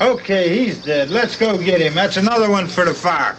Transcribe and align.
Okay, 0.00 0.56
he's 0.56 0.78
dead. 0.78 1.10
Let's 1.10 1.36
go 1.36 1.58
get 1.58 1.80
him. 1.80 1.94
That's 1.94 2.16
another 2.16 2.48
one 2.48 2.68
for 2.68 2.84
the 2.84 2.94
fire. 2.94 3.36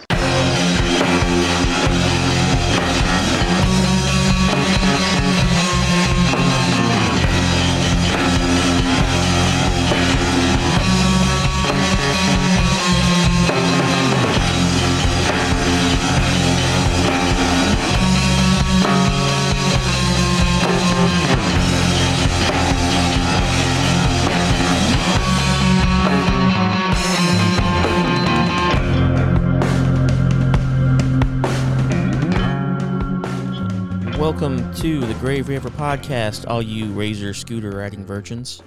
Welcome 34.32 34.72
to 34.76 35.00
the 35.00 35.14
Grave 35.14 35.48
River 35.48 35.70
Podcast, 35.70 36.44
all 36.46 36.62
you 36.62 36.86
razor 36.92 37.34
scooter 37.34 37.70
riding 37.72 38.06
virgins. 38.06 38.62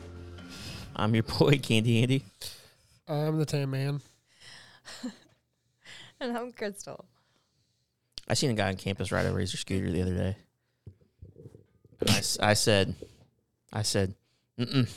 I'm 0.94 1.14
your 1.16 1.24
boy 1.40 1.58
Candy 1.58 2.02
Andy. 2.02 2.26
I'm 3.08 3.38
the 3.40 3.46
Tan 3.46 3.70
Man. 3.70 4.02
And 6.20 6.38
I'm 6.38 6.52
Crystal. 6.52 7.06
I 8.28 8.34
seen 8.34 8.50
a 8.50 8.56
guy 8.56 8.68
on 8.68 8.76
campus 8.76 9.10
ride 9.14 9.26
a 9.26 9.32
razor 9.32 9.56
scooter 9.56 9.90
the 9.90 10.02
other 10.02 10.14
day. 10.14 10.36
And 12.02 12.10
I, 12.10 12.18
s- 12.18 12.38
I 12.42 12.54
said, 12.56 12.94
I 13.72 13.84
said, 13.84 14.16
Mm-mm. 14.60 14.94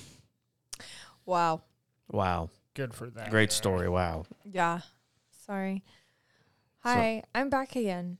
Wow. 1.25 1.63
wow, 2.11 2.51
Good 2.75 2.93
for 2.93 3.09
that. 3.11 3.31
great 3.31 3.51
guy. 3.51 3.55
story, 3.55 3.89
wow. 3.89 4.27
Yeah. 4.45 4.81
Sorry. 5.47 5.85
Hi, 6.81 7.23
I'm 7.37 7.51
back 7.51 7.77
again. 7.77 8.19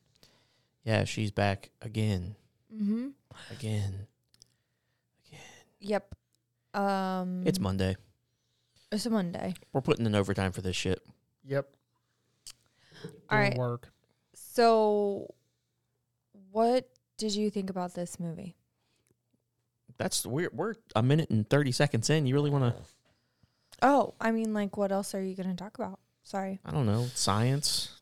Yeah, 0.87 1.03
she's 1.05 1.31
back 1.33 1.71
again, 1.83 2.37
Mm-hmm. 2.73 3.09
again. 3.51 4.07
Yep. 5.81 6.15
Um 6.75 7.43
It's 7.47 7.59
Monday. 7.61 7.97
it's 8.93 9.05
a 9.07 9.11
Monday. 9.11 9.55
We're 9.73 9.81
putting 9.83 10.07
in 10.07 10.15
overtime 10.15 10.53
for 10.53 10.63
this 10.63 10.77
shit. 10.77 11.03
Yep. 11.45 11.67
All 13.05 13.11
Doing 13.39 13.51
right. 13.51 13.59
work. 13.59 13.89
So 14.35 15.35
what 16.51 16.89
did 17.19 17.35
you 17.35 17.51
think 17.51 17.69
about 17.71 17.95
this 17.95 18.19
movie? 18.21 18.57
That's 19.99 20.25
we're 20.25 20.51
we're 20.53 20.75
a 20.95 21.03
minute 21.03 21.31
and 21.31 21.49
thirty 21.49 21.73
seconds 21.73 22.11
in. 22.11 22.27
You 22.27 22.35
really 22.35 22.51
want 22.51 22.65
to? 22.77 22.83
Oh, 23.83 24.15
I 24.21 24.31
mean 24.31 24.55
like 24.55 24.77
what 24.77 24.93
else 24.93 25.15
are 25.15 25.23
you 25.23 25.35
going 25.35 25.49
to 25.51 25.57
talk 25.57 25.77
about? 25.79 25.99
Sorry. 26.23 26.61
I 26.65 26.71
don't 26.71 26.87
know 26.87 27.07
science. 27.15 27.96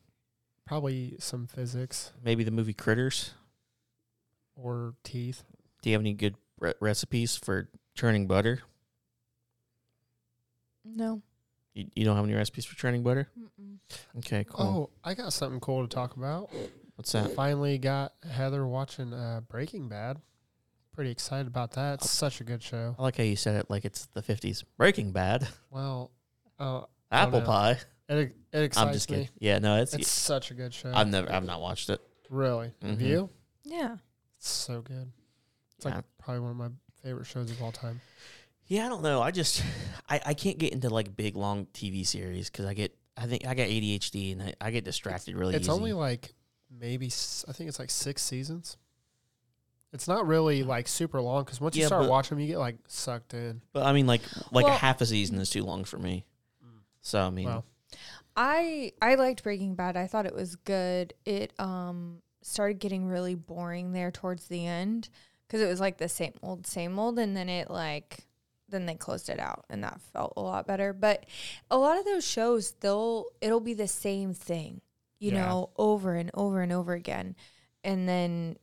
Probably 0.65 1.15
some 1.19 1.45
physics 1.47 2.11
Maybe 2.23 2.43
the 2.43 2.51
movie 2.51 2.73
Critters. 2.73 3.33
or 4.55 4.95
teeth. 5.03 5.43
Do 5.81 5.89
you 5.89 5.93
have 5.93 6.01
any 6.01 6.13
good 6.13 6.35
re- 6.59 6.73
recipes 6.79 7.35
for 7.37 7.69
churning 7.93 8.25
butter? 8.27 8.61
No. 10.83 11.21
You, 11.73 11.85
you 11.95 12.05
don't 12.05 12.15
have 12.15 12.25
any 12.25 12.33
recipes 12.33 12.65
for 12.65 12.75
churning 12.75 13.03
butter? 13.03 13.27
Mm-mm. 13.37 13.77
Okay, 14.19 14.45
cool. 14.49 14.89
Oh, 14.91 14.99
I 15.03 15.13
got 15.13 15.33
something 15.33 15.59
cool 15.59 15.85
to 15.87 15.93
talk 15.93 16.15
about. 16.15 16.49
What's 16.95 17.11
that? 17.11 17.31
Finally 17.33 17.77
got 17.77 18.13
Heather 18.29 18.65
watching 18.65 19.13
uh, 19.13 19.41
Breaking 19.49 19.89
Bad. 19.89 20.21
Pretty 20.93 21.11
excited 21.11 21.47
about 21.47 21.71
that. 21.73 21.95
It's 21.95 22.09
such 22.09 22.39
a 22.39 22.45
good 22.45 22.63
show. 22.63 22.95
I 22.97 23.01
like 23.01 23.17
how 23.17 23.23
you 23.23 23.35
said 23.35 23.55
it 23.55 23.69
like 23.69 23.83
it's 23.83 24.05
the 24.13 24.21
50s. 24.21 24.63
Breaking 24.77 25.11
Bad. 25.11 25.47
Well, 25.69 26.11
uh, 26.57 26.83
Apple 27.11 27.41
know. 27.41 27.45
pie. 27.45 27.77
It, 28.09 28.35
it 28.53 28.59
excites 28.63 28.77
I'm 28.87 28.93
just 28.93 29.09
me. 29.09 29.17
kidding. 29.17 29.29
Yeah, 29.39 29.59
no, 29.59 29.81
it's, 29.81 29.93
It's 29.93 30.07
such 30.09 30.51
a 30.51 30.53
good 30.53 30.73
show. 30.73 30.91
I've 30.93 31.07
never 31.07 31.31
I've 31.31 31.45
not 31.45 31.61
watched 31.61 31.89
it. 31.89 31.99
really. 32.29 32.71
Have 32.81 32.97
Mhm. 32.99 33.01
you? 33.07 33.29
Yeah. 33.63 33.97
It's 34.37 34.49
so 34.49 34.81
good. 34.81 35.11
It's 35.77 35.85
like 35.85 35.95
Yeah. 35.95 36.01
probably 36.17 36.41
one 36.41 36.51
of 36.51 36.57
my 36.57 36.69
favorite 37.01 37.25
shows 37.25 37.49
of 37.51 37.61
all 37.61 37.71
time. 37.71 38.01
Yeah, 38.67 38.85
I 38.85 38.89
don't 38.89 39.03
know. 39.03 39.21
I 39.21 39.31
just 39.31 39.61
I, 40.09 40.21
I 40.27 40.33
can't 40.33 40.57
get 40.57 40.73
into 40.73 40.89
like 40.89 41.15
big 41.15 41.35
long 41.35 41.65
TV 41.67 42.05
series 42.05 42.49
cuz 42.49 42.65
I 42.65 42.73
get 42.73 42.95
I 43.17 43.27
think 43.27 43.45
I 43.47 43.53
got 43.55 43.67
ADHD 43.67 44.33
and 44.33 44.43
I, 44.43 44.53
I 44.59 44.71
get 44.71 44.83
distracted 44.83 45.35
really 45.35 45.51
easily. 45.51 45.57
it's 45.57 45.65
easy. 45.67 45.71
only 45.71 45.93
like 45.93 46.33
maybe 46.69 47.07
s- 47.07 47.45
I 47.47 47.53
think 47.53 47.69
it's 47.69 47.79
like 47.79 47.89
six 47.89 48.21
seasons. 48.21 48.77
It's 49.93 50.07
not 50.07 50.27
really 50.27 50.63
like 50.63 50.87
super 50.89 51.21
long 51.21 51.43
because 51.45 51.61
once 51.61 51.75
you 51.77 51.81
Yeah, 51.81 51.87
start 51.87 52.03
but- 52.03 52.09
watching 52.09 52.39
you 52.39 52.47
get 52.47 52.57
like 52.59 52.77
sucked 52.87 53.33
in. 53.33 53.61
but 53.71 53.83
I 53.83 53.93
mean 53.93 54.05
like 54.07 54.21
like 54.51 54.65
Well- 54.65 54.77
half 54.77 54.99
a 55.01 55.05
season 55.05 55.37
is 55.39 55.49
too 55.49 55.63
long 55.63 55.83
for 55.85 55.97
me. 55.97 56.25
So 57.01 57.21
I 57.21 57.29
mean, 57.29 57.45
Wow. 57.45 57.63
I 58.35 58.91
I 59.01 59.15
liked 59.15 59.43
Breaking 59.43 59.75
Bad. 59.75 59.95
I 59.97 60.07
thought 60.07 60.25
it 60.25 60.35
was 60.35 60.55
good. 60.55 61.13
It 61.25 61.53
um 61.59 62.21
started 62.41 62.79
getting 62.79 63.05
really 63.07 63.35
boring 63.35 63.91
there 63.93 64.11
towards 64.11 64.47
the 64.47 64.65
end 64.67 65.09
because 65.47 65.61
it 65.61 65.67
was 65.67 65.79
like 65.79 65.97
the 65.97 66.09
same 66.09 66.33
old 66.43 66.67
same 66.67 66.97
old, 66.99 67.17
and 67.19 67.35
then 67.35 67.49
it 67.49 67.69
like 67.69 68.25
then 68.67 68.85
they 68.87 68.95
closed 68.95 69.29
it 69.29 69.39
out, 69.39 69.65
and 69.69 69.83
that 69.83 70.01
felt 70.01 70.33
a 70.35 70.41
lot 70.41 70.67
better. 70.67 70.91
But 70.91 71.25
a 71.71 71.77
lot 71.77 71.97
of 71.97 72.05
those 72.05 72.25
shows, 72.27 72.71
they'll 72.81 73.25
it'll 73.41 73.59
be 73.61 73.73
the 73.75 73.87
same 73.87 74.33
thing, 74.33 74.81
you 75.19 75.31
Yeah. 75.31 75.45
know, 75.45 75.69
over 75.77 76.15
and 76.15 76.31
over 76.33 76.61
and 76.61 76.73
over 76.73 76.93
again, 76.93 77.35
and 77.83 78.09
then 78.09 78.57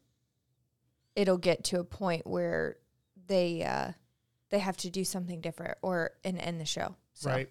it'll 1.16 1.38
get 1.38 1.64
to 1.64 1.78
a 1.80 1.84
point 1.84 2.26
where 2.26 2.76
they 3.26 3.62
uh 3.62 3.92
they 4.50 4.58
have 4.58 4.76
to 4.78 4.90
do 4.90 5.04
something 5.04 5.40
different 5.40 5.78
or 5.80 6.10
and 6.24 6.38
end 6.38 6.60
the 6.60 6.66
show. 6.66 6.96
So. 7.14 7.30
Right. 7.30 7.48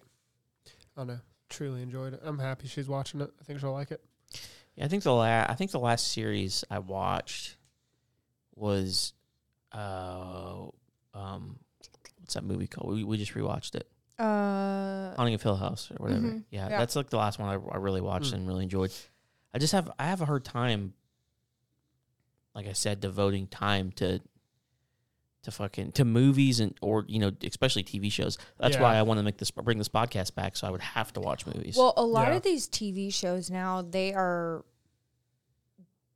I 0.96 1.00
don't 1.00 1.06
know. 1.08 1.20
Truly 1.52 1.82
enjoyed 1.82 2.14
it. 2.14 2.20
I'm 2.24 2.38
happy 2.38 2.66
she's 2.66 2.88
watching 2.88 3.20
it. 3.20 3.30
I 3.40 3.44
think 3.44 3.60
she'll 3.60 3.72
like 3.72 3.90
it. 3.90 4.02
Yeah, 4.74 4.86
I 4.86 4.88
think 4.88 5.02
the 5.02 5.12
last 5.14 5.50
I 5.50 5.54
think 5.54 5.70
the 5.70 5.78
last 5.78 6.10
series 6.12 6.64
I 6.70 6.78
watched 6.78 7.56
was 8.56 9.12
uh 9.72 10.66
um 11.14 11.58
what's 12.20 12.34
that 12.34 12.44
movie 12.44 12.66
called? 12.66 12.94
We 12.94 13.04
we 13.04 13.16
just 13.18 13.34
rewatched 13.34 13.74
it. 13.74 13.86
Uh, 14.18 15.14
Haunting 15.16 15.34
of 15.34 15.42
Hill 15.42 15.56
House 15.56 15.90
or 15.90 15.96
whatever. 16.02 16.26
Mhm, 16.28 16.44
Yeah, 16.50 16.68
yeah. 16.70 16.78
that's 16.78 16.94
like 16.96 17.10
the 17.10 17.16
last 17.16 17.38
one 17.38 17.48
I, 17.48 17.74
I 17.74 17.78
really 17.78 18.00
watched 18.00 18.30
Mm. 18.32 18.34
and 18.34 18.48
really 18.48 18.62
enjoyed. 18.64 18.92
I 19.54 19.58
just 19.58 19.72
have 19.72 19.90
I 19.98 20.04
have 20.06 20.20
a 20.20 20.26
hard 20.26 20.44
time 20.44 20.94
like 22.54 22.66
I 22.66 22.72
said 22.72 23.00
devoting 23.00 23.46
time 23.46 23.92
to 23.92 24.20
to 25.42 25.50
fucking 25.50 25.92
to 25.92 26.04
movies 26.04 26.60
and 26.60 26.74
or 26.80 27.04
you 27.08 27.18
know 27.18 27.32
especially 27.42 27.82
TV 27.82 28.10
shows. 28.12 28.38
That's 28.58 28.76
why 28.78 28.96
I 28.96 29.02
want 29.02 29.18
to 29.18 29.24
make 29.24 29.38
this 29.38 29.50
bring 29.50 29.78
this 29.78 29.88
podcast 29.88 30.34
back 30.34 30.56
so 30.56 30.66
I 30.66 30.70
would 30.70 30.80
have 30.80 31.12
to 31.14 31.20
watch 31.20 31.46
movies. 31.46 31.76
well, 31.76 31.94
a 31.96 32.04
lot 32.04 32.28
Yeah. 32.28 32.36
of 32.36 32.42
these 32.42 32.68
TV 32.68 33.12
shows 33.12 33.50
now 33.50 33.82
they 33.82 34.12
are 34.14 34.64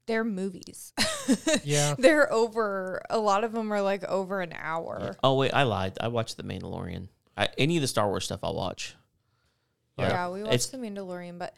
they're 0.07 0.25
movies. 0.25 0.93
Yeah. 1.65 1.97
they're 1.99 2.33
over. 2.33 3.03
A 3.11 3.19
lot 3.19 3.43
of 3.43 3.51
them 3.53 3.73
are 3.73 3.83
like 3.83 4.05
over 4.05 4.41
an 4.41 4.53
hour. 4.57 4.99
Yeah. 5.03 5.13
Oh 5.25 5.35
wait, 5.35 5.53
I 5.53 5.65
lied. 5.65 5.99
I 6.01 6.07
watched 6.09 6.37
The 6.37 6.45
Mandalorian. 6.45 7.09
I, 7.37 7.49
any 7.59 7.77
of 7.77 7.81
the 7.81 7.89
Star 7.89 8.07
Wars 8.09 8.25
stuff 8.25 8.41
I'll 8.45 8.55
watch. 8.55 8.95
Yeah, 9.99 10.09
Yeah. 10.09 10.29
we 10.31 10.41
It's- 10.43 10.53
watched 10.53 10.71
The 10.71 10.79
Mandalorian, 10.79 11.39
but 11.39 11.55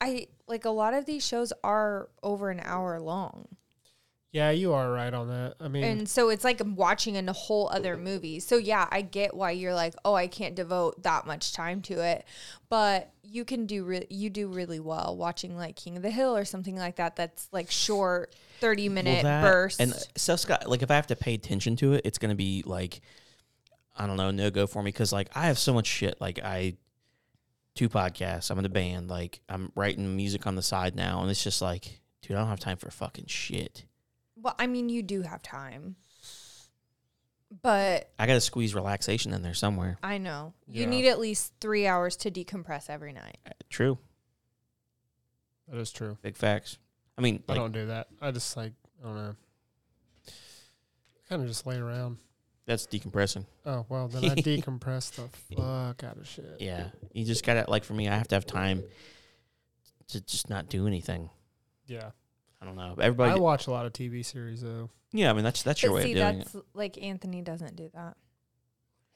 I 0.00 0.28
like 0.46 0.64
a 0.64 0.70
lot 0.70 0.94
of 0.94 1.06
these 1.06 1.26
shows 1.26 1.52
are 1.64 2.08
over 2.22 2.50
an 2.50 2.60
hour 2.62 3.00
long. 3.00 3.48
Yeah, 4.30 4.50
you 4.50 4.74
are 4.74 4.92
right 4.92 5.12
on 5.12 5.28
that. 5.28 5.54
I 5.58 5.68
mean, 5.68 5.84
And 5.84 6.08
so 6.08 6.28
it's 6.28 6.44
like 6.44 6.60
I'm 6.60 6.76
watching 6.76 7.16
a 7.16 7.32
whole 7.32 7.70
other 7.70 7.96
movie. 7.96 8.40
So 8.40 8.56
yeah, 8.56 8.86
I 8.90 9.00
get 9.00 9.34
why 9.34 9.52
you're 9.52 9.74
like, 9.74 9.94
oh, 10.04 10.14
I 10.14 10.26
can't 10.26 10.54
devote 10.54 11.02
that 11.02 11.26
much 11.26 11.54
time 11.54 11.80
to 11.82 12.04
it, 12.04 12.26
but 12.68 13.10
you 13.22 13.46
can 13.46 13.64
do 13.64 13.84
re- 13.84 14.06
you 14.10 14.28
do 14.28 14.48
really 14.48 14.80
well 14.80 15.16
watching 15.16 15.56
like 15.56 15.76
King 15.76 15.96
of 15.96 16.02
the 16.02 16.10
Hill 16.10 16.36
or 16.36 16.44
something 16.44 16.76
like 16.76 16.96
that. 16.96 17.16
That's 17.16 17.48
like 17.52 17.70
short, 17.70 18.34
thirty 18.60 18.90
minute 18.90 19.22
that- 19.22 19.42
bursts. 19.42 19.80
And 19.80 19.94
stuff's 20.16 20.44
got 20.44 20.68
like 20.68 20.82
if 20.82 20.90
I 20.90 20.94
have 20.96 21.06
to 21.06 21.16
pay 21.16 21.32
attention 21.32 21.76
to 21.76 21.94
it, 21.94 22.02
it's 22.04 22.18
gonna 22.18 22.34
be 22.34 22.62
like 22.66 23.00
I 23.96 24.06
don't 24.06 24.18
know, 24.18 24.30
no 24.30 24.50
go 24.50 24.66
for 24.66 24.82
me 24.82 24.90
because 24.90 25.10
like 25.10 25.30
I 25.34 25.46
have 25.46 25.58
so 25.58 25.72
much 25.72 25.86
shit. 25.86 26.20
Like 26.20 26.38
I 26.44 26.74
two 27.74 27.88
podcasts, 27.88 28.50
I'm 28.50 28.58
in 28.58 28.66
a 28.66 28.70
band, 28.70 29.08
like 29.08 29.40
I'm 29.48 29.72
writing 29.74 30.16
music 30.16 30.46
on 30.46 30.54
the 30.54 30.62
side 30.62 30.94
now, 30.94 31.22
and 31.22 31.30
it's 31.30 31.42
just 31.42 31.62
like, 31.62 32.00
dude, 32.20 32.36
I 32.36 32.40
don't 32.40 32.48
have 32.48 32.60
time 32.60 32.76
for 32.76 32.90
fucking 32.90 33.26
shit. 33.26 33.84
Well, 34.40 34.54
I 34.58 34.66
mean, 34.66 34.88
you 34.88 35.02
do 35.02 35.22
have 35.22 35.42
time, 35.42 35.96
but 37.62 38.10
I 38.18 38.26
gotta 38.26 38.40
squeeze 38.40 38.74
relaxation 38.74 39.32
in 39.32 39.42
there 39.42 39.54
somewhere. 39.54 39.98
I 40.02 40.18
know 40.18 40.54
you 40.66 40.82
Yeah. 40.82 40.90
need 40.90 41.06
at 41.06 41.18
least 41.18 41.52
three 41.60 41.86
hours 41.86 42.16
to 42.18 42.30
decompress 42.30 42.88
every 42.90 43.12
night. 43.12 43.38
Uh, 43.46 43.50
True, 43.70 43.98
that 45.68 45.78
is 45.78 45.90
true. 45.92 46.16
big 46.22 46.36
facts. 46.36 46.78
I 47.16 47.20
mean, 47.20 47.42
I 47.48 47.52
like, 47.52 47.60
don't 47.60 47.72
do 47.72 47.86
that. 47.86 48.08
I 48.20 48.30
just 48.30 48.56
like 48.56 48.72
I 49.02 49.06
don't 49.06 49.16
know. 49.16 49.34
Kind 51.28 51.42
of 51.42 51.48
just 51.48 51.66
lay 51.66 51.76
around. 51.76 52.18
that's 52.66 52.86
decompressing. 52.86 53.44
Oh 53.66 53.84
well, 53.88 54.08
then 54.08 54.24
I 54.30 54.34
decompress 54.36 55.10
the 55.14 55.28
fuck 55.56 56.04
out 56.04 56.16
of 56.16 56.26
shit. 56.28 56.56
Yeah, 56.60 56.88
you 57.12 57.24
just 57.24 57.44
gotta 57.44 57.64
like 57.68 57.84
for 57.84 57.94
me, 57.94 58.08
I 58.08 58.16
have 58.16 58.28
to 58.28 58.34
have 58.36 58.46
time 58.46 58.82
to 60.08 60.20
just 60.20 60.48
not 60.48 60.68
do 60.68 60.86
anything. 60.86 61.28
Yeah. 61.86 62.10
I 62.60 62.66
don't 62.66 62.76
know. 62.76 62.94
Everybody, 63.00 63.32
I 63.32 63.36
watch 63.36 63.66
a 63.66 63.70
lot 63.70 63.86
of 63.86 63.92
TV 63.92 64.24
series 64.24 64.62
though. 64.62 64.90
yeah. 65.12 65.30
I 65.30 65.32
mean, 65.32 65.44
that's 65.44 65.62
that's 65.62 65.82
your 65.82 65.92
But 65.92 65.96
way 65.96 66.02
see, 66.04 66.12
of 66.12 66.16
doing 66.16 66.38
that's 66.38 66.56
like 66.74 67.02
Anthony 67.02 67.42
doesn't 67.42 67.76
do 67.76 67.90
that. 67.94 68.16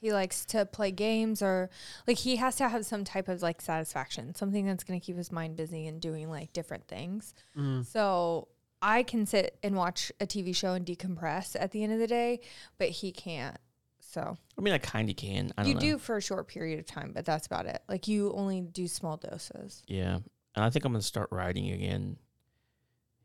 He 0.00 0.12
likes 0.12 0.44
to 0.46 0.66
play 0.66 0.90
games 0.90 1.42
or 1.42 1.70
like 2.08 2.18
he 2.18 2.36
has 2.36 2.56
to 2.56 2.68
have 2.68 2.84
some 2.84 3.04
type 3.04 3.28
of 3.28 3.40
like 3.40 3.60
satisfaction, 3.60 4.34
something 4.34 4.66
that's 4.66 4.82
going 4.82 4.98
to 4.98 5.04
keep 5.04 5.16
his 5.16 5.30
mind 5.30 5.56
busy 5.56 5.86
and 5.86 6.00
doing 6.00 6.28
like 6.28 6.52
different 6.52 6.88
things. 6.88 7.34
Mm. 7.56 7.86
So 7.86 8.48
I 8.80 9.04
can 9.04 9.26
sit 9.26 9.58
and 9.62 9.76
watch 9.76 10.10
a 10.20 10.26
TV 10.26 10.54
show 10.54 10.74
and 10.74 10.84
decompress 10.84 11.56
at 11.58 11.70
the 11.70 11.84
end 11.84 11.92
of 11.92 12.00
the 12.00 12.08
day, 12.08 12.40
but 12.78 12.88
he 12.88 13.12
can't. 13.12 13.56
So 14.00 14.36
I 14.58 14.60
mean, 14.60 14.74
I 14.74 14.78
kind 14.78 15.08
of 15.08 15.16
can. 15.16 15.52
I 15.56 15.62
don't 15.62 15.68
you 15.68 15.74
know. 15.74 15.80
do 15.80 15.98
for 15.98 16.16
a 16.16 16.20
short 16.22 16.48
period 16.48 16.80
of 16.80 16.86
time, 16.86 17.12
but 17.14 17.24
that's 17.24 17.46
about 17.46 17.66
it. 17.66 17.80
Like 17.88 18.08
you 18.08 18.32
only 18.34 18.60
do 18.60 18.88
small 18.88 19.16
doses. 19.16 19.82
Yeah, 19.86 20.16
and 20.56 20.64
I 20.64 20.68
think 20.68 20.84
I'm 20.84 20.92
gonna 20.92 21.02
start 21.02 21.28
writing 21.30 21.70
again 21.70 22.16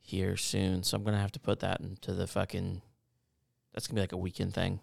here 0.08 0.38
soon. 0.38 0.84
So 0.84 0.96
I'm 0.98 1.04
gonna 1.04 1.20
have 1.20 1.34
to 1.34 1.40
put 1.40 1.60
that 1.60 1.82
into 1.82 2.14
the 2.14 2.28
fucking. 2.28 2.82
That's 3.74 3.88
gonna 3.88 3.96
be 3.98 4.02
like 4.02 4.14
a 4.14 4.18
weekend 4.18 4.54
thing. 4.54 4.80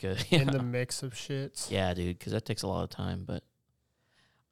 Good. 0.00 0.24
In 0.30 0.48
the 0.48 0.62
mix 0.62 1.02
of 1.02 1.14
shits. 1.14 1.70
Yeah, 1.70 1.92
dude, 1.94 2.18
because 2.18 2.32
that 2.32 2.44
takes 2.44 2.62
a 2.62 2.66
lot 2.66 2.82
of 2.84 2.90
time. 2.90 3.24
But 3.26 3.42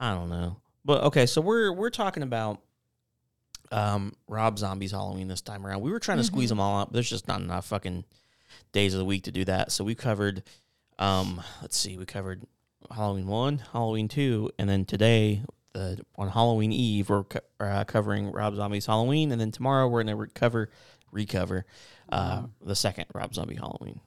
I 0.00 0.14
don't 0.14 0.28
know. 0.30 0.56
But 0.84 1.02
okay, 1.04 1.26
so 1.26 1.40
we're 1.40 1.72
we're 1.72 1.90
talking 1.90 2.22
about 2.22 2.60
um 3.72 4.12
Rob 4.28 4.58
Zombie's 4.58 4.92
Halloween 4.92 5.28
this 5.28 5.40
time 5.40 5.66
around. 5.66 5.80
We 5.82 5.90
were 5.90 5.98
trying 6.00 6.18
to 6.18 6.24
squeeze 6.24 6.46
Mhm. 6.48 6.50
them 6.50 6.60
all 6.60 6.80
out, 6.80 6.88
but 6.88 6.94
there's 6.94 7.10
just 7.10 7.26
not 7.28 7.40
enough 7.40 7.66
fucking 7.66 8.04
days 8.72 8.94
of 8.94 8.98
the 8.98 9.04
week 9.04 9.24
to 9.24 9.32
do 9.32 9.44
that. 9.46 9.72
So 9.72 9.82
we 9.84 9.94
covered, 9.94 10.42
um, 10.98 11.42
let's 11.62 11.76
see, 11.76 11.96
we 11.96 12.04
covered 12.06 12.42
Halloween 12.90 13.26
one, 13.26 13.58
Halloween 13.72 14.08
two, 14.08 14.50
and 14.58 14.68
then 14.68 14.84
today. 14.84 15.42
The, 15.74 15.98
on 16.16 16.28
Halloween 16.28 16.72
Eve, 16.72 17.10
we're 17.10 17.24
co- 17.24 17.40
uh, 17.60 17.84
covering 17.84 18.30
Rob 18.30 18.54
Zombie's 18.54 18.86
Halloween, 18.86 19.32
and 19.32 19.40
then 19.40 19.50
tomorrow 19.50 19.88
we're 19.88 20.02
gonna 20.04 20.16
recover, 20.16 20.70
recover 21.10 21.66
uh, 22.10 22.44
the 22.64 22.76
second 22.76 23.06
Rob 23.12 23.34
Zombie 23.34 23.56
Halloween. 23.56 24.00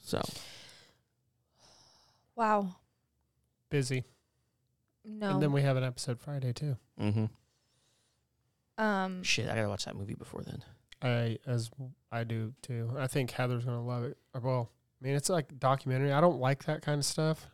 So 0.00 0.20
Wow. 2.34 2.76
Busy. 3.70 4.04
No. 5.04 5.30
And 5.30 5.42
then 5.42 5.52
we 5.52 5.62
have 5.62 5.76
an 5.76 5.84
episode 5.84 6.20
Friday 6.20 6.52
too. 6.52 6.76
mm-hmm. 7.00 7.24
um 8.82 9.22
Shit, 9.22 9.48
I 9.48 9.54
gotta 9.54 9.68
watch 9.68 9.84
that 9.84 9.96
movie 9.96 10.14
before 10.14 10.42
then. 10.42 10.62
I 11.02 11.38
as 11.46 11.70
I 12.10 12.24
do 12.24 12.52
too. 12.62 12.90
I 12.98 13.06
think 13.06 13.30
Heather's 13.30 13.64
gonna 13.64 13.84
love 13.84 14.04
it. 14.04 14.16
Or, 14.34 14.40
well, 14.40 14.70
I 15.00 15.04
mean, 15.04 15.14
it's 15.14 15.28
like 15.28 15.58
documentary. 15.58 16.12
I 16.12 16.20
don't 16.20 16.40
like 16.40 16.64
that 16.64 16.82
kind 16.82 16.98
of 16.98 17.04
stuff, 17.04 17.46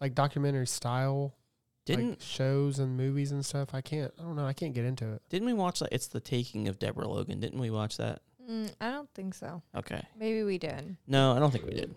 like 0.00 0.14
documentary 0.14 0.66
style, 0.66 1.34
Didn't 1.84 2.10
like 2.10 2.20
shows 2.20 2.78
and 2.78 2.96
movies 2.96 3.32
and 3.32 3.44
stuff. 3.44 3.74
I 3.74 3.80
can't. 3.80 4.12
I 4.18 4.22
don't 4.22 4.36
know. 4.36 4.46
I 4.46 4.52
can't 4.52 4.74
get 4.74 4.84
into 4.84 5.12
it. 5.12 5.22
didn't 5.28 5.46
we 5.46 5.52
watch 5.52 5.80
that? 5.80 5.88
It's 5.92 6.06
the 6.06 6.20
taking 6.20 6.68
of 6.68 6.78
Deborah 6.78 7.08
Logan. 7.08 7.40
Didn't 7.40 7.58
we 7.58 7.70
watch 7.70 7.96
that? 7.96 8.20
mm, 8.48 8.72
I 8.80 8.90
don't 8.90 9.12
think 9.14 9.34
so. 9.34 9.62
Okay. 9.74 10.02
Maybe 10.18 10.42
we 10.44 10.58
did. 10.58 10.96
No, 11.06 11.32
I 11.32 11.38
don't 11.38 11.50
think 11.50 11.66
we 11.66 11.74
did. 11.74 11.94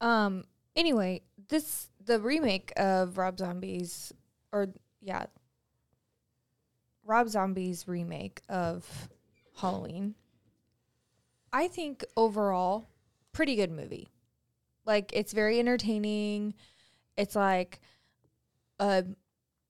Um. 0.00 0.44
Anyway, 0.74 1.22
this 1.48 1.88
the 2.04 2.20
remake 2.20 2.72
of 2.76 3.18
Rob 3.18 3.38
Zombie's, 3.38 4.12
or 4.52 4.68
yeah, 5.00 5.26
Rob 7.04 7.28
Zombie's 7.28 7.88
remake 7.88 8.42
of 8.48 9.08
Halloween. 9.56 10.14
I 11.52 11.68
think 11.68 12.04
overall, 12.16 12.90
pretty 13.32 13.56
good 13.56 13.70
movie. 13.70 14.08
Like 14.84 15.10
it's 15.14 15.32
very 15.32 15.58
entertaining. 15.58 16.54
It's 17.16 17.36
like 17.36 17.80
a 18.78 19.04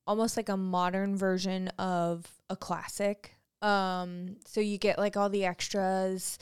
almost 0.06 0.36
like 0.36 0.48
a 0.48 0.56
modern 0.56 1.16
version 1.16 1.68
of 1.78 2.26
a 2.48 2.56
classic. 2.56 3.34
Um, 3.62 4.36
so 4.46 4.60
you 4.60 4.78
get 4.78 4.98
like 4.98 5.16
all 5.16 5.28
the 5.28 5.44
extras, 5.44 6.38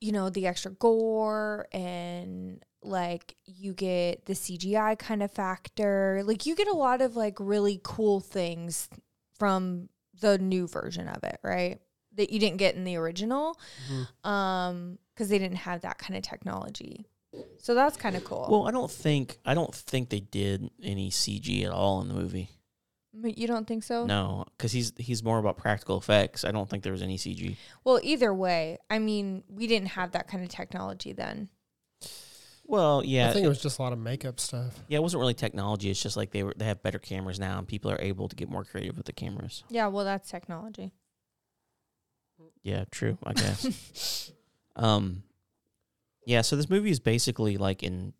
you 0.00 0.12
know, 0.12 0.28
the 0.28 0.46
extra 0.46 0.70
gore 0.72 1.66
and 1.72 2.62
like 2.82 3.36
you 3.46 3.72
get 3.72 4.26
the 4.26 4.34
CGI 4.34 4.98
kind 4.98 5.22
of 5.22 5.32
factor. 5.32 6.22
Like 6.24 6.46
you 6.46 6.54
get 6.54 6.68
a 6.68 6.76
lot 6.76 7.00
of 7.00 7.16
like 7.16 7.36
really 7.40 7.80
cool 7.82 8.20
things 8.20 8.88
from 9.38 9.88
the 10.20 10.38
new 10.38 10.66
version 10.66 11.08
of 11.08 11.24
it, 11.24 11.38
right? 11.42 11.78
That 12.16 12.30
you 12.30 12.38
didn't 12.38 12.58
get 12.58 12.74
in 12.74 12.84
the 12.84 12.96
original. 12.96 13.58
Um, 14.24 14.98
because 15.14 15.30
they 15.30 15.38
didn't 15.40 15.56
have 15.56 15.80
that 15.80 15.98
kind 15.98 16.16
of 16.16 16.22
technology. 16.22 17.08
So 17.58 17.74
that's 17.74 17.96
kind 17.96 18.16
of 18.16 18.24
cool. 18.24 18.46
Well, 18.50 18.68
I 18.68 18.70
don't 18.70 18.90
think 18.90 19.38
I 19.44 19.54
don't 19.54 19.74
think 19.74 20.08
they 20.08 20.20
did 20.20 20.70
any 20.82 21.10
CG 21.10 21.64
at 21.64 21.70
all 21.70 22.00
in 22.00 22.08
the 22.08 22.14
movie. 22.14 22.50
But 23.12 23.36
you 23.36 23.46
don't 23.46 23.66
think 23.66 23.82
so? 23.82 24.06
No, 24.06 24.46
because 24.56 24.72
he's 24.72 24.92
he's 24.96 25.22
more 25.22 25.38
about 25.38 25.56
practical 25.56 25.98
effects. 25.98 26.44
I 26.44 26.52
don't 26.52 26.68
think 26.68 26.82
there 26.82 26.92
was 26.92 27.02
any 27.02 27.16
CG. 27.18 27.56
Well, 27.84 28.00
either 28.02 28.32
way, 28.32 28.78
I 28.88 28.98
mean, 28.98 29.42
we 29.48 29.66
didn't 29.66 29.88
have 29.88 30.12
that 30.12 30.28
kind 30.28 30.42
of 30.42 30.50
technology 30.50 31.12
then. 31.12 31.48
Well, 32.64 33.02
yeah, 33.02 33.30
I 33.30 33.32
think 33.32 33.46
it 33.46 33.48
was 33.48 33.62
just 33.62 33.78
a 33.78 33.82
lot 33.82 33.94
of 33.94 33.98
makeup 33.98 34.38
stuff. 34.38 34.78
yeah, 34.88 34.98
it 34.98 35.02
wasn't 35.02 35.20
really 35.20 35.34
technology. 35.34 35.90
It's 35.90 36.02
just 36.02 36.18
like 36.18 36.30
they 36.32 36.42
were 36.42 36.54
they 36.56 36.66
have 36.66 36.82
better 36.82 36.98
cameras 36.98 37.40
now, 37.40 37.58
and 37.58 37.66
people 37.66 37.90
are 37.90 38.00
able 38.00 38.28
to 38.28 38.36
get 38.36 38.50
more 38.50 38.62
creative 38.64 38.96
with 38.96 39.06
the 39.06 39.12
cameras. 39.14 39.64
Yeah, 39.70 39.86
well, 39.86 40.04
that's 40.04 40.30
technology. 40.30 40.92
Yeah, 42.62 42.84
true. 42.90 43.16
I 43.24 43.32
guess. 43.32 44.30
um, 44.76 45.22
yeah. 46.28 46.42
So 46.42 46.54
this 46.56 46.68
movie 46.70 46.90
is 46.90 47.00
basically 47.00 47.56
like 47.56 47.82
in 47.82 48.12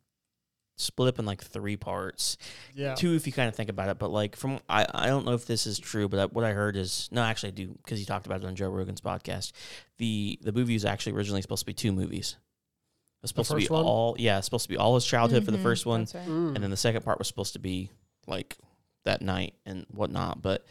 split 0.77 1.09
up 1.09 1.19
in 1.19 1.27
like 1.27 1.43
three 1.43 1.77
parts. 1.77 2.37
Yeah. 2.75 2.95
Two, 2.95 3.15
if 3.15 3.27
you 3.27 3.33
kind 3.33 3.49
of 3.49 3.55
think 3.57 3.69
about 3.69 3.89
it. 3.89 3.99
But 3.99 4.11
like 4.11 4.37
from 4.37 4.61
I, 4.69 4.87
I 4.95 5.07
don't 5.07 5.25
know 5.27 5.33
if 5.33 5.45
this 5.47 5.67
is 5.67 5.79
true, 5.79 6.09
but 6.09 6.19
I, 6.21 6.25
what 6.27 6.45
I 6.45 6.53
heard 6.53 6.77
is 6.77 7.09
no, 7.13 7.23
actually 7.23 7.49
I 7.49 7.53
do 7.53 7.69
because 7.85 7.99
he 7.99 8.05
talked 8.05 8.27
about 8.27 8.43
it 8.43 8.47
on 8.47 8.55
Joe 8.57 8.71
Rogan's 8.71 9.01
podcast. 9.01 9.53
The 9.99 10.39
the 10.43 10.53
movie 10.53 10.75
was 10.75 10.85
actually 10.85 11.13
originally 11.13 11.43
supposed 11.43 11.61
to 11.61 11.67
be 11.67 11.75
two 11.75 11.93
movies. 11.93 12.37
It 12.39 13.23
was 13.23 13.31
supposed 13.31 13.51
to 13.51 13.57
be 13.57 13.67
one? 13.67 13.85
all 13.85 14.15
yeah, 14.19 14.39
it's 14.39 14.47
supposed 14.47 14.65
to 14.65 14.69
be 14.69 14.77
all 14.77 14.95
his 14.95 15.05
childhood 15.05 15.45
for 15.45 15.51
the 15.51 15.59
Mhm, 15.59 15.63
first 15.63 15.85
one, 15.87 16.01
that's 16.03 16.15
right. 16.15 16.27
Mm. 16.29 16.55
and 16.55 16.63
then 16.63 16.71
the 16.71 16.77
second 16.77 17.03
part 17.05 17.19
was 17.19 17.27
supposed 17.29 17.53
to 17.55 17.59
be 17.59 17.91
like 18.29 18.57
that 19.05 19.21
night 19.23 19.55
and 19.67 19.85
whatnot. 19.91 20.41
But 20.41 20.65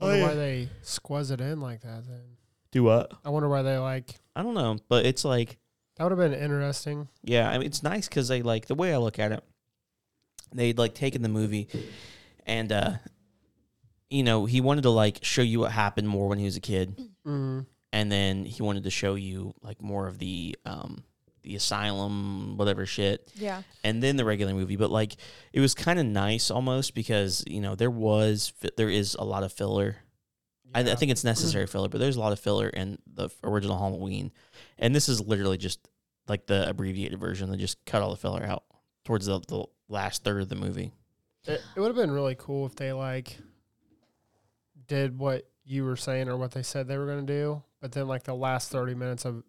I 0.00 0.04
wonder 0.04 0.22
Oh, 0.22 0.26
why 0.28 0.34
they 0.34 0.68
squeeze 0.82 1.30
it 1.30 1.40
in 1.40 1.60
like 1.60 1.80
that. 1.80 2.04
Then 2.06 2.36
do 2.72 2.82
what? 2.84 3.12
I 3.24 3.30
wonder 3.30 3.48
why 3.48 3.62
they 3.62 3.78
like. 3.78 4.16
I 4.36 4.42
don't 4.42 4.54
know, 4.54 4.76
but 4.88 5.06
it's 5.06 5.24
like 5.24 5.56
That 5.96 6.04
would 6.04 6.18
have 6.18 6.30
been 6.30 6.38
interesting. 6.38 7.08
Yeah, 7.22 7.48
I 7.48 7.58
mean 7.58 7.66
it's 7.66 7.82
nice 7.82 8.08
because 8.08 8.28
they 8.28 8.42
like 8.42 8.66
the 8.66 8.74
way 8.74 8.92
I 8.92 8.96
look 8.98 9.18
at 9.18 9.32
it. 9.32 9.44
They'd 10.52 10.78
like 10.78 10.94
taken 10.94 11.22
the 11.22 11.28
movie, 11.28 11.68
and 12.46 12.70
uh, 12.72 12.92
you 14.10 14.22
know 14.22 14.44
he 14.46 14.60
wanted 14.60 14.82
to 14.82 14.90
like 14.90 15.20
show 15.22 15.42
you 15.42 15.60
what 15.60 15.72
happened 15.72 16.08
more 16.08 16.28
when 16.28 16.38
he 16.38 16.44
was 16.44 16.56
a 16.56 16.60
kid, 16.60 17.00
Mm. 17.26 17.66
and 17.92 18.12
then 18.12 18.44
he 18.44 18.62
wanted 18.62 18.84
to 18.84 18.90
show 18.90 19.14
you 19.14 19.54
like 19.62 19.80
more 19.82 20.06
of 20.06 20.18
the 20.18 20.56
um 20.66 21.04
the 21.42 21.56
asylum 21.56 22.56
whatever 22.56 22.86
shit, 22.86 23.30
Yeah. 23.34 23.62
and 23.82 24.02
then 24.02 24.16
the 24.16 24.24
regular 24.24 24.54
movie. 24.54 24.76
But 24.76 24.90
like 24.90 25.16
it 25.52 25.60
was 25.60 25.74
kind 25.74 25.98
of 25.98 26.06
nice 26.06 26.50
almost 26.50 26.94
because 26.94 27.44
you 27.46 27.60
know 27.60 27.74
there 27.74 27.90
was 27.90 28.52
there 28.76 28.88
is 28.90 29.14
a 29.14 29.24
lot 29.24 29.42
of 29.42 29.52
filler. 29.52 29.96
I, 30.74 30.80
I 30.80 30.94
think 30.96 31.10
it's 31.10 31.20
mm-hmm. 31.20 31.28
necessary 31.28 31.66
filler, 31.66 31.88
but 31.88 32.00
there's 32.00 32.16
a 32.16 32.20
lot 32.20 32.32
of 32.32 32.40
filler 32.40 32.68
in 32.68 32.98
the 33.06 33.28
original 33.42 33.78
Halloween, 33.78 34.32
and 34.78 34.94
this 34.94 35.08
is 35.08 35.20
literally 35.20 35.58
just 35.58 35.86
like 36.28 36.46
the 36.46 36.68
abbreviated 36.68 37.18
version. 37.18 37.50
They 37.50 37.56
just 37.56 37.84
cut 37.84 38.02
all 38.02 38.10
the 38.10 38.16
filler 38.16 38.44
out 38.44 38.64
towards 39.04 39.26
the, 39.26 39.40
the 39.40 39.64
last 39.88 40.24
third 40.24 40.42
of 40.42 40.48
the 40.48 40.56
movie. 40.56 40.92
It, 41.46 41.60
it 41.76 41.80
would 41.80 41.88
have 41.88 41.96
been 41.96 42.10
really 42.10 42.36
cool 42.36 42.66
if 42.66 42.74
they 42.74 42.92
like 42.92 43.36
did 44.86 45.18
what 45.18 45.48
you 45.64 45.84
were 45.84 45.96
saying 45.96 46.28
or 46.28 46.36
what 46.36 46.52
they 46.52 46.62
said 46.62 46.88
they 46.88 46.98
were 46.98 47.06
going 47.06 47.26
to 47.26 47.32
do, 47.32 47.62
but 47.80 47.92
then 47.92 48.08
like 48.08 48.24
the 48.24 48.34
last 48.34 48.70
30 48.70 48.94
minutes 48.94 49.24
of 49.24 49.42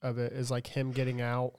of 0.00 0.18
it 0.18 0.32
is 0.32 0.48
like 0.48 0.68
him 0.68 0.92
getting 0.92 1.20
out 1.20 1.54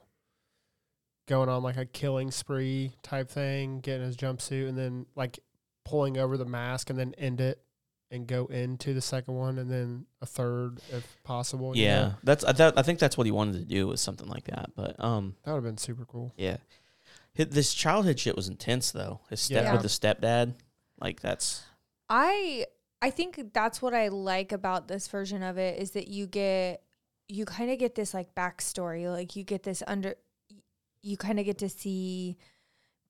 going 1.26 1.48
on 1.48 1.62
like 1.62 1.76
a 1.76 1.84
killing 1.84 2.30
spree 2.30 2.92
type 3.02 3.30
thing, 3.30 3.80
getting 3.80 4.06
his 4.06 4.16
jumpsuit 4.16 4.68
and 4.68 4.78
then 4.78 5.04
like 5.14 5.38
pulling 5.84 6.16
over 6.16 6.36
the 6.36 6.44
mask 6.44 6.90
and 6.90 6.98
then 6.98 7.14
end 7.18 7.40
it 7.40 7.62
and 8.10 8.26
go 8.26 8.46
into 8.46 8.92
the 8.92 9.00
second 9.00 9.34
one 9.34 9.58
and 9.58 9.70
then 9.70 10.04
a 10.20 10.26
third 10.26 10.80
if 10.90 11.16
possible. 11.22 11.76
you 11.76 11.84
yeah, 11.84 12.00
know? 12.00 12.14
that's 12.24 12.42
I, 12.44 12.52
thought, 12.52 12.74
I 12.76 12.82
think 12.82 12.98
that's 12.98 13.16
what 13.16 13.26
he 13.26 13.30
wanted 13.30 13.54
to 13.60 13.64
do 13.64 13.86
was 13.86 14.00
something 14.00 14.26
like 14.28 14.44
that. 14.44 14.70
But 14.74 14.96
um, 15.02 15.36
That 15.44 15.52
would 15.52 15.58
have 15.58 15.64
been 15.64 15.78
super 15.78 16.04
cool. 16.04 16.32
yeah, 16.36 16.56
Hi- 17.36 17.44
this 17.44 17.72
childhood 17.72 18.18
shit 18.18 18.34
was 18.36 18.48
intense 18.48 18.90
though. 18.90 19.20
His 19.30 19.40
step 19.40 19.64
Yeah. 19.64 19.72
with 19.72 19.82
the 19.82 19.88
stepdad, 19.88 20.54
like 21.00 21.20
that's 21.20 21.62
I 22.08 22.66
I 23.00 23.10
think 23.10 23.52
that's 23.54 23.80
what 23.80 23.94
I 23.94 24.08
like 24.08 24.52
about 24.52 24.88
this 24.88 25.06
version 25.08 25.42
of 25.42 25.56
it 25.56 25.78
is 25.80 25.92
that 25.92 26.08
you 26.08 26.26
get 26.26 26.82
you 27.28 27.44
kind 27.44 27.70
of 27.70 27.78
get 27.78 27.94
this 27.94 28.12
like 28.12 28.34
backstory, 28.34 29.08
like 29.10 29.36
you 29.36 29.44
get 29.44 29.62
this 29.62 29.82
under 29.86 30.16
you 31.02 31.16
kind 31.16 31.38
of 31.38 31.46
get 31.46 31.58
to 31.58 31.68
see 31.68 32.36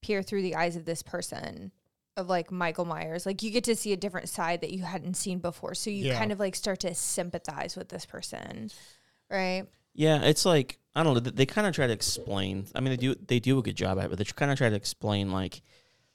peer 0.03 0.21
through 0.23 0.43
the 0.43 0.55
eyes 0.55 0.75
of 0.75 0.85
this 0.85 1.01
person 1.03 1.71
of 2.21 2.29
like 2.29 2.49
Michael 2.51 2.85
Myers. 2.85 3.25
Like 3.25 3.43
you 3.43 3.51
get 3.51 3.65
to 3.65 3.75
see 3.75 3.91
a 3.91 3.97
different 3.97 4.29
side 4.29 4.61
that 4.61 4.71
you 4.71 4.83
hadn't 4.83 5.15
seen 5.15 5.39
before. 5.39 5.75
So 5.75 5.89
you 5.89 6.05
Yeah. 6.05 6.17
kind 6.17 6.31
of 6.31 6.39
like 6.39 6.55
start 6.55 6.79
to 6.81 6.93
sympathize 6.95 7.75
with 7.75 7.89
this 7.89 8.05
person. 8.05 8.71
Right? 9.29 9.65
yeah. 9.93 10.21
It's 10.23 10.45
like 10.45 10.77
I 10.95 11.03
don't 11.03 11.13
know. 11.13 11.19
They, 11.21 11.31
they 11.31 11.45
kind 11.45 11.67
of 11.67 11.73
try 11.75 11.87
to 11.87 11.93
explain. 11.93 12.65
I 12.75 12.79
mean, 12.79 12.91
they 12.91 12.97
do 12.97 13.15
they 13.15 13.39
do 13.39 13.59
a 13.59 13.61
good 13.61 13.75
job 13.75 13.97
at 13.99 14.05
it, 14.05 14.09
but 14.09 14.17
they 14.19 14.25
kind 14.25 14.51
of 14.51 14.57
try 14.57 14.69
to 14.69 14.75
explain 14.75 15.31
like 15.31 15.61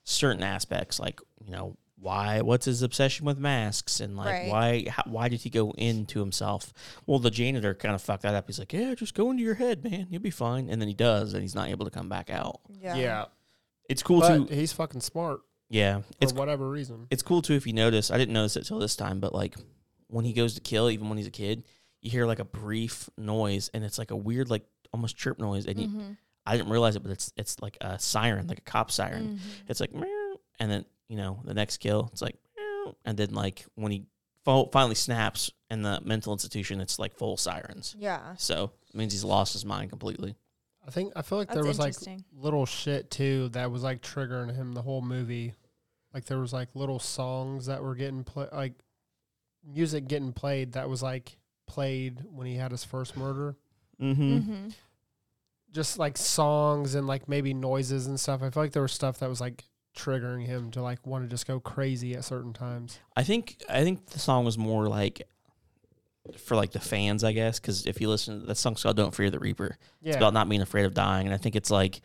certain 0.04 0.42
aspects, 0.42 0.98
like 1.00 1.20
you 1.44 1.50
know 1.50 1.76
why 1.98 2.42
what's 2.42 2.66
his 2.66 2.82
obsession 2.82 3.24
with 3.24 3.38
masks 3.38 4.00
and 4.00 4.18
like 4.18 4.26
Right. 4.26 4.48
why 4.50 4.84
how, 4.90 5.02
why 5.06 5.28
did 5.28 5.40
he 5.40 5.48
go 5.48 5.70
into 5.78 6.20
himself 6.20 6.74
well 7.06 7.18
the 7.18 7.30
janitor 7.30 7.72
kind 7.74 7.94
of 7.94 8.02
fucked 8.02 8.22
that 8.24 8.34
up 8.34 8.46
he's 8.46 8.58
like 8.58 8.74
yeah 8.74 8.94
just 8.94 9.14
go 9.14 9.30
into 9.30 9.42
your 9.42 9.54
head 9.54 9.82
man 9.82 10.06
you'll 10.10 10.20
be 10.20 10.28
fine 10.30 10.68
and 10.68 10.78
then 10.78 10.88
he 10.88 10.94
does 10.94 11.32
and 11.32 11.40
he's 11.40 11.54
not 11.54 11.70
able 11.70 11.86
to 11.86 11.90
come 11.90 12.10
back 12.10 12.28
out 12.28 12.60
Yeah. 12.82 12.96
Yeah, 12.96 13.24
it's 13.88 14.02
cool 14.02 14.20
but 14.20 14.46
too 14.48 14.54
he's 14.54 14.74
fucking 14.74 15.00
smart 15.00 15.40
yeah 15.68 15.98
for 16.00 16.04
it's 16.20 16.32
whatever 16.32 16.68
reason. 16.68 17.06
it's 17.10 17.22
cool 17.22 17.42
too 17.42 17.54
if 17.54 17.66
you 17.66 17.72
notice 17.72 18.10
i 18.10 18.16
didn't 18.18 18.34
notice 18.34 18.56
it 18.56 18.64
till 18.66 18.78
this 18.78 18.96
time 18.96 19.20
but 19.20 19.34
like 19.34 19.54
when 20.08 20.24
he 20.24 20.32
goes 20.32 20.54
to 20.54 20.60
kill 20.60 20.88
even 20.90 21.08
when 21.08 21.18
he's 21.18 21.26
a 21.26 21.30
kid 21.32 21.64
you 22.02 22.10
hear 22.10 22.26
like 22.26 22.38
a 22.38 22.44
brief 22.44 23.10
noise 23.18 23.70
and 23.74 23.82
it's 23.84 23.98
like 23.98 24.10
a 24.12 24.16
weird 24.16 24.48
like 24.50 24.64
almost 24.92 25.16
chirp 25.16 25.38
noise 25.38 25.66
and 25.66 25.76
Mm-hmm. 25.78 26.10
i 26.46 26.56
didn't 26.56 26.70
realize 26.70 26.94
it 26.96 27.02
but 27.02 27.10
it's 27.12 27.32
it's 27.36 27.60
like 27.60 27.76
a 27.80 27.98
siren 27.98 28.46
like 28.46 28.58
a 28.58 28.62
cop 28.62 28.90
siren 28.90 29.24
Mm-hmm. 29.24 29.36
it's 29.68 29.80
like 29.80 29.92
meow, 29.92 30.36
and 30.60 30.70
then 30.70 30.84
you 31.08 31.16
know 31.16 31.40
the 31.44 31.54
next 31.54 31.78
kill 31.78 32.08
it's 32.12 32.22
like 32.22 32.36
meow, 32.56 32.94
and 33.04 33.16
then 33.18 33.34
like 33.34 33.64
when 33.74 33.90
he 33.92 34.06
fo- 34.44 34.66
finally 34.72 34.94
snaps 34.94 35.50
in 35.70 35.82
the 35.82 36.00
mental 36.04 36.32
institution 36.32 36.80
it's 36.80 36.98
like 37.00 37.12
full 37.16 37.36
sirens 37.36 37.96
Yeah. 37.98 38.34
so 38.36 38.70
it 38.88 38.94
means 38.96 39.12
he's 39.12 39.24
lost 39.24 39.52
his 39.54 39.64
mind 39.64 39.90
completely 39.90 40.36
I 40.86 40.90
think 40.90 41.12
I 41.16 41.22
feel 41.22 41.38
like 41.38 41.48
That's 41.48 41.60
there 41.60 41.66
was 41.66 41.78
like 41.78 41.94
little 42.32 42.66
shit 42.66 43.10
too 43.10 43.48
that 43.50 43.70
was 43.70 43.82
like 43.82 44.02
triggering 44.02 44.54
him 44.54 44.72
the 44.72 44.82
whole 44.82 45.02
movie. 45.02 45.54
Like 46.14 46.26
there 46.26 46.38
was 46.38 46.52
like 46.52 46.68
little 46.74 46.98
songs 46.98 47.66
that 47.66 47.82
were 47.82 47.94
getting 47.94 48.24
played, 48.24 48.48
like 48.52 48.74
music 49.64 50.06
getting 50.06 50.32
played 50.32 50.72
that 50.72 50.88
was 50.88 51.02
like 51.02 51.36
played 51.66 52.22
when 52.30 52.46
he 52.46 52.56
had 52.56 52.70
his 52.70 52.84
first 52.84 53.16
murder. 53.16 53.56
mm-hmm. 54.00 54.36
mm-hmm. 54.36 54.68
Just 55.72 55.98
like 55.98 56.16
songs 56.16 56.94
and 56.94 57.06
like 57.06 57.28
maybe 57.28 57.52
noises 57.52 58.06
and 58.06 58.18
stuff. 58.18 58.42
I 58.42 58.48
feel 58.48 58.62
like 58.62 58.72
there 58.72 58.82
was 58.82 58.92
stuff 58.92 59.18
that 59.18 59.28
was 59.28 59.40
like 59.42 59.64
triggering 59.96 60.46
him 60.46 60.70
to 60.70 60.82
like 60.82 61.04
want 61.06 61.24
to 61.24 61.28
just 61.28 61.46
go 61.46 61.58
crazy 61.58 62.14
at 62.14 62.22
certain 62.22 62.52
times. 62.52 63.00
i 63.16 63.22
think 63.22 63.56
i 63.68 63.82
think 63.82 64.04
the 64.10 64.18
song 64.18 64.44
was 64.44 64.58
more 64.58 64.88
like 64.88 65.22
for 66.38 66.56
like 66.56 66.72
the 66.72 66.80
fans 66.80 67.22
i 67.24 67.32
guess 67.32 67.58
because 67.60 67.86
if 67.86 68.00
you 68.00 68.08
listen 68.08 68.40
to 68.40 68.46
that 68.46 68.56
song's 68.56 68.82
called 68.82 68.96
don't 68.96 69.14
fear 69.14 69.30
the 69.30 69.38
reaper 69.38 69.76
Yeah, 70.02 70.08
it's 70.10 70.16
about 70.16 70.32
not 70.34 70.48
being 70.48 70.62
afraid 70.62 70.84
of 70.84 70.94
dying 70.94 71.26
and 71.26 71.34
i 71.34 71.38
think 71.38 71.56
it's 71.56 71.70
like 71.70 72.00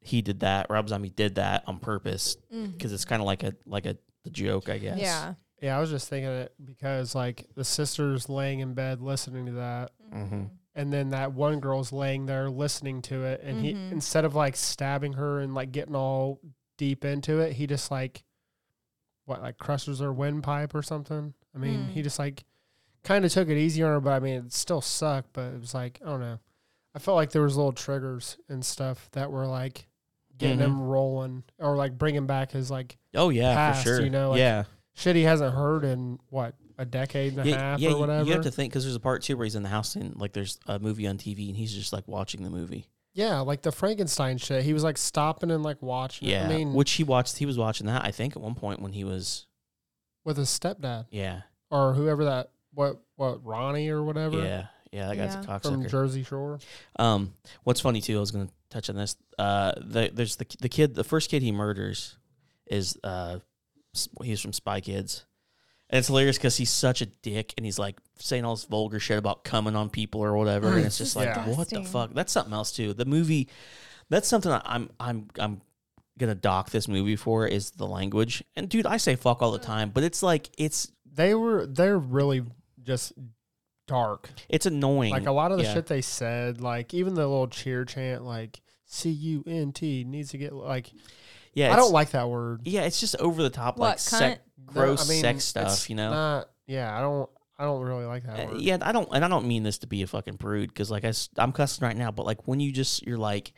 he 0.00 0.22
did 0.22 0.40
that 0.40 0.66
rob 0.70 0.88
zombie 0.88 1.10
did 1.10 1.34
that 1.36 1.64
on 1.66 1.78
purpose 1.78 2.36
because 2.50 2.92
it's 2.92 3.04
kind 3.04 3.20
of 3.22 3.26
like 3.26 3.42
a 3.42 3.52
like 3.66 3.86
a 3.86 3.96
the 4.24 4.30
joke 4.30 4.68
i 4.68 4.78
guess 4.78 4.94
Mm-hmm. 4.94 5.00
Yeah. 5.00 5.34
yeah. 5.62 5.76
I 5.76 5.80
was 5.80 5.90
just 5.90 6.08
thinking 6.08 6.30
it 6.30 6.52
because 6.64 7.14
like 7.14 7.46
the 7.54 7.64
sister's 7.64 8.28
laying 8.28 8.60
in 8.60 8.74
bed 8.74 9.00
listening 9.00 9.46
to 9.46 9.52
that, 9.52 9.90
mm-hmm. 10.12 10.44
and 10.74 10.92
then 10.92 11.10
that 11.10 11.32
one 11.32 11.60
girl's 11.60 11.92
laying 11.92 12.26
there 12.26 12.50
listening 12.50 13.02
to 13.02 13.24
it 13.24 13.40
and 13.42 13.60
he 13.64 13.72
Mhm. 13.74 13.92
instead 13.92 14.24
of 14.24 14.34
like 14.34 14.54
stabbing 14.56 15.14
her 15.14 15.40
and 15.40 15.54
like 15.54 15.72
getting 15.72 15.94
all 15.96 16.40
deep 16.78 17.04
into 17.04 17.40
it 17.40 17.52
he 17.54 17.66
just 17.66 17.90
like 17.90 18.22
what 19.24 19.42
like 19.42 19.58
crushes 19.58 20.00
her 20.00 20.12
windpipe 20.12 20.74
or 20.74 20.82
something 20.82 21.34
i 21.54 21.58
mean 21.58 21.86
Mm. 21.86 21.90
he 21.90 22.02
just 22.02 22.18
like 22.18 22.44
kind 23.06 23.24
of 23.24 23.32
took 23.32 23.48
it 23.48 23.56
easy 23.56 23.82
on 23.82 23.90
her 23.90 24.00
but 24.00 24.10
i 24.12 24.18
mean 24.20 24.34
it 24.46 24.52
still 24.52 24.80
sucked 24.80 25.32
but 25.32 25.52
it 25.54 25.60
was 25.60 25.72
like 25.74 25.98
i 26.04 26.08
don't 26.08 26.20
know 26.20 26.38
i 26.94 26.98
felt 26.98 27.14
like 27.16 27.30
there 27.30 27.42
was 27.42 27.56
little 27.56 27.72
triggers 27.72 28.36
and 28.48 28.64
stuff 28.64 29.08
that 29.12 29.30
were 29.30 29.46
like 29.46 29.86
getting 30.36 30.58
Mhm. 30.58 30.62
him 30.64 30.80
rolling 30.82 31.42
or 31.58 31.76
like 31.76 31.96
bringing 31.96 32.26
back 32.26 32.50
his 32.52 32.70
like 32.70 32.98
oh 33.14 33.28
yeah 33.30 33.54
Past, 33.54 33.82
for 33.84 33.88
sure 33.96 34.02
you 34.02 34.10
know, 34.10 34.30
like, 34.30 34.38
yeah 34.40 34.64
shit 34.94 35.16
he 35.16 35.22
hasn't 35.22 35.54
heard 35.54 35.84
in 35.84 36.18
what 36.30 36.54
a 36.78 36.84
decade 36.84 37.38
and 37.38 37.48
a 37.48 37.56
half 37.56 37.80
yeah, 37.80 37.92
or 37.92 37.98
whatever 38.00 38.26
You 38.26 38.32
have 38.34 38.42
to 38.44 38.50
think 38.50 38.70
because 38.72 38.84
there's 38.84 38.96
a 38.96 39.00
part 39.00 39.22
too 39.22 39.36
where 39.36 39.44
he's 39.44 39.54
in 39.54 39.62
the 39.62 39.68
house 39.70 39.94
and 39.96 40.14
like 40.16 40.32
there's 40.34 40.58
a 40.66 40.78
movie 40.78 41.06
on 41.06 41.16
TV 41.16 41.48
and 41.48 41.56
he's 41.56 41.72
just 41.72 41.90
like 41.92 42.06
watching 42.06 42.42
the 42.42 42.50
movie. 42.50 42.86
yeah 43.14 43.40
like 43.40 43.62
the 43.62 43.72
frankenstein 43.72 44.36
shit 44.36 44.62
he 44.62 44.74
was 44.74 44.82
like 44.84 44.98
stopping 44.98 45.50
and 45.50 45.62
like 45.62 45.80
watching. 45.80 46.28
Yeah, 46.28 46.44
i 46.44 46.48
mean 46.48 46.74
which 46.74 46.92
he 46.92 47.04
watched. 47.04 47.38
He 47.38 47.46
was 47.46 47.56
watching 47.56 47.86
that 47.86 48.04
I 48.04 48.10
think 48.10 48.36
at 48.36 48.42
one 48.42 48.54
point 48.54 48.80
when 48.80 48.92
he 48.92 49.04
was 49.04 49.46
with 50.24 50.36
his 50.36 50.48
stepdad 50.50 51.06
yeah 51.10 51.42
or 51.70 51.94
whoever 51.94 52.24
that 52.26 52.50
what 52.76 53.00
what 53.16 53.44
Ronnie 53.44 53.88
or 53.88 54.02
whatever 54.04 54.38
yeah 54.38 54.66
yeah 54.92 55.08
that 55.08 55.16
guy's 55.16 55.34
Yeah. 55.34 55.56
a 55.56 55.60
from. 55.60 55.88
Jersey 55.88 56.22
Shore. 56.22 56.58
Um, 56.98 57.32
what's 57.64 57.80
funny 57.80 58.00
too, 58.00 58.16
I 58.16 58.20
was 58.20 58.30
gonna 58.30 58.48
touch 58.70 58.88
on 58.90 58.96
this. 58.96 59.16
Uh, 59.38 59.72
the, 59.78 60.10
there's 60.14 60.36
the 60.36 60.46
the 60.60 60.68
kid, 60.68 60.94
the 60.94 61.02
first 61.04 61.30
kid 61.30 61.42
he 61.42 61.50
murders 61.52 62.16
is 62.68 62.96
uh, 63.02 63.38
s- 63.94 64.08
he's 64.22 64.40
from 64.40 64.52
Spy 64.52 64.80
Kids, 64.80 65.24
and 65.90 65.98
it's 65.98 66.08
hilarious 66.08 66.36
because 66.38 66.56
he's 66.56 66.70
such 66.70 67.00
a 67.02 67.06
dick 67.06 67.52
and 67.56 67.64
he's 67.66 67.78
like 67.78 67.96
saying 68.18 68.44
all 68.44 68.54
this 68.54 68.64
vulgar 68.64 69.00
shit 69.00 69.18
about 69.18 69.42
coming 69.44 69.74
on 69.76 69.90
people 69.90 70.20
or 70.22 70.36
whatever, 70.36 70.68
and 70.76 70.84
it's 70.86 70.98
just 70.98 71.16
like, 71.16 71.26
Yeah. 71.28 71.46
what 71.48 71.68
the 71.68 71.76
Disgusting. 71.80 71.84
fuck? 71.86 72.10
That's 72.14 72.32
something 72.32 72.52
else 72.54 72.72
too. 72.72 72.92
The 72.94 73.04
movie, 73.06 73.48
that's 74.08 74.28
something 74.28 74.50
that 74.50 74.62
I'm 74.66 74.90
I'm 75.00 75.28
I'm 75.38 75.60
gonna 76.18 76.34
dock 76.34 76.70
this 76.70 76.88
movie 76.88 77.16
for 77.16 77.46
is 77.46 77.72
the 77.72 77.86
language. 77.86 78.42
And 78.56 78.68
dude, 78.68 78.86
I 78.86 78.96
say 78.98 79.16
fuck 79.16 79.42
all 79.42 79.52
the 79.52 79.58
time, 79.58 79.90
but 79.90 80.04
it's 80.04 80.22
like 80.22 80.50
it's 80.58 80.90
They 81.12 81.34
were 81.34 81.66
they're 81.66 81.98
really 81.98 82.44
just 82.86 83.12
dark. 83.86 84.28
it's 84.48 84.66
annoying. 84.66 85.12
Like 85.12 85.26
a 85.26 85.32
lot 85.32 85.52
of 85.52 85.58
the 85.58 85.64
Yeah. 85.64 85.74
shit 85.74 85.86
they 85.86 86.00
said, 86.02 86.60
like 86.60 86.94
even 86.94 87.14
the 87.14 87.26
little 87.26 87.48
cheer 87.48 87.84
chant, 87.84 88.24
like 88.24 88.60
C 88.84 89.10
U 89.10 89.44
N 89.46 89.72
T 89.72 90.04
needs 90.04 90.30
to 90.30 90.38
get 90.38 90.52
like 90.52 90.90
Yeah, 91.54 91.72
I 91.72 91.76
don't 91.76 91.92
like 91.92 92.10
that 92.10 92.28
word. 92.28 92.62
Yeah, 92.64 92.82
it's 92.82 93.00
just 93.00 93.16
over 93.16 93.42
the 93.42 93.50
top, 93.50 93.78
What, 93.78 93.88
like 93.88 93.98
sec- 93.98 94.40
No, 94.58 94.72
gross 94.72 95.08
I 95.08 95.12
mean, 95.12 95.20
sex 95.20 95.44
stuff. 95.44 95.88
You 95.90 95.96
know. 95.96 96.10
Not, 96.10 96.50
yeah, 96.66 96.96
I 96.96 97.00
don't 97.00 97.28
I 97.58 97.64
don't 97.64 97.82
really 97.82 98.04
like 98.04 98.24
that 98.24 98.38
Uh, 98.38 98.52
word. 98.52 98.60
yeah, 98.60 98.76
I 98.82 98.92
don't, 98.92 99.08
and 99.12 99.24
I 99.24 99.28
don't 99.28 99.46
mean 99.46 99.62
this 99.62 99.78
to 99.78 99.86
be 99.86 100.02
a 100.02 100.06
fucking 100.06 100.36
prude 100.36 100.68
because, 100.68 100.90
like, 100.90 101.06
I, 101.06 101.12
am 101.38 101.52
cussing 101.52 101.86
right 101.86 101.96
now, 101.96 102.10
but 102.10 102.26
like 102.26 102.46
when 102.46 102.60
you 102.60 102.70
just, 102.70 103.06
you're 103.06 103.16
like, 103.16 103.54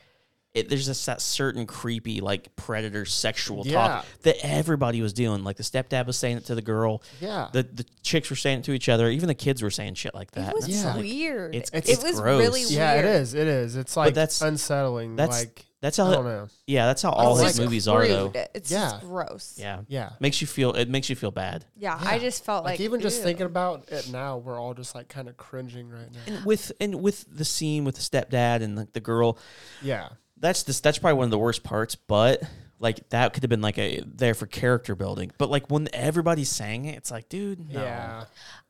it, 0.54 0.68
there's 0.68 0.86
just 0.86 1.04
that 1.06 1.20
certain 1.20 1.66
creepy, 1.66 2.20
like, 2.20 2.54
predator 2.56 3.04
sexual 3.04 3.66
Yeah. 3.66 3.72
talk 3.74 4.06
that 4.22 4.36
everybody 4.42 5.02
was 5.02 5.12
doing. 5.12 5.44
Like 5.44 5.56
the 5.56 5.62
stepdad 5.62 6.06
was 6.06 6.16
saying 6.16 6.38
it 6.38 6.46
to 6.46 6.54
the 6.54 6.62
girl, 6.62 7.02
Yeah. 7.20 7.48
the 7.52 7.62
the 7.64 7.84
chicks 8.02 8.30
were 8.30 8.36
saying 8.36 8.60
it 8.60 8.64
to 8.64 8.72
each 8.72 8.88
other, 8.88 9.08
even 9.10 9.28
the 9.28 9.34
kids 9.34 9.62
were 9.62 9.70
saying 9.70 9.94
shit 9.94 10.14
like 10.14 10.30
that. 10.32 10.48
It 10.50 10.54
was 10.56 10.68
Yeah. 10.68 10.94
like- 10.94 11.00
weird. 11.02 11.54
it's- 11.54 11.70
it 11.72 11.88
it's 11.92 12.02
was 12.02 12.18
gross. 12.20 12.40
really 12.40 12.62
yeah, 12.64 12.94
it 12.94 13.04
is. 13.04 13.34
It 13.34 13.46
is. 13.46 13.76
It's 13.76 13.96
like 13.96 14.14
that's- 14.14 14.40
unsettling. 14.40 15.16
that's- 15.16 15.38
like 15.40 15.64
that's 15.80 15.96
I 16.00 16.06
how, 16.06 16.12
don't 16.12 16.24
know. 16.24 16.48
yeah, 16.66 16.86
that's 16.86 17.02
how 17.02 17.10
all 17.10 17.36
don't 17.36 17.44
his 17.46 17.56
like 17.56 17.64
movies 17.64 17.86
are, 17.86 18.08
though. 18.08 18.32
It's 18.52 18.68
Yeah. 18.70 18.90
just 18.92 19.00
gross. 19.02 19.54
Yeah, 19.58 19.82
Yeah. 19.86 20.10
makes 20.18 20.40
you 20.40 20.48
feel, 20.48 20.72
it 20.72 20.88
makes 20.88 21.08
you 21.08 21.14
feel 21.14 21.30
bad. 21.30 21.66
Yeah, 21.76 21.96
Yeah. 22.02 22.10
I 22.10 22.18
just 22.18 22.44
felt 22.44 22.64
Like, 22.64 22.72
like, 22.72 22.80
even 22.80 23.00
just 23.00 23.22
thinking 23.22 23.46
about 23.46 23.84
it 23.92 24.08
now, 24.10 24.38
we're 24.38 24.58
all 24.58 24.74
just 24.74 24.96
like 24.96 25.08
kind 25.08 25.28
of 25.28 25.36
cringing 25.36 25.88
right 25.90 26.10
now. 26.10 26.18
And 26.26 26.44
with 26.44 26.72
and 26.80 26.96
with 27.00 27.26
the 27.30 27.44
scene 27.44 27.84
with 27.84 27.94
the 27.94 28.00
stepdad 28.00 28.60
and 28.62 28.76
the, 28.76 28.88
the 28.92 28.98
girl, 29.00 29.38
Yeah. 29.82 30.08
That's 30.40 30.62
this 30.64 30.80
that's 30.80 30.98
probably 30.98 31.16
one 31.18 31.24
of 31.24 31.30
the 31.30 31.38
worst 31.38 31.62
parts 31.62 31.94
but 31.96 32.42
like 32.78 33.08
that 33.10 33.32
could 33.32 33.42
have 33.42 33.50
been 33.50 33.60
like 33.60 33.78
a 33.78 34.00
there 34.06 34.34
for 34.34 34.46
character 34.46 34.94
building 34.94 35.32
but 35.38 35.50
like 35.50 35.68
when 35.70 35.88
everybody's 35.92 36.48
saying 36.48 36.84
it 36.84 36.96
it's 36.96 37.10
like 37.10 37.28
dude 37.28 37.72
no. 37.72 37.82
Yeah. 37.82 38.24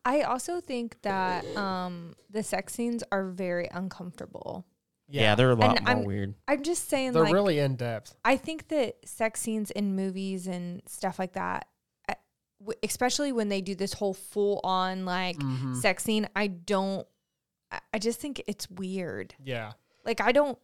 I 0.05 0.23
also 0.23 0.61
think 0.63 1.03
that 1.03 1.45
um, 1.57 2.15
the 2.31 2.43
sex 2.43 2.73
scenes 2.73 3.05
are 3.13 3.27
very 3.29 3.69
uncomfortable. 3.71 4.65
yeah, 5.07 5.35
they're 5.35 5.51
a 5.51 5.55
lot 5.55 5.77
And 5.77 5.85
more 5.87 5.97
I'm- 5.97 6.05
weird 6.05 6.35
I'm 6.47 6.63
just 6.63 6.89
saying, 6.89 7.13
They're 7.13 7.25
like, 7.25 7.33
really 7.35 7.59
in 7.59 7.77
depth. 7.77 8.15
I 8.25 8.37
think 8.37 8.69
that 8.69 8.97
sex 9.07 9.41
scenes 9.41 9.71
in 9.71 9.95
movies 9.97 10.47
and 10.47 10.81
stuff 10.87 11.19
like 11.19 11.35
that, 11.35 11.67
uh, 12.09 12.15
especially 12.83 13.33
when 13.33 13.49
they 13.51 13.61
do 13.61 13.75
this 13.75 13.93
whole 13.93 14.15
full 14.15 14.61
on 14.65 15.05
like 15.05 15.37
Mhm. 15.39 15.77
sex 15.77 16.05
scene, 16.05 16.27
I 16.35 16.47
don't. 16.47 17.07
I- 17.71 17.81
I 17.93 17.99
just 17.99 18.19
think 18.19 18.41
it's 18.47 18.71
weird. 18.71 19.35
Yeah. 19.45 19.73
Like 20.07 20.23
I 20.23 20.33
don't. 20.33 20.59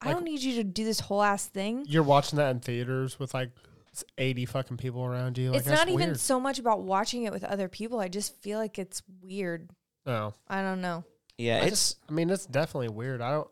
I 0.00 0.12
don't 0.12 0.24
need 0.24 0.40
you 0.42 0.54
to 0.56 0.64
do 0.64 0.84
this 0.84 1.00
whole 1.00 1.22
ass 1.22 1.46
thing. 1.46 1.84
You're 1.88 2.02
watching 2.02 2.36
that 2.36 2.50
in 2.50 2.60
theaters 2.60 3.18
with 3.18 3.34
like 3.34 3.50
s- 3.92 4.04
80 4.16 4.46
fucking 4.46 4.76
people 4.76 5.04
around 5.04 5.36
you. 5.38 5.50
Like, 5.50 5.58
it's 5.60 5.68
that's 5.68 5.80
not 5.80 5.88
even 5.92 6.14
so 6.14 6.38
much 6.38 6.58
about 6.58 6.82
watching 6.82 7.24
it 7.24 7.32
with 7.32 7.44
other 7.44 7.68
people. 7.68 7.98
I 8.00 8.08
just 8.08 8.34
feel 8.40 8.58
like 8.58 8.78
it's 8.78 9.02
weird. 9.22 9.70
No. 10.06 10.34
I 10.48 10.62
don't 10.62 10.80
know. 10.80 11.04
yeah 11.36 11.56
I 11.56 11.66
it's 11.66 11.70
just, 11.70 11.98
I 12.08 12.12
mean, 12.12 12.30
it's 12.30 12.46
definitely 12.46 12.88
weird. 12.90 13.20
I 13.20 13.32
don't, 13.32 13.48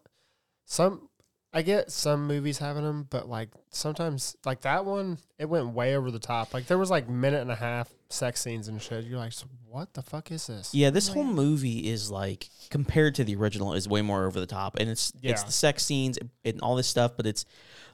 some, 0.64 1.08
I 1.52 1.62
get 1.62 1.90
some 1.90 2.26
movies 2.26 2.58
having 2.58 2.82
them, 2.84 3.06
but 3.08 3.28
like 3.28 3.48
sometimes, 3.70 4.36
like 4.44 4.60
that 4.62 4.84
one, 4.84 5.18
it 5.38 5.48
went 5.48 5.70
way 5.70 5.96
over 5.96 6.10
the 6.10 6.18
top. 6.18 6.54
Like 6.54 6.66
there 6.66 6.78
was 6.78 6.90
like 6.90 7.08
minute 7.08 7.40
and 7.40 7.50
a 7.50 7.56
half 7.56 7.92
sex 8.08 8.40
scenes 8.40 8.68
and 8.68 8.80
shit. 8.80 9.04
You're 9.04 9.18
like, 9.18 9.32
what 9.68 9.94
the 9.94 10.02
fuck 10.02 10.30
is 10.30 10.46
this? 10.46 10.72
yeah 10.74 10.90
this 10.90 11.08
whole 11.08 11.24
movie 11.24 11.88
is 11.90 12.10
like 12.10 12.48
compared 12.70 13.14
to 13.16 13.24
the 13.24 13.34
original 13.36 13.74
is 13.74 13.88
way 13.88 14.00
more 14.02 14.24
over 14.26 14.38
the 14.40 14.46
top 14.46 14.76
and 14.78 14.88
it's 14.88 15.12
it's 15.22 15.42
the 15.42 15.52
sex 15.52 15.84
scenes 15.84 16.18
and 16.44 16.60
all 16.62 16.76
this 16.76 16.86
stuff 16.86 17.12
but 17.16 17.26
it's 17.26 17.44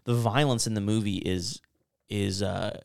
the 0.04 0.14
violence 0.14 0.66
in 0.66 0.74
the 0.74 0.80
movie 0.80 1.16
is 1.16 1.60
is 2.08 2.42
uh 2.42 2.78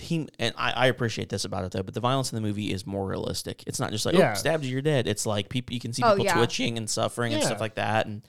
he 0.00 0.26
and 0.38 0.54
I, 0.56 0.72
I 0.72 0.86
appreciate 0.86 1.28
this 1.28 1.44
about 1.44 1.64
it 1.64 1.70
though, 1.72 1.82
but 1.82 1.92
the 1.94 2.00
violence 2.00 2.32
in 2.32 2.36
the 2.36 2.40
movie 2.42 2.72
is 2.72 2.86
more 2.86 3.06
realistic. 3.06 3.62
It's 3.66 3.78
not 3.78 3.90
just 3.92 4.06
like 4.06 4.14
Yeah. 4.16 4.32
oh 4.32 4.34
stabbed 4.34 4.64
you, 4.64 4.72
you're 4.72 4.82
dead. 4.82 5.06
It's 5.06 5.26
like 5.26 5.48
people 5.50 5.74
you 5.74 5.80
can 5.80 5.92
see 5.92 6.02
Oh, 6.02 6.12
people 6.12 6.24
yeah. 6.24 6.34
twitching 6.34 6.78
and 6.78 6.88
suffering 6.88 7.34
and 7.34 7.42
stuff 7.44 7.60
like 7.60 7.74
that, 7.74 8.06
and 8.06 8.22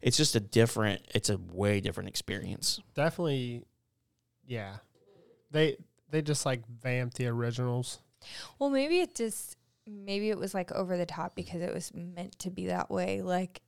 it's 0.00 0.16
just 0.16 0.34
a 0.34 0.40
different. 0.40 1.02
It's 1.14 1.28
a 1.28 1.36
way 1.52 1.80
different 1.80 2.08
experience. 2.08 2.80
Definitely, 2.94 3.64
yeah. 4.46 4.76
They 5.50 5.76
they 6.14 6.22
just 6.22 6.46
like 6.46 6.62
vamped 6.68 7.16
the 7.16 7.26
originals. 7.26 7.98
Well, 8.58 8.70
maybe 8.70 9.00
it 9.00 9.14
just 9.16 9.56
maybe 9.86 10.30
it 10.30 10.38
was 10.38 10.54
like 10.54 10.70
over 10.72 10.96
the 10.96 11.04
top 11.06 11.34
because 11.34 11.60
it 11.60 11.74
was 11.74 11.92
meant 11.92 12.38
to 12.38 12.50
be 12.50 12.66
that 12.68 12.88
way, 12.90 13.20
like 13.20 13.60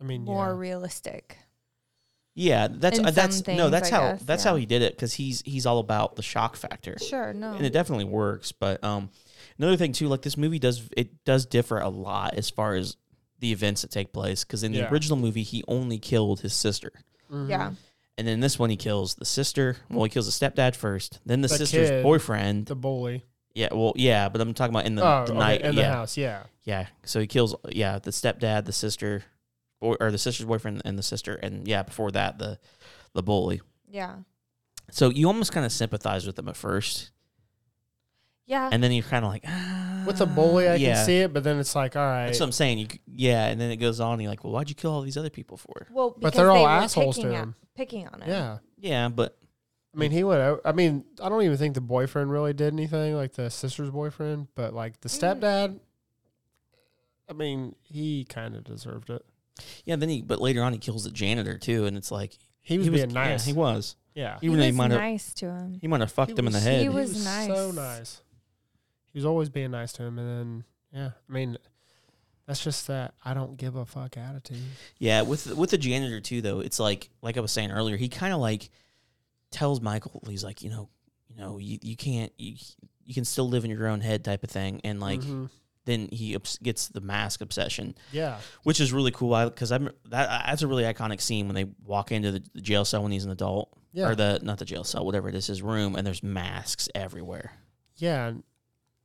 I 0.00 0.04
mean, 0.04 0.24
more 0.24 0.48
yeah. 0.48 0.56
realistic. 0.56 1.38
Yeah, 2.34 2.68
that's 2.70 2.98
uh, 2.98 3.10
that's 3.10 3.44
some 3.44 3.56
no, 3.56 3.70
that's 3.70 3.92
I 3.92 3.94
how 3.94 4.00
guess, 4.12 4.22
that's 4.22 4.44
yeah. 4.44 4.50
how 4.50 4.56
he 4.56 4.66
did 4.66 4.82
it 4.82 4.94
because 4.96 5.12
he's 5.14 5.42
he's 5.44 5.64
all 5.64 5.78
about 5.78 6.16
the 6.16 6.22
shock 6.22 6.56
factor, 6.56 6.96
Sure, 6.98 7.32
no. 7.32 7.52
and 7.54 7.64
it 7.64 7.72
definitely 7.72 8.06
works. 8.06 8.52
But 8.52 8.82
um, 8.82 9.10
another 9.58 9.76
thing 9.76 9.92
too, 9.92 10.08
like 10.08 10.22
this 10.22 10.36
movie 10.36 10.58
does 10.58 10.88
it 10.96 11.24
does 11.24 11.46
differ 11.46 11.78
a 11.78 11.88
lot 11.88 12.34
as 12.34 12.50
far 12.50 12.74
as 12.74 12.96
the 13.38 13.52
events 13.52 13.82
that 13.82 13.90
take 13.90 14.12
place 14.12 14.44
because 14.44 14.62
in 14.64 14.72
the 14.72 14.78
Yeah. 14.78 14.90
original 14.90 15.18
movie 15.18 15.42
he 15.42 15.62
only 15.68 15.98
killed 15.98 16.40
his 16.40 16.54
sister, 16.54 16.90
Mhm. 17.30 17.48
yeah. 17.48 17.72
And 18.18 18.26
then 18.26 18.40
this 18.40 18.58
one 18.58 18.70
he 18.70 18.76
kills 18.76 19.14
the 19.14 19.24
sister. 19.24 19.76
Well, 19.90 20.04
he 20.04 20.10
kills 20.10 20.26
the 20.26 20.46
stepdad 20.50 20.76
first, 20.76 21.20
then 21.26 21.40
the, 21.40 21.48
The 21.48 21.56
sister's 21.58 21.90
kid. 21.90 22.02
boyfriend. 22.02 22.66
The 22.66 22.74
bully. 22.76 23.24
yeah, 23.54 23.68
well, 23.72 23.92
yeah, 23.96 24.28
but 24.28 24.40
I'm 24.40 24.54
talking 24.54 24.74
about 24.74 24.86
in 24.86 24.94
the, 24.94 25.02
oh, 25.02 25.24
the 25.26 25.32
okay, 25.32 25.38
night. 25.38 25.60
in 25.62 25.74
yeah, 25.74 25.82
the 25.82 25.88
house. 25.94 26.16
Yeah. 26.16 26.42
Yeah. 26.64 26.86
So 27.04 27.20
he 27.20 27.26
kills 27.26 27.54
yeah, 27.70 27.98
the 27.98 28.10
stepdad, 28.10 28.64
the 28.66 28.72
sister 28.72 29.24
boy 29.80 29.96
or 30.00 30.10
the 30.12 30.18
sister's 30.18 30.46
boyfriend 30.46 30.80
and 30.84 30.96
the 30.98 31.02
sister 31.02 31.34
and 31.34 31.66
yeah, 31.66 31.82
before 31.82 32.10
that 32.12 32.38
the 32.38 32.58
the 33.14 33.22
bully. 33.22 33.60
Yeah. 33.88 34.16
So 34.90 35.08
you 35.10 35.26
almost 35.26 35.52
kind 35.52 35.66
of 35.66 35.72
sympathize 35.72 36.24
with 36.26 36.36
them 36.36 36.48
at 36.48 36.56
first. 36.56 37.10
Yeah. 38.46 38.68
And 38.70 38.82
then 38.82 38.92
you're 38.92 39.02
kind 39.04 39.24
of 39.24 39.30
like 39.30 39.44
ah, 39.46 40.02
With 40.06 40.18
the 40.18 40.26
bully, 40.26 40.68
I 40.68 40.74
yeah. 40.74 40.94
can 40.96 41.06
see 41.06 41.18
it, 41.20 41.32
but 41.32 41.42
then 41.44 41.58
it's 41.58 41.74
like, 41.74 41.96
all 41.96 42.02
right. 42.06 42.26
That's 42.26 42.40
what 42.40 42.46
I'm 42.46 42.52
saying. 42.52 42.78
You 42.78 42.86
c- 42.90 43.00
yeah, 43.06 43.46
and 43.46 43.60
then 43.60 43.70
it 43.70 43.76
goes 43.76 44.00
on. 44.00 44.14
And 44.14 44.22
you're 44.22 44.30
like, 44.30 44.44
well, 44.44 44.52
why'd 44.52 44.68
you 44.68 44.74
kill 44.74 44.90
all 44.92 45.00
these 45.02 45.16
other 45.16 45.30
people 45.30 45.56
for? 45.56 45.86
well, 45.92 46.14
But 46.18 46.34
they're 46.34 46.50
all 46.50 46.56
they 46.58 46.62
were 46.64 46.68
assholes 46.68 47.16
to 47.16 47.22
picking 47.22 47.36
him. 47.36 47.54
At, 47.74 47.76
picking 47.76 48.06
on 48.08 48.22
him. 48.22 48.28
yeah. 48.28 48.58
Yeah, 48.78 49.08
but 49.08 49.38
I 49.94 49.98
mean, 49.98 50.10
he 50.10 50.24
went 50.24 50.40
out. 50.40 50.60
I 50.64 50.72
mean, 50.72 51.04
I 51.22 51.28
don't 51.28 51.42
even 51.42 51.56
think 51.56 51.74
the 51.74 51.80
boyfriend 51.80 52.30
really 52.30 52.52
did 52.52 52.72
anything, 52.72 53.14
like 53.14 53.32
the 53.34 53.50
sister's 53.50 53.90
boyfriend, 53.90 54.48
but 54.54 54.72
like 54.74 55.00
the 55.00 55.08
Mm. 55.08 55.18
stepdad, 55.40 55.80
I 57.28 57.32
mean, 57.34 57.74
he 57.82 58.24
kind 58.24 58.54
of 58.56 58.64
deserved 58.64 59.10
it. 59.10 59.24
yeah. 59.84 59.96
Then 59.96 60.08
he 60.08 60.22
but 60.22 60.40
later 60.40 60.62
on 60.62 60.72
he 60.72 60.78
kills 60.78 61.04
the 61.04 61.10
janitor 61.10 61.58
too, 61.58 61.84
and 61.86 61.96
it's 61.96 62.10
like 62.10 62.38
He 62.62 62.78
was 62.78 62.88
being 62.88 62.98
yeah, 63.10 63.14
nice. 63.14 63.44
he 63.44 63.52
was. 63.52 63.96
yeah. 64.14 64.38
He 64.40 64.46
Even 64.46 64.58
though 64.58 64.64
he 64.64 64.70
was 64.70 64.76
might 64.78 64.90
have 64.90 65.00
nice 65.00 65.34
to 65.34 65.46
him. 65.50 65.78
he 65.80 65.86
might 65.88 66.00
have 66.00 66.10
fucked 66.12 66.32
He 66.32 66.38
him 66.38 66.46
in 66.46 66.52
the 66.52 66.60
head. 66.60 66.82
He 66.82 66.88
was 66.88 67.22
So 67.22 67.66
nice. 67.70 67.74
nice. 67.74 68.22
He 69.12 69.18
was 69.18 69.26
always 69.26 69.50
being 69.50 69.70
nice 69.70 69.92
to 69.94 70.02
him, 70.04 70.18
and 70.18 70.28
then 70.28 70.64
yeah, 70.92 71.10
I 71.28 71.32
mean, 71.32 71.58
that's 72.46 72.62
just 72.62 72.86
that 72.88 73.14
I 73.24 73.34
don't 73.34 73.56
give 73.56 73.76
a 73.76 73.84
fuck 73.86 74.16
attitude. 74.16 74.58
Yeah, 74.98 75.22
with 75.22 75.54
with 75.56 75.70
the 75.70 75.78
janitor 75.78 76.20
too, 76.20 76.40
though, 76.40 76.60
it's 76.60 76.78
like 76.80 77.10
like 77.22 77.36
I 77.36 77.40
was 77.40 77.52
saying 77.52 77.70
earlier, 77.70 77.96
he 77.96 78.08
kind 78.08 78.32
of 78.32 78.40
like 78.40 78.70
tells 79.50 79.80
Michael, 79.80 80.22
he's 80.28 80.44
like, 80.44 80.62
you 80.62 80.70
know, 80.70 80.88
you 81.28 81.36
know, 81.36 81.58
you, 81.58 81.78
you 81.82 81.96
can't, 81.96 82.32
you 82.38 82.56
you 83.04 83.14
can 83.14 83.24
still 83.24 83.48
live 83.48 83.64
in 83.64 83.70
your 83.70 83.86
own 83.88 84.00
head, 84.00 84.24
type 84.24 84.42
of 84.44 84.50
thing, 84.50 84.80
and 84.84 85.00
like 85.00 85.20
Mhm. 85.20 85.50
then 85.84 86.08
he 86.12 86.36
gets 86.62 86.88
the 86.88 87.00
mask 87.00 87.40
obsession, 87.40 87.94
yeah, 88.12 88.38
which 88.62 88.80
is 88.80 88.92
really 88.92 89.10
cool 89.10 89.44
because 89.48 89.72
I'm 89.72 89.86
that 90.10 90.46
that's 90.46 90.62
a 90.62 90.66
really 90.66 90.84
iconic 90.84 91.20
scene 91.20 91.46
when 91.48 91.54
they 91.54 91.66
walk 91.84 92.12
into 92.12 92.30
the, 92.32 92.42
the 92.54 92.60
jail 92.60 92.84
cell 92.84 93.02
when 93.02 93.12
he's 93.12 93.24
an 93.24 93.30
adult 93.30 93.70
yeah, 93.92 94.08
or 94.08 94.14
the 94.14 94.40
not 94.42 94.58
the 94.58 94.64
jail 94.64 94.84
cell, 94.84 95.04
whatever 95.04 95.28
it 95.28 95.34
is, 95.34 95.46
his 95.46 95.62
room, 95.62 95.96
and 95.96 96.06
there's 96.06 96.22
masks 96.22 96.88
everywhere. 96.94 97.52
yeah. 97.96 98.32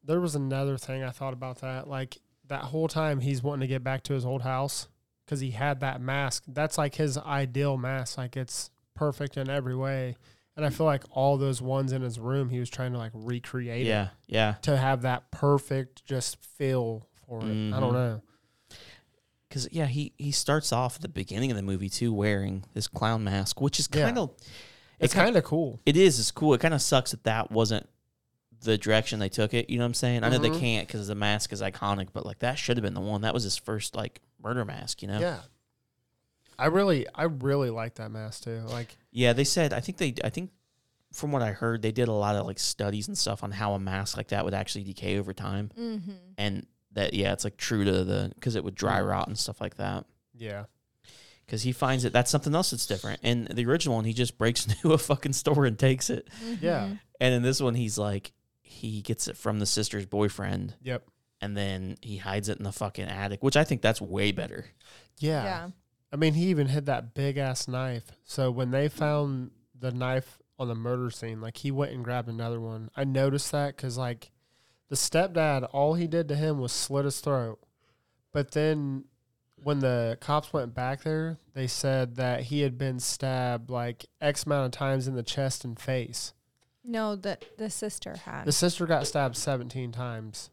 There 0.03 0.21
was 0.21 0.35
another 0.35 0.77
thing 0.77 1.03
I 1.03 1.09
thought 1.09 1.33
about 1.33 1.59
that. 1.59 1.89
Like 1.89 2.19
that 2.49 2.63
whole 2.65 2.87
time 2.87 3.19
he's 3.21 3.41
wanting 3.43 3.61
to 3.61 3.67
get 3.67 3.83
back 3.83 4.03
to 4.03 4.13
his 4.13 4.25
old 4.25 4.41
house 4.43 4.87
because 5.25 5.39
he 5.39 5.51
had 5.51 5.79
that 5.81 5.99
mask. 6.01 6.43
That's 6.47 6.77
like 6.77 6.95
his 6.95 7.17
ideal 7.17 7.77
mask. 7.77 8.17
Like 8.17 8.37
it's 8.37 8.69
perfect 8.95 9.37
in 9.37 9.49
every 9.49 9.75
way. 9.75 10.15
And 10.55 10.65
I 10.65 10.69
feel 10.69 10.85
like 10.87 11.03
all 11.11 11.37
those 11.37 11.61
ones 11.61 11.91
in 11.91 12.01
his 12.01 12.19
room, 12.19 12.49
he 12.49 12.59
was 12.59 12.69
trying 12.69 12.93
to 12.93 12.97
like 12.97 13.11
recreate 13.13 13.85
it 13.85 13.89
Yeah, 13.89 14.07
yeah. 14.27 14.55
to 14.63 14.75
have 14.75 15.03
that 15.03 15.29
perfect 15.29 16.03
just 16.05 16.37
feel 16.43 17.05
for 17.27 17.41
it. 17.41 17.45
I 17.45 17.47
Mhm. 17.47 17.79
don't 17.79 17.93
know. 17.93 18.21
Because 19.47 19.67
yeah, 19.71 19.85
he 19.85 20.13
he 20.17 20.31
starts 20.31 20.73
off 20.73 20.95
at 20.95 21.01
the 21.01 21.07
beginning 21.09 21.51
of 21.51 21.57
the 21.57 21.63
movie 21.63 21.89
too 21.89 22.11
wearing 22.13 22.65
this 22.73 22.87
clown 22.87 23.23
mask, 23.23 23.61
which 23.61 23.79
is 23.79 23.87
kind 23.87 24.17
of 24.17 24.31
It's 24.99 25.13
kind 25.13 25.35
of 25.37 25.43
cool. 25.43 25.79
It 25.85 25.95
is. 25.95 26.19
It's 26.19 26.31
cool. 26.31 26.53
It 26.55 26.59
kind 26.59 26.73
of 26.73 26.81
sucks 26.81 27.11
that 27.11 27.23
that 27.25 27.51
wasn't 27.51 27.87
the 28.63 28.77
direction 28.77 29.19
they 29.19 29.29
took 29.29 29.53
it. 29.53 29.69
You 29.69 29.77
know 29.77 29.83
what 29.83 29.87
I'm 29.89 29.93
saying? 29.93 30.23
I 30.23 30.29
know 30.29 30.37
they 30.39 30.49
Mhm. 30.49 30.59
can't 30.59 30.87
because 30.87 31.07
the 31.07 31.15
mask 31.15 31.53
is 31.53 31.61
iconic, 31.61 32.09
but 32.13 32.25
like 32.25 32.39
that 32.39 32.57
should 32.57 32.77
have 32.77 32.83
been 32.83 32.93
the 32.95 33.01
one. 33.01 33.21
That 33.21 33.33
was 33.33 33.43
his 33.43 33.57
first 33.57 33.95
like 33.95 34.21
murder 34.41 34.65
mask. 34.65 35.01
You 35.01 35.07
know? 35.09 35.19
Yeah. 35.19 35.39
I 36.59 36.67
really, 36.67 37.05
I 37.13 37.23
really 37.23 37.69
like 37.69 37.95
that 37.95 38.09
mask 38.11 38.43
too. 38.45 38.61
Like, 38.67 38.97
Yeah. 39.11 39.33
They 39.33 39.43
said. 39.43 39.73
I 39.73 39.79
think 39.79 39.97
they. 39.97 40.13
I 40.23 40.29
think 40.29 40.51
from 41.13 41.31
what 41.31 41.41
I 41.41 41.51
heard, 41.51 41.81
they 41.81 41.91
did 41.91 42.07
a 42.07 42.13
lot 42.13 42.35
of 42.35 42.45
like 42.45 42.59
studies 42.59 43.07
and 43.07 43.17
stuff 43.17 43.43
on 43.43 43.51
how 43.51 43.73
a 43.73 43.79
mask 43.79 44.17
like 44.17 44.29
that 44.29 44.43
would 44.43 44.53
actually 44.53 44.83
decay 44.83 45.17
over 45.19 45.33
time, 45.33 45.71
Mm-hmm. 45.77 46.11
and 46.37 46.65
that 46.93 47.13
yeah, 47.13 47.31
it's 47.33 47.43
like 47.43 47.57
true 47.57 47.85
to 47.85 48.03
the 48.03 48.31
because 48.35 48.55
it 48.55 48.63
would 48.63 48.75
dry 48.75 48.99
Mm. 49.01 49.07
rot 49.09 49.27
and 49.27 49.37
stuff 49.37 49.61
like 49.61 49.75
that. 49.77 50.05
yeah, 50.33 50.65
Because 51.45 51.61
he 51.63 51.71
finds 51.71 52.03
it 52.05 52.11
that's 52.13 52.29
something 52.31 52.53
else 52.55 52.71
that's 52.71 52.85
different. 52.87 53.19
And 53.23 53.47
the 53.47 53.65
original 53.65 53.95
one, 53.95 54.05
he 54.05 54.13
just 54.13 54.37
breaks 54.37 54.65
into 54.67 54.93
a 54.93 54.97
fucking 54.97 55.33
store 55.33 55.65
and 55.65 55.77
takes 55.77 56.09
it, 56.09 56.27
Yeah. 56.59 56.95
and 57.21 57.33
in 57.35 57.41
this 57.43 57.61
one, 57.61 57.75
he's 57.75 57.97
like 57.99 58.33
he 58.67 59.01
gets 59.01 59.27
it 59.27 59.37
from 59.37 59.59
the 59.59 59.65
sister's 59.65 60.05
boyfriend. 60.05 60.75
yep, 60.81 61.07
and 61.41 61.55
then 61.55 61.97
he 62.01 62.17
hides 62.17 62.49
it 62.49 62.57
in 62.57 62.63
the 62.63 62.71
fucking 62.71 63.05
attic, 63.07 63.43
which 63.43 63.57
I 63.57 63.63
think 63.63 63.81
that's 63.81 64.01
way 64.01 64.31
better. 64.31 64.65
yeah. 65.17 65.43
Yeah. 65.43 65.69
I 66.11 66.15
mean, 66.15 66.35
he 66.35 66.45
even 66.45 66.67
hid 66.67 66.85
that 66.85 67.13
big 67.13 67.37
ass 67.37 67.67
knife. 67.67 68.13
So 68.23 68.49
when 68.49 68.71
they 68.71 68.87
found 68.87 69.51
the 69.77 69.91
knife 69.91 70.39
on 70.57 70.69
the 70.69 70.75
murder 70.75 71.11
scene, 71.11 71.41
like 71.41 71.57
he 71.57 71.69
went 71.69 71.91
and 71.91 72.03
grabbed 72.03 72.29
another 72.29 72.61
one. 72.61 72.89
I 72.95 73.03
noticed 73.03 73.51
that 73.51 73.75
because 73.75 73.97
like 73.97 74.31
the 74.89 74.95
stepdad, 74.95 75.67
all 75.73 75.95
he 75.95 76.07
did 76.07 76.29
to 76.29 76.35
him 76.35 76.59
was 76.59 76.71
slit 76.71 77.03
his 77.03 77.19
throat. 77.19 77.59
But 78.31 78.51
then 78.51 79.03
when 79.61 79.79
the 79.79 80.17
cops 80.21 80.53
went 80.53 80.73
back 80.73 81.03
there, 81.03 81.39
they 81.53 81.67
said 81.67 82.15
that 82.15 82.43
he 82.43 82.61
had 82.61 82.77
been 82.77 82.99
stabbed 82.99 83.69
like 83.69 84.05
X 84.21 84.45
amount 84.45 84.67
of 84.67 84.71
times 84.79 85.07
in 85.09 85.15
the 85.15 85.23
chest 85.23 85.65
and 85.65 85.77
face. 85.77 86.33
No, 86.89 87.15
the 87.15 87.37
the 87.57 87.69
sister 87.69 88.15
had. 88.25 88.45
The 88.45 88.51
sister 88.51 88.85
got 88.87 89.05
stabbed 89.05 89.35
17 89.35 89.91
times. 89.91 90.49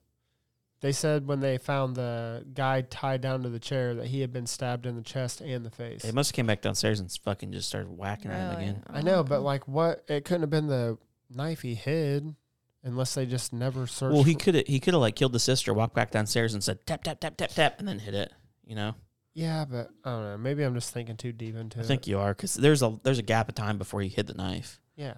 They 0.80 0.92
said 0.92 1.26
when 1.26 1.40
they 1.40 1.56
found 1.56 1.96
the 1.96 2.44
guy 2.52 2.82
tied 2.82 3.22
down 3.22 3.42
to 3.44 3.48
the 3.48 3.58
chair 3.60 3.94
that 3.94 4.06
he 4.08 4.20
had 4.20 4.32
been 4.34 4.46
stabbed 4.46 4.84
in 4.84 4.96
the 4.96 5.02
chest 5.02 5.40
and 5.40 5.64
the 5.64 5.70
face. 5.70 6.02
They 6.02 6.10
must 6.12 6.30
have 6.30 6.34
came 6.36 6.46
back 6.46 6.60
downstairs 6.60 7.00
and 7.00 7.10
fucking 7.24 7.52
just 7.52 7.68
started 7.68 7.88
whacking 7.96 8.30
at 8.30 8.38
him 8.38 8.50
Really? 8.58 8.70
again. 8.70 8.82
I 8.90 9.00
know, 9.00 9.22
but 9.24 9.40
like 9.40 9.66
what? 9.66 10.04
It 10.08 10.24
couldn't 10.26 10.42
have 10.42 10.50
been 10.50 10.66
the 10.66 10.98
knife 11.30 11.62
he 11.62 11.74
hid 11.74 12.34
unless 12.82 13.14
they 13.14 13.24
just 13.24 13.52
never 13.54 13.86
searched. 13.86 14.12
Well, 14.12 14.24
he 14.24 14.34
for- 14.34 14.40
could 14.40 14.54
have 14.56 14.66
he 14.66 14.78
could 14.80 14.92
have 14.92 15.00
like 15.00 15.14
killed 15.16 15.32
the 15.32 15.38
sister, 15.38 15.72
walked 15.72 15.94
back 15.94 16.10
downstairs 16.10 16.52
and 16.52 16.62
said 16.62 16.84
tap 16.84 17.02
tap 17.04 17.18
tap 17.20 17.36
tap 17.38 17.50
tap, 17.50 17.78
and 17.78 17.88
then 17.88 18.00
hit 18.00 18.14
it. 18.14 18.30
You 18.66 18.74
know, 18.74 18.94
Yeah, 19.32 19.64
but 19.64 19.88
I 20.04 20.10
don't 20.10 20.22
know. 20.24 20.36
Maybe 20.38 20.64
I'm 20.64 20.74
just 20.74 20.90
thinking 20.92 21.16
too 21.16 21.32
deep 21.32 21.54
into 21.56 21.78
I 21.78 21.82
it. 21.82 21.86
think 21.86 22.06
you 22.06 22.18
are 22.18 22.34
because 22.34 22.54
there's 22.54 22.82
a 22.82 22.98
there's 23.04 23.18
a 23.18 23.22
gap 23.22 23.48
of 23.48 23.54
time 23.54 23.78
before 23.78 24.02
he 24.02 24.08
hit 24.08 24.26
the 24.26 24.34
knife. 24.34 24.80
Yeah. 24.96 25.14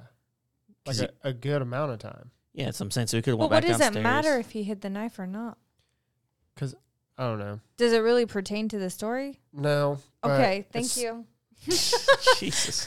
'Cause 0.87 1.01
Like 1.01 1.11
a, 1.25 1.29
a 1.29 1.33
good 1.33 1.63
amount 1.63 1.93
of 1.93 1.99
time. 1.99 2.31
Yeah, 2.55 2.67
that's 2.67 2.81
what 2.81 2.87
I'm 2.87 2.91
saying. 2.93 3.09
So 3.09 3.17
he 3.19 3.23
could 3.23 3.33
have 3.33 3.39
But 3.39 3.51
went 3.51 3.65
what 3.65 3.69
back 3.79 3.79
does 3.91 3.97
it 3.97 4.03
matter 4.03 4.39
if 4.39 4.51
he 4.53 4.63
hid 4.63 4.81
the 4.81 4.89
knife 4.91 5.19
or 5.19 5.27
not? 5.27 5.59
Because 6.55 6.75
I 7.19 7.25
don't 7.25 7.39
know. 7.39 7.61
Does 7.77 7.93
it 7.93 7.99
really 7.99 8.25
pertain 8.27 8.69
to 8.71 8.79
the 8.79 8.89
story? 8.91 9.41
No. 9.53 9.99
Okay, 10.25 10.67
thank 10.73 10.97
you. 10.97 11.27
Jesus. 12.39 12.87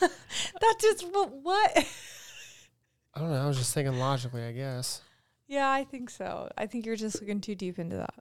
That 0.00 0.76
just 0.80 1.06
what? 1.12 1.32
what? 1.42 1.86
I 3.14 3.20
don't 3.20 3.30
know. 3.30 3.42
I 3.42 3.46
was 3.46 3.58
just 3.58 3.74
thinking 3.74 3.98
logically, 3.98 4.42
I 4.42 4.52
guess. 4.52 5.00
yeah, 5.46 5.70
I 5.70 5.84
think 5.84 6.08
so. 6.10 6.50
I 6.56 6.66
think 6.66 6.86
you're 6.86 6.96
just 6.96 7.20
looking 7.20 7.40
too 7.40 7.54
deep 7.54 7.78
into 7.78 7.96
that. 7.96 8.14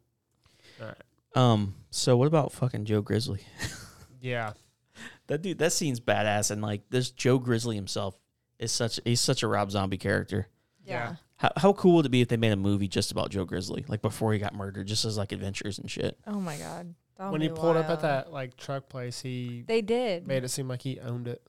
All 0.82 0.88
right. 0.88 0.98
Um. 1.36 1.76
So 1.92 2.18
what 2.18 2.28
about 2.28 2.52
fucking 2.52 2.86
Joe 2.86 3.02
Grizzly? 3.02 3.42
Yeah. 4.24 4.54
That 5.26 5.42
dude. 5.42 5.58
That 5.58 5.74
scene's 5.74 6.00
badass, 6.00 6.52
and 6.52 6.62
like 6.62 6.84
this 6.92 7.10
Joe 7.10 7.40
Grizzly 7.40 7.76
himself 7.76 8.16
is 8.62 8.72
such 8.72 9.00
he's 9.04 9.20
such 9.22 9.44
a 9.44 9.48
Rob 9.48 9.72
Zombie 9.72 9.98
character. 9.98 10.48
Yeah. 10.86 11.16
How 11.38 11.52
how 11.58 11.74
cool 11.74 11.96
would 11.96 12.06
it 12.06 12.10
be 12.10 12.22
if 12.22 12.28
they 12.28 12.38
made 12.38 12.52
a 12.52 12.56
movie 12.58 12.88
just 12.88 13.12
about 13.12 13.30
Joe 13.32 13.46
Grizzly, 13.46 13.84
like 13.88 14.02
before 14.02 14.32
he 14.34 14.40
got 14.40 14.54
murdered, 14.54 14.88
just 14.88 15.06
as 15.06 15.18
like 15.18 15.32
adventures 15.32 15.80
and 15.80 15.90
shit? 15.90 16.18
Oh 16.28 16.40
my 16.40 16.56
god. 16.58 16.94
That 17.18 17.26
would 17.26 17.32
when 17.34 17.42
he 17.42 17.48
be 17.50 17.54
pulled 17.56 17.78
up 17.78 17.90
at 17.90 18.02
that 18.02 18.32
like 18.32 18.58
truck 18.58 18.90
place, 18.90 19.22
he 19.22 19.64
They 19.68 19.82
did. 19.82 20.28
made 20.28 20.44
it 20.44 20.50
seem 20.50 20.68
like 20.68 20.82
he 20.82 21.00
owned 21.00 21.28
it. 21.28 21.42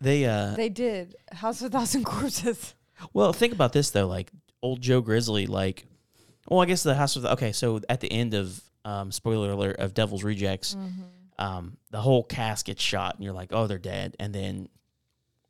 They 0.00 0.24
uh 0.24 0.54
They 0.54 0.68
did. 0.68 1.16
House 1.32 1.60
of 1.60 1.66
a 1.74 1.78
Thousand 1.78 2.04
Corpses. 2.04 2.74
well 3.12 3.32
think 3.32 3.52
about 3.52 3.72
this 3.72 3.90
though, 3.90 4.06
like 4.06 4.30
old 4.62 4.80
Joe 4.80 5.00
Grizzly, 5.00 5.46
like 5.46 5.84
well 6.48 6.60
I 6.60 6.66
guess 6.66 6.82
the 6.82 6.94
house 6.94 7.16
of 7.16 7.22
the 7.22 7.32
okay, 7.32 7.52
so 7.52 7.80
at 7.88 8.00
the 8.00 8.10
end 8.10 8.34
of 8.34 8.60
um 8.84 9.12
spoiler 9.12 9.50
alert 9.50 9.76
of 9.76 9.92
Devil's 9.94 10.24
Rejects, 10.24 10.74
Mm-hmm. 10.74 11.02
um 11.44 11.76
the 11.90 12.00
whole 12.00 12.22
cast 12.22 12.64
gets 12.66 12.82
shot 12.82 13.14
and 13.16 13.24
you're 13.24 13.34
like, 13.34 13.50
Oh, 13.52 13.66
they're 13.66 13.78
dead 13.78 14.16
and 14.18 14.34
then 14.34 14.68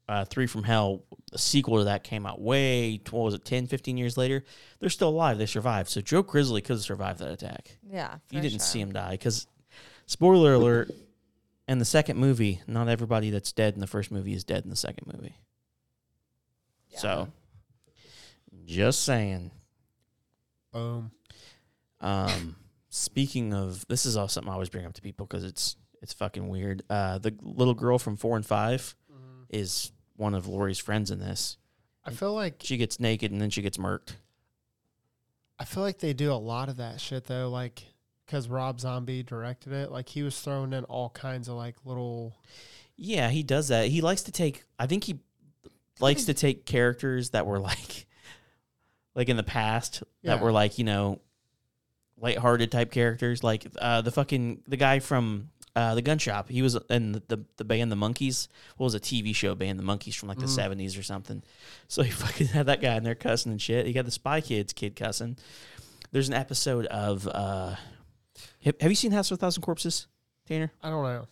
uh, 0.08 0.24
Three 0.24 0.46
from 0.46 0.62
Hell, 0.64 1.04
the 1.32 1.38
sequel 1.38 1.78
to 1.78 1.84
that 1.84 2.02
came 2.04 2.24
out 2.26 2.40
way, 2.40 3.00
what 3.10 3.22
was 3.24 3.34
it, 3.34 3.44
10, 3.44 3.66
15 3.66 3.96
years 3.98 4.16
later? 4.16 4.44
They're 4.80 4.88
still 4.88 5.10
alive. 5.10 5.36
They 5.38 5.46
survived. 5.46 5.90
So 5.90 6.00
Joe 6.00 6.22
Grizzly 6.22 6.60
could 6.62 6.74
have 6.76 6.82
survived 6.82 7.18
that 7.20 7.30
attack. 7.30 7.76
Yeah. 7.86 8.16
you 8.30 8.40
didn't 8.40 8.58
sure. 8.60 8.66
see 8.66 8.80
him 8.80 8.92
die 8.92 9.12
because 9.12 9.46
spoiler 10.06 10.54
alert 10.54 10.90
in 11.68 11.78
the 11.78 11.84
second 11.84 12.16
movie 12.16 12.62
not 12.66 12.88
everybody 12.88 13.28
that's 13.28 13.52
dead 13.52 13.74
in 13.74 13.80
the 13.80 13.86
first 13.86 14.10
movie 14.10 14.32
is 14.32 14.42
dead 14.44 14.64
in 14.64 14.70
the 14.70 14.76
second 14.76 15.06
movie 15.12 15.36
Yeah. 16.88 16.98
so 16.98 17.28
just 18.64 19.02
saying 19.04 19.50
Boom. 20.72 21.10
um 22.00 22.56
speaking 22.88 23.52
of 23.52 23.86
this 23.88 24.06
is 24.06 24.16
all 24.16 24.28
something 24.28 24.48
i 24.50 24.54
always 24.54 24.70
bring 24.70 24.86
up 24.86 24.94
to 24.94 25.02
people 25.02 25.26
because 25.26 25.44
it's 25.44 25.76
It's 26.00 26.14
fucking 26.14 26.48
weird. 26.48 26.82
Uh, 26.88 27.18
the 27.18 27.34
little 27.42 27.74
girl 27.74 27.98
from 27.98 28.16
four 28.16 28.36
and 28.36 28.46
5 28.46 28.94
is 29.50 29.92
one 30.18 30.34
of 30.34 30.46
Lori's 30.46 30.78
friends 30.78 31.10
in 31.10 31.18
this. 31.20 31.56
I 32.04 32.10
feel 32.10 32.34
like 32.34 32.60
She 32.62 32.76
gets 32.76 33.00
naked 33.00 33.32
and 33.32 33.40
then 33.40 33.48
she 33.50 33.62
gets 33.62 33.78
murked. 33.78 34.16
I 35.58 35.64
feel 35.64 35.82
like 35.82 35.98
they 35.98 36.12
do 36.12 36.30
a 36.32 36.34
lot 36.34 36.68
of 36.68 36.76
that 36.76 37.00
shit 37.00 37.24
though, 37.24 37.48
like 37.48 37.82
because 38.26 38.48
Rob 38.48 38.80
Zombie 38.80 39.22
directed 39.22 39.72
it. 39.72 39.90
Like 39.90 40.08
he 40.08 40.22
was 40.22 40.38
throwing 40.40 40.72
in 40.72 40.84
all 40.84 41.08
kinds 41.10 41.48
of 41.48 41.54
like 41.54 41.76
little. 41.84 42.36
Yeah, 42.96 43.28
he 43.30 43.42
does 43.42 43.68
that. 43.68 43.86
He 43.88 44.00
likes 44.00 44.22
to 44.24 44.32
take. 44.32 44.64
I 44.78 44.86
think 44.86 45.04
he 45.04 45.20
likes 46.00 46.24
to 46.26 46.34
take 46.34 46.64
characters 46.66 47.30
that 47.30 47.46
were 47.46 47.58
like, 47.70 48.06
like 49.14 49.28
in 49.28 49.36
the 49.36 49.42
past 49.42 50.00
that 50.22 50.36
Yeah. 50.38 50.42
were 50.42 50.52
like 50.52 50.78
you 50.78 50.84
know, 50.84 51.20
lighthearted 52.20 52.70
type 52.70 52.90
characters. 52.92 53.42
Like 53.42 53.66
uh, 53.80 54.00
the 54.02 54.10
fucking 54.12 54.62
the 54.68 54.76
guy 54.76 54.98
from 55.00 55.50
uh, 55.76 55.94
the 55.94 56.02
gun 56.02 56.18
shop. 56.18 56.48
He 56.48 56.62
was 56.62 56.76
in 56.90 57.12
the, 57.12 57.22
the 57.28 57.44
the 57.58 57.64
band 57.64 57.90
the 57.92 57.96
Monkees. 57.96 58.48
What 58.76 58.84
was 58.84 58.94
a 58.94 59.00
TV 59.00 59.34
show 59.34 59.54
band 59.54 59.78
the 59.78 59.82
Monkees 59.84 60.14
from 60.16 60.28
like 60.28 60.38
the 60.38 60.46
Mhm. 60.46 60.54
seventies 60.54 60.96
or 60.96 61.02
something. 61.02 61.42
So 61.88 62.02
he 62.02 62.10
fucking 62.24 62.48
had 62.48 62.66
that 62.66 62.80
guy 62.80 62.96
in 62.96 63.04
there 63.04 63.14
cussing 63.14 63.52
and 63.52 63.60
shit. 63.62 63.86
He 63.86 63.92
got 63.92 64.04
the 64.04 64.10
Spy 64.10 64.40
Kids 64.40 64.72
kid 64.72 64.96
cussing. 64.96 65.36
There's 66.12 66.28
an 66.28 66.34
episode 66.34 66.86
of. 66.86 67.26
uh 67.28 67.76
have, 68.62 68.74
have 68.80 68.90
you 68.90 68.94
seen 68.96 69.12
House 69.12 69.30
of 69.30 69.36
a 69.36 69.40
Thousand 69.40 69.62
Corpses, 69.62 70.06
Tanner? 70.46 70.72
I 70.82 70.90
don't 70.90 71.02
know. 71.02 71.26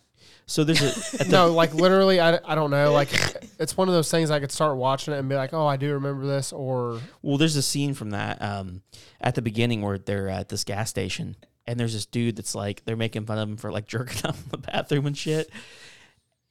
So 0.45 0.63
there's 0.63 0.81
a 0.81 0.87
at 1.21 1.27
the, 1.27 1.31
no, 1.31 1.51
like 1.53 1.73
literally, 1.73 2.19
I, 2.19 2.39
I 2.45 2.55
don't 2.55 2.71
know. 2.71 2.91
Like 2.93 3.09
it's 3.59 3.75
one 3.77 3.87
of 3.87 3.93
those 3.93 4.09
things 4.11 4.29
I 4.31 4.39
could 4.39 4.51
start 4.51 4.77
watching 4.77 5.13
it 5.13 5.17
and 5.17 5.27
be 5.29 5.35
like, 5.35 5.53
oh, 5.53 5.65
I 5.65 5.77
do 5.77 5.93
remember 5.93 6.25
this, 6.25 6.51
or 6.53 6.99
Well, 7.21 7.37
there's 7.37 7.55
a 7.55 7.61
scene 7.61 7.93
from 7.93 8.11
that 8.11 8.41
um, 8.41 8.81
at 9.21 9.35
the 9.35 9.41
beginning 9.41 9.81
where 9.81 9.97
they're 9.97 10.29
at 10.29 10.49
this 10.49 10.63
gas 10.63 10.89
station, 10.89 11.35
and 11.67 11.79
there's 11.79 11.93
this 11.93 12.05
dude 12.05 12.35
that's 12.37 12.55
like 12.55 12.83
they're 12.85 12.95
making 12.95 13.25
fun 13.25 13.37
of 13.37 13.49
him 13.49 13.57
for 13.57 13.71
like 13.71 13.85
jerking 13.87 14.27
off 14.29 14.41
in 14.43 14.49
the 14.51 14.57
bathroom 14.57 15.05
and 15.05 15.17
shit. 15.17 15.49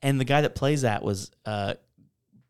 And 0.03 0.21
the 0.21 0.25
guy 0.25 0.43
that 0.43 0.55
plays 0.55 0.83
that 0.83 1.03
was 1.03 1.31
uh, 1.47 1.75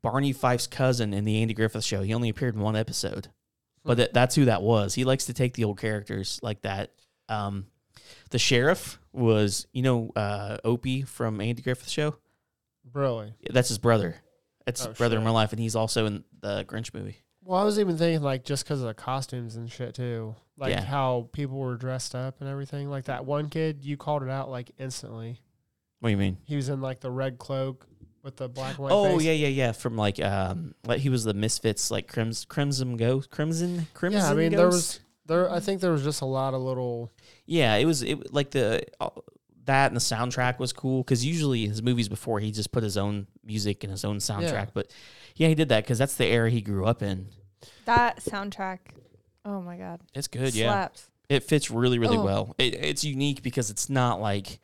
Barney 0.03 0.33
Fife's 0.33 0.67
cousin 0.67 1.15
in 1.15 1.25
the 1.25 1.41
Andy 1.41 1.55
Griffith 1.55 1.85
Show. 1.85 2.03
He 2.03 2.13
only 2.13 2.29
appeared 2.29 2.55
in 2.55 2.61
one 2.61 2.77
episode, 2.77 3.29
but 3.85 3.97
that, 3.99 4.13
that's 4.13 4.35
who 4.35 4.47
that 4.47 4.63
was. 4.63 4.95
He 4.95 5.05
likes 5.05 5.27
to 5.27 5.33
take 5.33 5.55
the 5.55 5.65
old 5.65 5.79
characters 5.79 6.41
like 6.43 6.63
that. 6.63 6.93
Um, 7.29 7.67
the 8.31 8.39
sheriff 8.39 8.99
was, 9.13 9.67
you 9.73 9.83
know, 9.83 10.11
uh, 10.17 10.59
Opie 10.65 11.03
from 11.03 11.41
Andy 11.41 11.63
Griffith 11.63 11.89
Show. 11.89 12.17
really. 12.93 13.35
That's 13.51 13.69
his 13.69 13.79
brother. 13.79 14.17
That's 14.65 14.85
Oh, 14.85 14.89
his 14.89 14.99
brother 14.99 15.17
in 15.17 15.23
shit. 15.23 15.27
real 15.27 15.35
life, 15.35 15.53
and 15.53 15.61
he's 15.61 15.77
also 15.77 16.07
in 16.07 16.25
the 16.41 16.65
Grinch 16.65 16.93
movie. 16.93 17.19
Well, 17.45 17.61
I 17.61 17.65
was 17.65 17.79
even 17.79 17.97
thinking 17.97 18.23
like 18.23 18.45
just 18.45 18.65
because 18.65 18.81
of 18.81 18.89
the 18.89 18.95
costumes 18.95 19.55
and 19.57 19.71
shit 19.71 19.95
too, 19.95 20.35
like 20.59 20.71
Yeah. 20.73 20.83
how 20.83 21.29
people 21.33 21.59
were 21.59 21.77
dressed 21.77 22.15
up 22.15 22.41
and 22.41 22.49
everything. 22.49 22.89
Like 22.91 23.05
that 23.05 23.25
one 23.25 23.49
kid, 23.49 23.85
you 23.85 23.97
called 23.97 24.23
it 24.23 24.31
out 24.31 24.51
like 24.51 24.71
instantly. 24.79 25.41
What 26.01 26.09
do 26.09 26.11
you 26.13 26.17
mean? 26.19 26.39
He 26.45 26.57
was 26.57 26.69
in 26.69 26.81
like 26.81 27.01
the 27.01 27.11
red 27.11 27.39
cloak 27.39 27.87
with 28.23 28.37
the 28.37 28.49
black 28.49 28.71
and 28.77 28.79
white. 28.85 28.93
Oh 28.93 29.17
face. 29.19 29.27
yeah, 29.27 29.33
yeah, 29.33 29.49
yeah. 29.49 29.73
From 29.73 29.97
like 29.97 30.21
um, 30.23 30.75
like 30.85 31.01
he 31.01 31.09
was 31.09 31.25
the 31.25 31.35
Misfits, 31.35 31.91
like 31.91 32.09
Crims, 32.09 32.45
Crimson 32.45 32.97
Ghost, 32.97 33.31
Crimson, 33.31 33.87
Crimson. 33.95 34.21
yeah. 34.21 34.31
I 34.31 34.35
mean, 34.35 34.53
there 34.53 34.67
was 34.67 35.01
there. 35.27 35.51
I 35.51 35.61
think 35.61 35.81
there 35.81 35.93
was 35.93 36.03
just 36.05 36.21
a 36.23 36.27
lot 36.27 36.55
of 36.55 36.61
little. 36.61 37.11
Yeah, 37.47 37.75
it 37.77 37.85
was 37.85 38.03
it 38.03 38.33
like 38.33 38.51
the 38.51 38.83
uh, 39.01 39.11
that 39.65 39.87
and 39.89 39.97
the 39.97 40.01
soundtrack 40.01 40.59
was 40.59 40.73
cool 40.73 41.03
because 41.03 41.25
usually 41.25 41.67
his 41.67 41.83
movies 41.83 42.09
before 42.09 42.39
he 42.41 42.51
just 42.53 42.73
put 42.73 42.83
his 42.83 42.97
own 42.97 43.27
music 43.45 43.83
and 43.85 43.91
his 43.91 44.05
own 44.05 44.19
soundtrack, 44.19 44.43
Yeah. 44.43 44.67
but 44.75 44.91
yeah, 45.35 45.49
he 45.49 45.55
did 45.55 45.69
that 45.71 45.85
because 45.85 45.99
that's 45.99 46.15
the 46.17 46.27
era 46.27 46.51
he 46.51 46.61
grew 46.61 46.85
up 46.87 47.03
in. 47.03 47.29
That 47.85 48.19
soundtrack. 48.19 48.79
Oh 49.47 49.63
my 49.63 49.77
god. 49.79 50.01
It's 50.15 50.29
good, 50.29 50.55
yeah. 50.55 50.71
Slaps. 50.73 51.09
It 51.29 51.45
fits 51.45 51.71
really, 51.71 51.99
really 51.99 52.19
Oh. 52.19 52.25
well. 52.25 52.55
It, 52.59 52.75
it's 52.75 53.05
unique 53.05 53.43
because 53.43 53.71
it's 53.71 53.89
not 53.89 54.21
like 54.21 54.61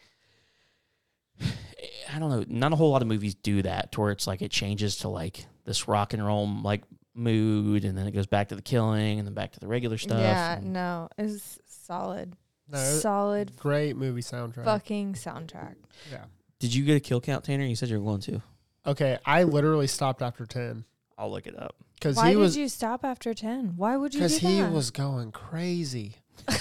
I 2.14 2.18
don't 2.18 2.30
know. 2.30 2.44
Not 2.48 2.72
a 2.72 2.76
whole 2.76 2.90
lot 2.90 3.00
of 3.02 3.08
movies 3.08 3.34
do 3.34 3.62
that, 3.62 3.92
to 3.92 4.00
where 4.00 4.10
it's 4.12 4.26
like 4.26 4.42
it 4.42 4.50
changes 4.50 4.98
to 4.98 5.08
like 5.08 5.46
this 5.64 5.88
rock 5.88 6.12
and 6.12 6.24
roll 6.24 6.46
like 6.62 6.82
mood, 7.14 7.84
and 7.84 7.96
then 7.96 8.06
it 8.06 8.12
goes 8.12 8.26
back 8.26 8.48
to 8.48 8.54
the 8.56 8.62
killing, 8.62 9.18
and 9.18 9.26
then 9.26 9.34
back 9.34 9.52
to 9.52 9.60
the 9.60 9.66
regular 9.66 9.96
stuff. 9.98 10.18
Yeah, 10.20 10.60
no, 10.62 11.08
it's 11.16 11.58
solid. 11.66 12.36
No, 12.68 12.78
solid 12.78 13.56
great 13.56 13.96
movie 13.96 14.20
soundtrack. 14.22 14.64
fucking 14.64 15.14
soundtrack. 15.14 15.74
Yeah. 16.10 16.24
Did 16.58 16.74
you 16.74 16.84
get 16.84 16.96
a 16.96 17.00
kill 17.00 17.20
count, 17.20 17.44
Tanner? 17.44 17.64
You 17.64 17.76
said 17.76 17.88
you 17.88 17.98
were 17.98 18.04
going 18.04 18.20
to. 18.22 18.42
Okay, 18.86 19.18
I 19.24 19.42
literally 19.44 19.86
stopped 19.86 20.22
after 20.22 20.44
ten 20.46 20.84
I'll 21.18 21.30
look 21.30 21.46
it 21.46 21.58
up. 21.58 21.76
Because 22.02 22.16
Why 22.16 22.30
he 22.30 22.36
was 22.36 22.54
did 22.54 22.62
you 22.62 22.68
stop 22.68 23.04
after 23.04 23.32
10? 23.32 23.74
Why 23.76 23.96
would 23.96 24.12
you 24.12 24.18
do 24.18 24.24
because 24.24 24.40
that? 24.40 24.48
he 24.48 24.62
was 24.64 24.90
going 24.90 25.30
crazy. 25.30 26.16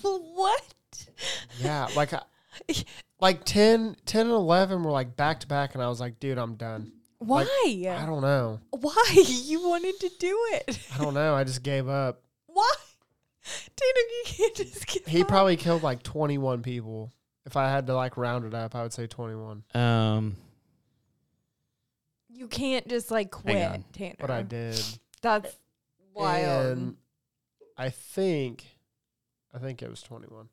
what? 0.00 0.74
Yeah, 1.58 1.88
like 1.94 2.14
I, 2.14 2.22
like 3.20 3.44
10, 3.44 3.96
10 4.06 4.20
and 4.22 4.30
eleven 4.30 4.82
were 4.82 4.90
like 4.90 5.14
back 5.14 5.40
to 5.40 5.46
back, 5.46 5.74
and 5.74 5.82
I 5.82 5.88
was 5.88 6.00
like, 6.00 6.18
dude, 6.18 6.38
I'm 6.38 6.54
done. 6.54 6.92
Why? 7.18 7.42
I 7.66 8.06
don't 8.06 8.22
know. 8.22 8.60
Why? 8.70 9.04
You 9.26 9.68
wanted 9.68 10.00
to 10.00 10.10
do 10.18 10.38
it. 10.52 10.78
I 10.94 11.02
don't 11.02 11.12
know. 11.12 11.34
I 11.34 11.44
just 11.44 11.62
gave 11.62 11.86
up. 11.86 12.22
Why? 12.46 12.72
Tanner, 13.44 14.06
you 14.08 14.22
can't 14.24 14.54
just 14.54 14.86
give 14.86 15.06
He 15.06 15.20
up. 15.20 15.28
probably 15.28 15.56
killed 15.56 15.82
like 15.82 16.02
twenty 16.02 16.38
one 16.38 16.62
people. 16.62 17.12
If 17.44 17.56
I 17.56 17.70
had 17.70 17.86
to 17.88 17.94
like 17.94 18.16
round 18.16 18.46
it 18.46 18.54
up, 18.54 18.74
I 18.74 18.82
would 18.82 18.92
say 18.92 19.06
twenty 19.06 19.34
one. 19.34 19.64
Um, 19.74 20.36
You 22.36 22.48
can't 22.48 22.86
just 22.86 23.10
like 23.10 23.30
quit, 23.30 23.56
on. 23.66 23.84
Tanner. 23.92 24.14
But 24.18 24.30
I 24.30 24.42
did. 24.42 24.78
That's 25.22 25.56
wild. 26.12 26.76
And 26.78 26.96
I 27.78 27.88
think, 27.90 28.64
I 29.54 29.58
think 29.58 29.80
it 29.82 29.88
was 29.88 30.02
twenty 30.02 30.26
one. 30.26 30.48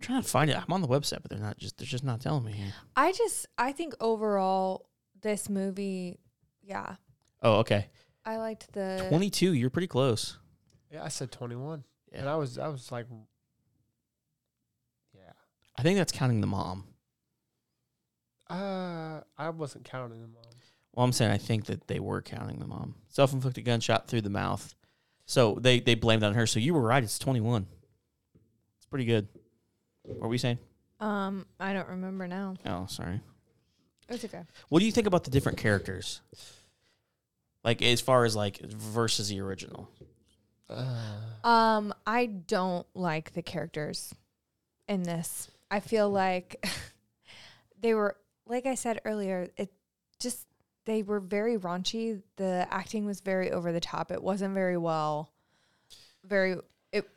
I'm 0.00 0.06
trying 0.06 0.22
to 0.22 0.28
find 0.28 0.50
it. 0.50 0.56
I'm 0.56 0.72
on 0.72 0.82
the 0.82 0.88
website, 0.88 1.22
but 1.22 1.30
they're 1.30 1.38
not 1.38 1.56
just 1.56 1.78
they're 1.78 1.86
just 1.86 2.04
not 2.04 2.20
telling 2.20 2.44
me 2.44 2.52
here. 2.52 2.72
I 2.96 3.12
just 3.12 3.46
I 3.56 3.72
think 3.72 3.94
overall 4.00 4.86
this 5.22 5.48
movie, 5.48 6.18
yeah, 6.62 6.96
Oh, 7.42 7.58
okay. 7.58 7.88
I 8.26 8.38
liked 8.38 8.72
the 8.72 9.06
22. 9.10 9.52
You're 9.52 9.70
pretty 9.70 9.86
close. 9.86 10.38
Yeah, 10.90 11.04
I 11.04 11.08
said 11.08 11.30
twenty 11.30 11.56
one, 11.56 11.84
Yeah. 12.12 12.20
and 12.20 12.28
I 12.28 12.36
was 12.36 12.58
I 12.58 12.68
was 12.68 12.90
like, 12.90 13.06
yeah. 15.14 15.32
I 15.76 15.82
think 15.82 15.96
that's 15.98 16.12
counting 16.12 16.40
the 16.40 16.46
mom. 16.46 16.84
Uh, 18.50 19.20
I 19.38 19.48
wasn't 19.50 19.84
counting 19.84 20.20
them 20.20 20.34
all. 20.36 20.50
Well, 20.94 21.04
I'm 21.04 21.12
saying 21.12 21.30
I 21.32 21.38
think 21.38 21.66
that 21.66 21.88
they 21.88 21.98
were 21.98 22.22
counting 22.22 22.58
the 22.58 22.66
mom. 22.66 22.94
Self-inflicted 23.08 23.64
gunshot 23.64 24.06
through 24.06 24.20
the 24.22 24.30
mouth. 24.30 24.74
So 25.26 25.56
they 25.60 25.80
they 25.80 25.94
blamed 25.94 26.22
on 26.22 26.34
her. 26.34 26.46
So 26.46 26.60
you 26.60 26.74
were 26.74 26.82
right. 26.82 27.02
It's 27.02 27.18
21. 27.18 27.66
It's 28.76 28.86
pretty 28.86 29.06
good. 29.06 29.26
What 30.02 30.20
were 30.20 30.28
we 30.28 30.38
saying? 30.38 30.58
um 31.00 31.46
I 31.58 31.72
don't 31.72 31.88
remember 31.88 32.28
now. 32.28 32.54
Oh, 32.66 32.86
sorry. 32.86 33.20
It's 34.08 34.24
okay. 34.24 34.42
What 34.68 34.80
do 34.80 34.86
you 34.86 34.92
think 34.92 35.06
about 35.06 35.24
the 35.24 35.30
different 35.30 35.58
characters? 35.58 36.20
Like 37.64 37.80
as 37.82 38.00
far 38.02 38.24
as 38.26 38.36
like 38.36 38.60
versus 38.60 39.28
the 39.30 39.40
original. 39.40 39.88
Uh, 40.68 41.48
Um, 41.48 41.94
I 42.06 42.26
don't 42.26 42.86
like 42.94 43.32
the 43.32 43.42
characters 43.42 44.14
in 44.88 45.02
this. 45.02 45.50
I 45.70 45.80
feel 45.80 46.08
like 46.10 46.64
they 47.80 47.94
were, 47.94 48.16
like 48.46 48.66
I 48.66 48.74
said 48.74 49.00
earlier, 49.04 49.48
it 49.56 49.72
just 50.20 50.46
they 50.84 51.02
were 51.02 51.20
very 51.20 51.56
raunchy. 51.56 52.22
The 52.36 52.66
acting 52.70 53.06
was 53.06 53.20
very 53.20 53.50
over 53.50 53.72
the 53.72 53.80
top. 53.80 54.10
It 54.10 54.22
wasn't 54.22 54.54
very 54.54 54.76
well. 54.76 55.32
Very, 56.24 56.56
it. 56.92 57.08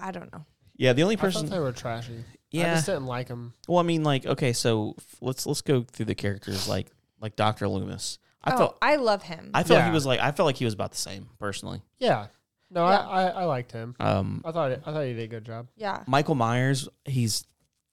I 0.00 0.10
don't 0.10 0.32
know. 0.32 0.44
Yeah, 0.76 0.92
the 0.92 1.02
only 1.02 1.14
I 1.16 1.20
thought 1.20 1.24
person. 1.32 1.50
they 1.50 1.58
were 1.58 1.72
trashy. 1.72 2.24
Yeah, 2.50 2.72
I 2.72 2.74
just 2.74 2.86
didn't 2.86 3.06
like 3.06 3.28
them. 3.28 3.52
Well, 3.68 3.78
I 3.78 3.82
mean, 3.82 4.02
like, 4.04 4.26
okay, 4.26 4.52
so 4.52 4.94
f- 4.98 5.16
let's 5.20 5.46
let's 5.46 5.60
go 5.60 5.82
through 5.82 6.06
the 6.06 6.14
characters. 6.14 6.68
Like 6.68 6.88
like 7.20 7.36
Doctor 7.36 7.68
Loomis. 7.68 8.18
I 8.42 8.54
oh, 8.54 8.58
felt 8.58 8.78
I 8.82 8.96
love 8.96 9.22
him. 9.22 9.50
I 9.54 9.62
felt 9.62 9.78
Yeah. 9.78 9.86
he 9.86 9.92
was 9.92 10.04
like 10.06 10.20
I 10.20 10.30
felt 10.32 10.46
like 10.46 10.56
he 10.56 10.64
was 10.64 10.74
about 10.74 10.90
the 10.92 10.98
same 10.98 11.28
personally. 11.38 11.82
Yeah. 11.98 12.26
No, 12.70 12.86
Yeah. 12.88 12.98
I, 12.98 13.22
I 13.22 13.28
I 13.28 13.44
liked 13.44 13.72
him. 13.72 13.94
Um, 14.00 14.42
I 14.44 14.52
thought 14.52 14.72
I 14.72 14.76
thought 14.76 15.04
he 15.04 15.14
did 15.14 15.22
a 15.22 15.28
good 15.28 15.44
job. 15.44 15.68
yeah. 15.76 16.02
Michael 16.06 16.34
Myers, 16.34 16.88
he's 17.04 17.44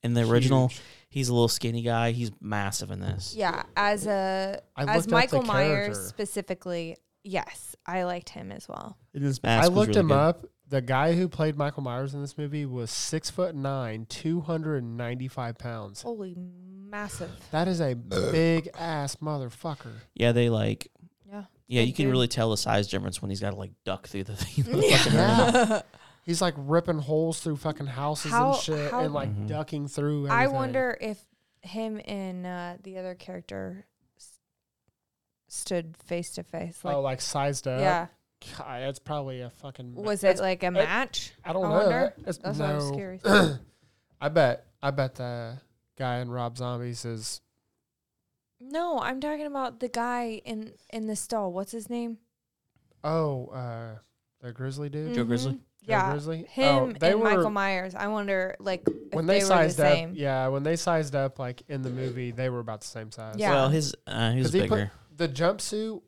in 0.03 0.13
the 0.13 0.21
original. 0.21 0.67
Huge. 0.69 0.81
He's 1.09 1.27
a 1.29 1.33
little 1.33 1.47
skinny 1.49 1.81
guy. 1.81 2.11
He's 2.11 2.31
massive 2.39 2.89
in 2.91 2.99
this. 3.01 3.35
Yeah. 3.35 3.63
As 3.75 4.07
a 4.07 4.61
I 4.75 4.83
as 4.83 4.87
looked 4.87 4.97
up 4.97 5.05
the 5.05 5.11
Michael 5.11 5.41
Myers 5.43 5.69
character. 5.97 6.03
specifically, 6.07 6.97
yes, 7.23 7.75
I 7.85 8.03
liked 8.03 8.29
him 8.29 8.51
as 8.51 8.67
well. 8.69 8.97
And 9.13 9.23
his 9.23 9.39
I 9.43 9.47
mask 9.47 9.69
was 9.69 9.77
looked 9.77 9.87
really 9.89 9.99
him 9.99 10.07
good. 10.07 10.13
up. 10.17 10.45
The 10.69 10.81
guy 10.81 11.13
who 11.13 11.27
played 11.27 11.57
Michael 11.57 11.83
Myers 11.83 12.13
in 12.13 12.21
this 12.21 12.37
movie 12.37 12.65
was 12.65 12.91
six 12.91 13.29
foot 13.29 13.53
nine, 13.55 14.05
two 14.07 14.39
hundred 14.39 14.83
and 14.83 14.95
ninety 14.95 15.27
five 15.27 15.57
pounds. 15.57 16.01
Holy 16.01 16.33
massive. 16.37 17.29
That 17.51 17.67
is 17.67 17.81
a 17.81 17.93
big 17.93 18.69
ass 18.79 19.17
motherfucker. 19.17 19.91
Yeah, 20.13 20.31
they 20.31 20.49
like. 20.49 20.87
Yeah. 21.29 21.43
Yeah, 21.67 21.81
Big 21.81 21.87
you 21.89 21.93
can 21.93 22.05
dude. 22.05 22.11
really 22.13 22.27
tell 22.29 22.51
the 22.51 22.57
size 22.57 22.87
difference 22.87 23.21
when 23.21 23.29
he's 23.29 23.41
got 23.41 23.49
to 23.51 23.57
like 23.57 23.71
duck 23.83 24.07
through 24.07 24.23
the 24.25 24.35
thing. 24.37 24.63
the 24.81 24.81
fucking 24.81 25.69
room. 25.69 25.81
Yeah. 26.23 26.25
He's 26.31 26.41
like 26.41 26.53
ripping 26.57 26.99
holes 26.99 27.39
through 27.41 27.57
fucking 27.57 27.88
houses 27.88 28.31
How- 28.31 28.53
and 28.53 28.62
shit, 28.62 28.91
how- 28.91 28.99
and 29.01 29.13
like 29.13 29.29
Mhm. 29.29 29.47
ducking 29.47 29.88
through. 29.88 30.27
I 30.27 30.43
everything. 30.43 30.55
wonder 30.55 30.97
if 31.01 31.23
him 31.62 31.99
and 32.05 32.45
uh, 32.45 32.77
the 32.84 32.97
other 32.97 33.15
character 33.15 33.86
s- 34.17 34.39
stood 35.47 35.95
face 35.97 36.31
to 36.34 36.43
face. 36.43 36.84
Like, 36.84 36.95
oh, 36.95 37.01
like 37.01 37.21
sized 37.21 37.67
up. 37.67 37.79
yeah. 37.81 38.07
God, 38.57 38.81
it's 38.84 38.97
probably 38.99 39.41
a 39.41 39.49
fucking. 39.51 39.93
Was 39.95 40.23
it 40.23 40.39
like 40.39 40.63
a 40.63 40.71
match? 40.71 41.31
I 41.45 41.53
don't 41.53 41.63
I 41.65 41.69
know. 41.69 41.75
wonder. 41.75 42.13
It's- 42.19 42.38
That's 42.38 42.57
what 42.60 42.69
I 42.69 42.73
was 42.75 42.89
no. 42.91 42.97
curious. 42.97 43.23
I 44.21 44.29
bet 44.29 44.65
I 44.81 44.89
bet 44.91 45.15
the 45.15 45.60
guy 45.97 46.19
in 46.19 46.29
Rob 46.31 46.57
Zombies 46.57 47.05
is 47.05 47.41
No, 48.60 48.99
I'm 48.99 49.19
talking 49.19 49.45
about 49.47 49.79
the 49.79 49.89
guy 49.89 50.41
in 50.45 50.73
in 50.91 51.05
the 51.07 51.15
stall. 51.15 51.51
What's 51.53 51.71
his 51.71 51.89
name? 51.89 52.17
oh 53.03 53.47
uh 53.47 53.97
the 54.41 54.51
Grizzly 54.51 54.89
dude. 54.89 55.13
Joe 55.15 55.23
Grizzly? 55.23 55.53
Mhm. 55.53 55.60
Joe 55.84 55.91
Yeah, 55.94 56.12
Grizzly. 56.12 56.46
him 56.50 56.76
oh, 56.76 56.91
they 57.00 57.12
and 57.12 57.20
were 57.20 57.26
Michael 57.30 57.50
Myers. 57.50 57.96
I 57.96 58.08
wonder, 58.08 58.56
like, 58.60 58.84
if 58.88 59.13
when 59.13 59.26
they, 59.26 59.39
they, 59.39 59.44
were 59.44 59.48
sized 59.48 59.78
the 59.78 59.88
up. 59.88 59.94
same. 59.94 60.13
Yeah, 60.15 60.48
when 60.50 60.63
they 60.63 60.76
sized 60.76 61.15
up 61.15 61.39
like 61.39 61.63
in 61.67 61.82
the 61.82 61.89
movie, 61.89 62.32
they 62.32 62.50
were 62.50 62.60
about 62.60 62.82
the 62.82 62.88
same 62.88 63.12
size. 63.12 63.36
Yeah. 63.38 63.52
Well, 63.52 63.70
his 63.70 63.96
uh, 64.06 64.32
he 64.32 64.38
was 64.39 64.48
'Cause 64.48 64.54
he 64.54 64.60
put- 64.62 64.70
bigger. 64.70 64.91
The 65.17 65.28
jumpsuit 65.28 66.02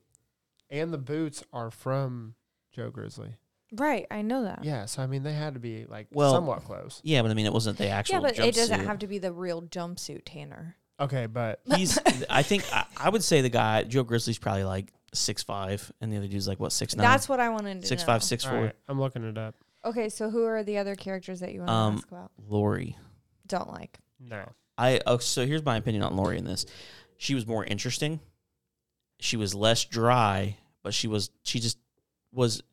and 0.69 0.93
the 0.93 0.97
boots 0.97 1.43
are 1.53 1.69
from 1.71 2.35
Joe 2.71 2.89
Grizzly. 2.89 3.35
Right, 3.75 4.05
I 4.11 4.21
know 4.21 4.43
that. 4.43 4.63
Yeah, 4.63 4.85
so 4.85 5.01
I 5.01 5.07
mean 5.07 5.23
they 5.23 5.33
had 5.33 5.55
to 5.55 5.59
be 5.59 5.85
like 5.87 6.07
Well- 6.11 6.33
somewhat 6.33 6.63
close. 6.63 7.01
yeah, 7.03 7.21
but 7.23 7.31
I 7.31 7.33
mean, 7.33 7.45
it 7.47 7.53
wasn't 7.53 7.77
the 7.79 7.87
actual. 7.89 8.15
Yeah, 8.15 8.21
but 8.21 8.37
it 8.39 8.53
doesn't 8.55 8.85
have 8.85 8.99
to 8.99 9.07
be 9.07 9.17
the 9.17 9.31
real 9.33 9.63
jumpsuit, 9.63 10.21
Tanner. 10.25 10.75
Okay, 10.99 11.25
but 11.25 11.59
He's. 11.75 11.97
I 12.29 12.43
think 12.43 12.63
I, 12.71 12.85
I 12.97 13.09
would 13.09 13.23
say 13.23 13.41
the 13.41 13.49
guy 13.49 13.83
Joe 13.83 14.03
Grizzly's 14.03 14.37
probably 14.37 14.63
like 14.63 14.93
six 15.15 15.43
five, 15.43 15.91
and 16.01 16.11
the 16.11 16.17
other 16.17 16.27
dude's 16.27 16.47
like 16.47 16.59
what 16.59 16.71
six 16.71 16.95
nine. 16.95 17.03
That's 17.05 17.27
what 17.29 17.39
I 17.39 17.49
wanted 17.49 17.81
to 17.81 17.87
six 17.87 18.01
know. 18.01 18.05
five 18.07 18.23
six 18.23 18.45
all 18.45 18.51
four. 18.51 18.61
right, 18.65 18.75
I'm 18.87 18.99
looking 18.99 19.23
it 19.23 19.37
up. 19.37 19.55
Okay, 19.85 20.09
so 20.09 20.29
who 20.29 20.45
are 20.45 20.63
the 20.63 20.77
other 20.77 20.95
characters 20.95 21.41
that 21.41 21.53
you 21.53 21.59
want 21.59 21.69
to 21.69 21.73
Um, 21.73 21.95
ask 21.95 22.07
about? 22.09 22.31
Laurie. 22.47 22.95
Don't 23.47 23.69
like. 23.69 23.99
No. 24.19 24.49
I 24.77 25.01
oh, 25.05 25.17
so 25.17 25.45
here's 25.45 25.63
my 25.65 25.77
opinion 25.77 26.03
on 26.03 26.15
Laurie 26.15 26.37
in 26.37 26.45
this. 26.45 26.65
She 27.17 27.35
was 27.35 27.45
more 27.45 27.63
interesting. 27.65 28.19
She 29.19 29.37
was 29.37 29.53
less 29.53 29.83
dry, 29.85 30.57
but 30.83 30.93
she 30.93 31.07
was 31.07 31.29
she 31.43 31.59
just 31.59 31.77
was 32.31 32.63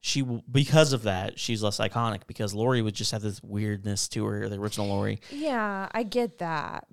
she 0.00 0.22
because 0.22 0.92
of 0.92 1.02
that 1.02 1.38
she's 1.38 1.62
less 1.62 1.78
iconic 1.78 2.22
because 2.26 2.54
Laurie 2.54 2.82
would 2.82 2.94
just 2.94 3.12
have 3.12 3.22
this 3.22 3.42
weirdness 3.42 4.08
to 4.08 4.24
her, 4.26 4.48
the 4.48 4.56
original 4.58 4.86
Laurie. 4.88 5.20
Yeah, 5.30 5.88
I 5.92 6.02
get 6.02 6.38
that, 6.38 6.86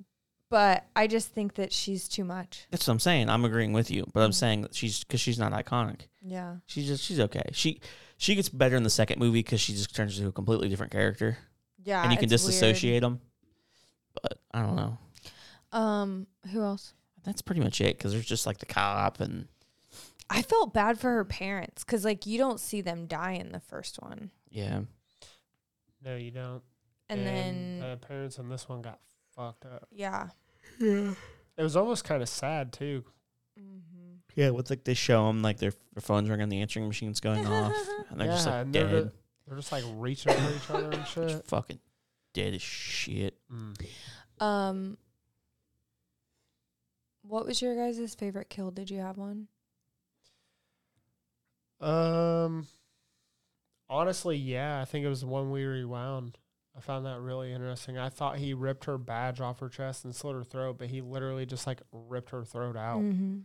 but 0.52 0.86
I 0.96 1.08
just 1.08 1.30
think 1.30 1.56
that 1.56 1.74
she's 1.74 2.08
too 2.08 2.24
much. 2.24 2.68
That's 2.70 2.86
what 2.88 2.94
I'm 2.94 3.00
saying. 3.00 3.28
I'm 3.30 3.44
agreeing 3.46 3.74
with 3.74 3.90
you, 3.90 4.06
but 4.14 4.22
I'm 4.22 4.30
Mm. 4.30 4.36
saying 4.36 4.62
that 4.62 4.76
she's 4.76 5.04
because 5.04 5.20
she's 5.20 5.40
not 5.40 5.52
iconic. 5.54 6.02
Yeah. 6.22 6.58
She's 6.68 6.86
just 6.86 7.04
she's 7.04 7.20
okay. 7.20 7.50
She 7.54 7.82
she 8.18 8.36
gets 8.36 8.50
better 8.50 8.76
in 8.76 8.84
the 8.84 8.90
second 8.92 9.18
movie 9.20 9.40
because 9.40 9.60
she 9.60 9.74
just 9.74 9.96
turns 9.96 10.18
into 10.20 10.30
a 10.30 10.32
completely 10.32 10.70
different 10.70 10.92
character, 10.92 11.40
Yeah. 11.84 12.04
and 12.04 12.12
you 12.12 12.18
can 12.20 12.32
it's 12.32 12.44
weird. 12.44 12.52
disassociate 12.52 13.02
them. 13.02 13.20
But 14.22 14.40
I 14.54 14.62
don't 14.62 14.76
know. 14.76 14.98
Um, 15.72 16.28
who 16.52 16.62
else? 16.62 16.94
That's 17.24 17.42
pretty 17.42 17.62
much 17.62 17.80
it 17.82 17.98
because 17.98 18.12
there's 18.12 18.26
just 18.26 18.46
like 18.46 18.60
the 18.60 18.66
cop 18.68 19.20
and 19.22 19.48
I 20.30 20.42
felt 20.42 20.74
bad 20.74 20.98
for 21.00 21.10
her 21.12 21.26
parents 21.26 21.84
because, 21.84 22.06
like, 22.06 22.26
you 22.26 22.38
don't 22.38 22.60
see 22.60 22.80
them 22.82 23.06
die 23.06 23.34
in 23.34 23.52
the 23.52 23.60
first 23.60 24.02
one, 24.02 24.32
yeah. 24.50 24.82
No, 26.04 26.16
you 26.16 26.32
don't. 26.32 26.64
and, 27.10 27.26
then 27.28 27.80
the 27.82 27.98
parents 27.98 28.38
in 28.38 28.48
this 28.50 28.68
one 28.70 28.82
got 28.82 29.00
fucked 29.36 29.66
up. 29.66 29.88
yeah. 29.92 30.30
It 30.82 31.64
was 31.64 31.76
almost 31.76 32.04
kind 32.04 32.22
of 32.22 32.30
sad 32.30 32.74
too. 32.74 33.04
Mm-hmm. 33.60 34.16
Yeah, 34.36 34.50
with 34.52 34.70
like 34.70 34.84
they 34.84 34.94
show 34.94 35.28
them 35.28 35.42
like 35.42 35.58
their, 35.58 35.74
their 35.94 36.02
phones 36.02 36.30
ringing, 36.30 36.44
and 36.44 36.52
the 36.52 36.62
answering 36.62 36.88
machine's 36.88 37.20
going 37.20 37.46
off, 37.46 37.74
and 38.10 38.20
they're 38.20 38.28
just 38.28 38.46
like 38.48 38.56
and 38.56 38.74
they're 38.74 38.84
dead, 38.88 39.06
the- 39.08 39.12
They're 39.48 39.58
just 39.58 39.72
like 39.72 39.84
reaching 39.96 40.34
for 40.34 40.52
each 40.56 40.70
other 40.70 40.92
and 40.92 40.94
Just 41.06 41.14
shit. 41.14 41.48
fucking 41.48 41.80
dead 42.34 42.54
as 42.54 42.62
shit. 42.62 43.38
Mm. 43.52 43.76
Um, 44.44 44.98
what 47.24 47.46
was 47.46 47.62
your 47.62 47.76
guys' 47.76 48.16
favorite 48.16 48.50
kill? 48.50 48.72
Did 48.72 48.90
you 48.90 49.00
have 49.00 49.18
one? 49.18 49.48
Um, 51.80 52.68
honestly, 53.90 54.38
yeah, 54.38 54.82
I 54.82 54.86
think 54.86 55.06
it 55.06 55.10
was 55.10 55.22
the 55.22 55.28
one 55.28 55.52
we 55.52 55.64
rewound. 55.66 56.38
I 56.76 56.80
found 56.80 57.06
that 57.06 57.20
really 57.20 57.52
interesting. 57.52 57.98
I 57.98 58.10
thought 58.10 58.38
he 58.38 58.54
ripped 58.54 58.86
her 58.86 58.98
badge 58.98 59.42
off 59.42 59.60
her 59.60 59.70
chest 59.70 60.06
and 60.06 60.16
slit 60.16 60.36
her 60.36 60.44
throat, 60.44 60.78
but 60.78 60.88
he 60.88 61.02
literally 61.02 61.46
just 61.46 61.68
like 61.68 61.82
ripped 61.92 62.30
her 62.30 62.46
throat 62.46 62.78
out. 62.78 63.02
Mm-hmm. 63.02 63.40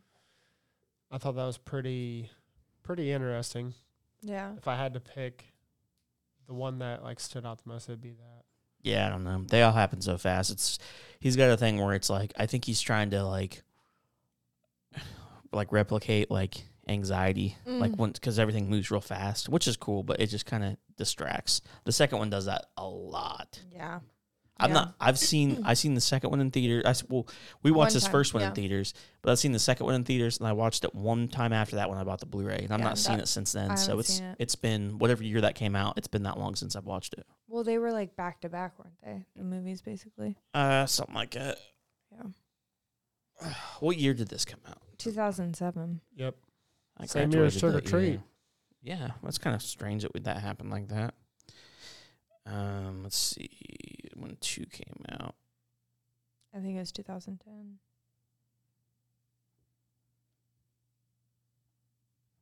I 1.10 1.18
thought 1.18 1.34
that 1.36 1.44
was 1.44 1.58
pretty, 1.58 2.30
pretty 2.82 3.10
interesting. 3.10 3.74
Yeah. 4.22 4.52
If 4.56 4.68
I 4.68 4.76
had 4.76 4.94
to 4.94 5.00
pick 5.00 5.52
the 6.46 6.54
one 6.54 6.78
that 6.78 7.02
like 7.02 7.18
stood 7.18 7.44
out 7.44 7.62
the 7.62 7.68
most, 7.68 7.88
it'd 7.88 8.00
be 8.00 8.12
that. 8.12 8.44
Yeah, 8.82 9.06
I 9.06 9.10
don't 9.10 9.24
know. 9.24 9.44
They 9.48 9.62
all 9.62 9.72
happen 9.72 10.00
so 10.00 10.16
fast. 10.16 10.50
It's 10.50 10.78
he's 11.18 11.36
got 11.36 11.50
a 11.50 11.56
thing 11.56 11.82
where 11.82 11.94
it's 11.94 12.08
like 12.08 12.32
I 12.38 12.46
think 12.46 12.64
he's 12.64 12.80
trying 12.80 13.10
to 13.10 13.24
like 13.24 13.64
like 15.52 15.72
replicate 15.72 16.30
like 16.30 16.54
anxiety, 16.88 17.57
like 17.66 17.96
once 17.96 18.18
because 18.18 18.38
everything 18.38 18.68
moves 18.70 18.90
real 18.90 19.01
fast, 19.01 19.49
which 19.49 19.66
is 19.68 19.77
cool, 19.77 20.03
but 20.03 20.20
it 20.20 20.27
just 20.29 20.46
kind 20.46 20.64
of 20.64 20.77
distracts. 20.96 21.61
The 21.85 21.92
second 21.92 22.18
one 22.18 22.31
does 22.31 22.44
that 22.46 22.66
a 22.77 22.87
lot. 22.87 23.61
Yeah. 23.72 24.01
I'm 24.59 24.70
Yeah. 24.70 24.75
not. 24.75 24.94
I've 24.99 25.18
seen. 25.18 25.62
I've 25.66 25.77
seen 25.77 25.92
the 25.94 26.01
second 26.01 26.31
one 26.31 26.40
in 26.40 26.51
theaters. 26.51 26.85
I 26.87 26.90
s- 26.90 27.05
well, 27.07 27.27
we 27.62 27.70
watched 27.70 27.90
One 27.90 27.94
this 27.94 28.03
time, 28.05 28.12
first 28.12 28.33
one 28.33 28.40
yeah. 28.40 28.49
in 28.49 28.55
theaters, 28.55 28.94
but 29.20 29.31
I've 29.33 29.38
seen 29.38 29.53
the 29.53 29.59
second 29.59 29.85
one 29.85 29.94
in 29.94 30.05
theaters, 30.05 30.38
and 30.38 30.49
I 30.49 30.53
watched 30.53 30.83
it 30.85 30.94
one 30.94 31.29
time 31.29 31.53
after 31.53 31.77
that 31.77 31.90
when 31.90 31.99
I 31.99 32.05
bought 32.05 32.20
the 32.20 32.27
Blu-ray, 32.27 32.61
and 32.62 32.72
I'm 32.72 32.81
Yeah, 32.81 32.87
not 32.87 32.96
seeing 32.99 33.18
it 33.18 33.29
since 33.29 33.53
then. 33.53 33.77
So 33.77 33.99
it's 33.99 34.18
it. 34.20 34.37
it's 34.38 34.55
been 34.57 34.99
whatever 34.99 35.22
year 35.25 35.42
that 35.42 35.57
came 35.57 35.77
out. 35.77 35.99
It's 35.99 36.09
been 36.09 36.22
that 36.22 36.38
long 36.38 36.55
since 36.55 36.75
I've 36.75 36.87
watched 36.87 37.12
it. 37.14 37.27
Well, 37.49 37.64
they 37.64 37.77
were 37.77 37.92
like 37.92 38.16
back 38.16 38.40
to 38.42 38.49
back, 38.49 38.79
weren't 38.79 38.94
they? 39.05 39.27
The 39.37 39.44
movies, 39.44 39.83
basically. 39.83 40.37
Uh, 40.55 40.87
something 40.87 41.14
like 41.14 41.33
that. 41.33 41.59
Yeah. 42.12 43.51
What 43.81 43.99
year 43.99 44.14
did 44.14 44.29
this 44.29 44.46
come 44.46 44.61
out? 44.66 44.79
2007. 44.96 46.01
Yep. 46.14 46.35
I 46.98 47.06
Same 47.06 47.30
year 47.32 47.44
as 47.44 47.61
graduated 47.61 47.61
Trick 47.61 47.68
or 47.68 47.98
that 47.98 48.04
year. 48.06 48.16
Treat. 48.16 48.20
Yeah, 48.82 49.11
that's 49.22 49.38
kind 49.38 49.54
of 49.54 49.62
strange 49.62 50.02
that 50.02 50.14
would 50.14 50.24
that 50.24 50.38
happen 50.38 50.70
like 50.70 50.88
that. 50.88 51.14
Um, 52.46 53.02
let's 53.02 53.18
see 53.18 54.09
when 54.14 54.37
two 54.40 54.66
came 54.66 55.04
out. 55.11 55.35
I 56.54 56.61
think 56.61 56.76
it 56.76 56.80
was 56.80 56.92
2010. 56.92 57.78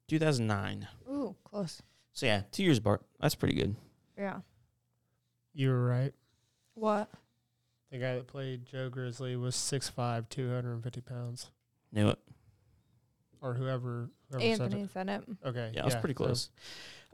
2009. 0.09 0.89
Ooh, 1.11 1.35
close. 1.45 1.83
So 2.13 2.27
yeah, 2.27 2.43
two 2.53 2.63
years 2.63 2.79
apart. 2.79 3.03
That's 3.21 3.35
pretty 3.35 3.55
good. 3.55 3.75
Yeah. 4.17 4.41
You 5.55 5.71
were 5.71 5.87
right. 5.87 6.13
What? 6.75 7.09
The 7.91 7.99
guy 7.99 8.17
that 8.17 8.27
played 8.27 8.67
Joe 8.67 8.89
Grizzly 8.91 9.37
was 9.37 9.55
6'5", 9.55 10.29
250 10.29 11.01
pounds, 11.01 11.51
Knew 11.93 12.09
it. 12.09 12.19
Or 13.45 13.55
whoever. 13.55 14.09
whoever 14.31 14.43
Anthony 14.45 14.81
Said 14.83 14.91
said 14.91 15.09
it. 15.09 15.23
it. 15.29 15.49
Okay, 15.49 15.71
Yeah, 15.75 15.83
I 15.83 15.85
was 15.85 15.95
pretty 15.97 16.15
close. 16.15 16.51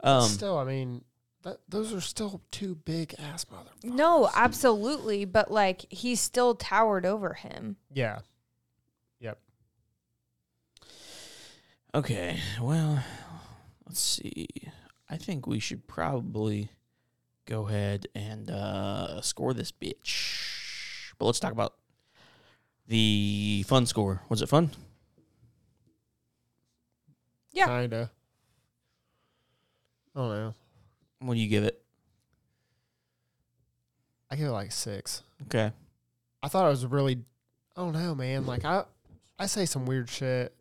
but 0.01 0.09
Um, 0.09 0.27
still, 0.29 0.57
I 0.57 0.63
mean, 0.63 1.03
that, 1.43 1.57
those 1.67 1.93
are 1.93 2.01
still 2.01 2.41
two 2.51 2.75
big 2.75 3.13
ass 3.19 3.45
motherfuckers. 3.45 3.83
No, 3.93 4.29
absolutely. 4.33 5.25
But 5.25 5.51
like, 5.51 5.85
he 5.91 6.15
still 6.15 6.55
towered 6.55 7.05
over 7.05 7.33
him. 7.33 7.75
Yeah. 7.93 8.19
Yep. 9.19 9.39
Okay, 11.93 12.39
well, 12.61 13.03
let's 13.85 13.99
see. 13.99 14.47
I 15.09 15.17
think 15.17 15.45
we 15.45 15.59
should 15.59 15.87
probably 15.87 16.69
go 17.45 17.67
ahead 17.67 18.07
and 18.15 18.49
uh, 18.49 19.21
score 19.21 19.53
this 19.53 19.71
bitch. 19.73 21.11
But 21.19 21.25
let's 21.25 21.39
talk 21.41 21.51
about 21.51 21.73
the 22.87 23.65
fun 23.67 23.85
score. 23.85 24.21
Was 24.29 24.41
it 24.41 24.47
fun? 24.47 24.71
Yeah. 27.51 27.67
Kinda. 27.67 28.11
I 30.15 30.19
don't 30.19 30.29
know. 30.29 30.53
What 31.19 31.33
do 31.35 31.39
you 31.39 31.47
give 31.49 31.63
it? 31.63 31.81
I 34.29 34.35
give 34.35 34.47
it 34.47 34.51
like 34.51 34.71
six. 34.71 35.23
Okay. 35.43 35.71
I 36.41 36.47
thought 36.47 36.65
it 36.65 36.69
was 36.69 36.85
really. 36.85 37.19
I 37.75 37.81
don't 37.81 37.93
know, 37.93 38.15
man. 38.15 38.45
Like 38.45 38.65
I, 38.65 38.83
I 39.39 39.45
say 39.45 39.65
some 39.65 39.85
weird 39.85 40.09
shit, 40.09 40.53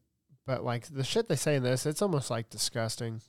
but 0.47 0.65
like 0.65 0.87
the 0.87 1.05
shit 1.05 1.29
they 1.29 1.37
say 1.37 1.57
in 1.57 1.63
this, 1.63 1.87
it's 1.87 2.03
almost 2.03 2.31
like 2.31 2.51
disgusting. 2.51 3.21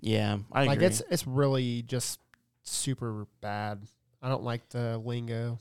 Yeah, 0.00 0.38
I 0.52 0.66
like 0.66 0.76
agree. 0.76 0.86
it's 0.88 1.02
it's 1.10 1.26
really 1.26 1.82
just 1.82 2.20
super 2.62 3.26
bad. 3.40 3.82
I 4.22 4.28
don't 4.28 4.42
like 4.42 4.68
the 4.68 4.98
lingo. 4.98 5.58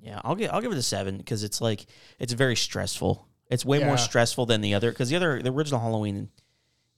yeah, 0.00 0.20
I'll 0.24 0.34
give 0.34 0.50
I'll 0.52 0.60
give 0.60 0.72
it 0.72 0.78
a 0.78 0.82
seven 0.82 1.18
because 1.18 1.42
it's 1.44 1.60
like 1.60 1.86
it's 2.18 2.32
very 2.32 2.56
stressful. 2.56 3.26
It's 3.50 3.64
way 3.64 3.80
Yeah. 3.80 3.86
more 3.88 3.98
stressful 3.98 4.46
than 4.46 4.60
the 4.62 4.74
other 4.74 4.90
because 4.90 5.10
the 5.10 5.16
other 5.16 5.42
the 5.42 5.50
original 5.52 5.80
Halloween. 5.80 6.30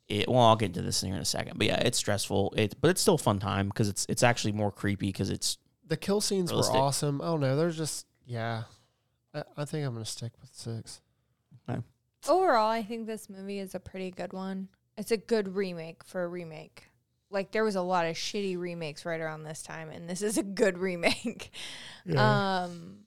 It, 0.08 0.28
well, 0.28 0.40
I'll 0.42 0.56
get 0.56 0.66
into 0.66 0.82
this 0.82 1.00
here 1.00 1.14
in 1.14 1.20
a 1.20 1.24
second, 1.24 1.56
but 1.58 1.66
yeah, 1.66 1.76
it's 1.80 1.96
stressful. 1.96 2.52
It 2.56 2.74
but 2.80 2.90
it's 2.90 3.00
still 3.00 3.14
a 3.14 3.18
fun 3.18 3.38
time 3.38 3.68
because 3.68 3.88
it's 3.88 4.04
it's 4.08 4.22
actually 4.22 4.52
more 4.52 4.70
creepy 4.70 5.06
because 5.06 5.30
it's 5.30 5.58
The 5.86 5.96
kill 5.96 6.20
scenes 6.20 6.50
Realistic. 6.50 6.74
were 6.74 6.80
awesome. 6.80 7.20
I 7.22 7.26
don't 7.26 7.40
know. 7.40 7.56
There's 7.56 7.76
just 7.78 8.06
yeah. 8.26 8.64
I, 9.32 9.44
I 9.56 9.64
think 9.64 9.86
I'm 9.86 9.92
gonna 9.94 10.04
stick 10.04 10.32
with 10.40 10.50
six. 10.52 11.00
Overall, 12.28 12.70
I 12.70 12.84
think 12.84 13.08
this 13.08 13.28
movie 13.28 13.58
is 13.58 13.74
a 13.74 13.80
pretty 13.80 14.12
good 14.12 14.32
one. 14.32 14.68
It's 14.96 15.10
a 15.10 15.16
good 15.16 15.56
remake 15.56 16.04
for 16.04 16.22
a 16.22 16.28
remake. 16.28 16.84
Like 17.30 17.50
there 17.50 17.64
was 17.64 17.74
a 17.74 17.82
lot 17.82 18.06
of 18.06 18.14
shitty 18.14 18.56
remakes 18.56 19.04
right 19.04 19.20
around 19.20 19.42
this 19.42 19.62
time, 19.62 19.90
and 19.90 20.08
this 20.08 20.22
is 20.22 20.38
a 20.38 20.42
good 20.44 20.78
remake. 20.78 21.50
Um, 22.16 22.98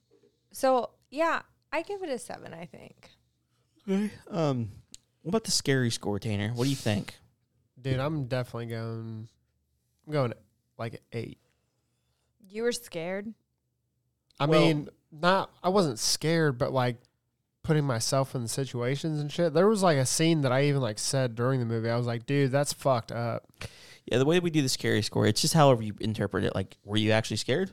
so 0.52 0.90
yeah, 1.10 1.42
I 1.72 1.82
give 1.82 2.02
it 2.02 2.10
a 2.10 2.18
seven. 2.18 2.52
I 2.52 2.66
think. 2.66 3.10
Um. 4.30 4.70
What 5.22 5.30
about 5.30 5.44
the 5.44 5.50
scary 5.50 5.90
score, 5.90 6.18
Tanner? 6.20 6.50
What 6.54 6.64
do 6.64 6.70
you 6.70 6.76
think? 6.76 7.14
Dude, 7.80 7.98
I'm 7.98 8.26
definitely 8.26 8.66
going. 8.66 9.28
I'm 10.06 10.12
going 10.12 10.32
like 10.78 11.02
eight. 11.12 11.38
You 12.48 12.62
were 12.62 12.72
scared. 12.72 13.32
I 14.38 14.46
Well- 14.46 14.60
mean, 14.60 14.88
not 15.10 15.50
I 15.62 15.68
wasn't 15.70 15.98
scared, 15.98 16.58
but 16.58 16.72
like 16.72 16.96
putting 17.64 17.84
myself 17.84 18.34
in 18.36 18.42
the 18.42 18.48
situations 18.48 19.20
and 19.20 19.32
shit. 19.32 19.52
There 19.52 19.66
was 19.66 19.82
like 19.82 19.98
a 19.98 20.06
scene 20.06 20.42
that 20.42 20.52
I 20.52 20.64
even 20.66 20.80
like 20.80 20.98
said 21.00 21.34
during 21.34 21.58
the 21.58 21.66
movie. 21.66 21.90
I 21.90 21.96
was 21.96 22.06
like, 22.06 22.24
dude, 22.26 22.52
that's 22.52 22.72
fucked 22.72 23.10
up. 23.10 23.44
Yeah, 24.04 24.18
the 24.18 24.24
way 24.24 24.38
we 24.38 24.50
do 24.50 24.62
the 24.62 24.68
scary 24.68 25.02
score, 25.02 25.26
it's 25.26 25.40
just 25.40 25.54
however 25.54 25.82
you 25.82 25.94
interpret 25.98 26.44
it. 26.44 26.54
Like, 26.54 26.76
were 26.84 26.96
you 26.96 27.10
actually 27.10 27.38
scared? 27.38 27.72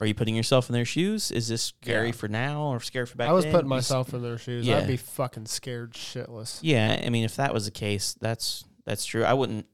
Are 0.00 0.06
you 0.06 0.14
putting 0.14 0.36
yourself 0.36 0.68
in 0.68 0.74
their 0.74 0.84
shoes? 0.84 1.30
Is 1.32 1.48
this 1.48 1.62
scary 1.62 2.06
Yeah. 2.08 2.12
for 2.12 2.28
now 2.28 2.62
or 2.68 2.80
scary 2.80 3.04
for 3.06 3.16
back 3.16 3.28
I 3.28 3.32
was 3.32 3.44
then? 3.44 3.52
putting 3.52 3.68
myself 3.68 4.14
in 4.14 4.22
their 4.22 4.38
shoes. 4.38 4.64
Yeah. 4.66 4.78
I'd 4.78 4.86
be 4.86 4.96
fucking 4.96 5.46
scared 5.46 5.92
shitless. 5.94 6.60
Yeah, 6.62 7.00
I 7.04 7.10
mean, 7.10 7.24
if 7.24 7.36
that 7.36 7.52
was 7.52 7.64
the 7.64 7.70
case, 7.72 8.14
that's 8.20 8.64
that's 8.84 9.04
true. 9.04 9.24
I 9.24 9.32
wouldn't. 9.34 9.66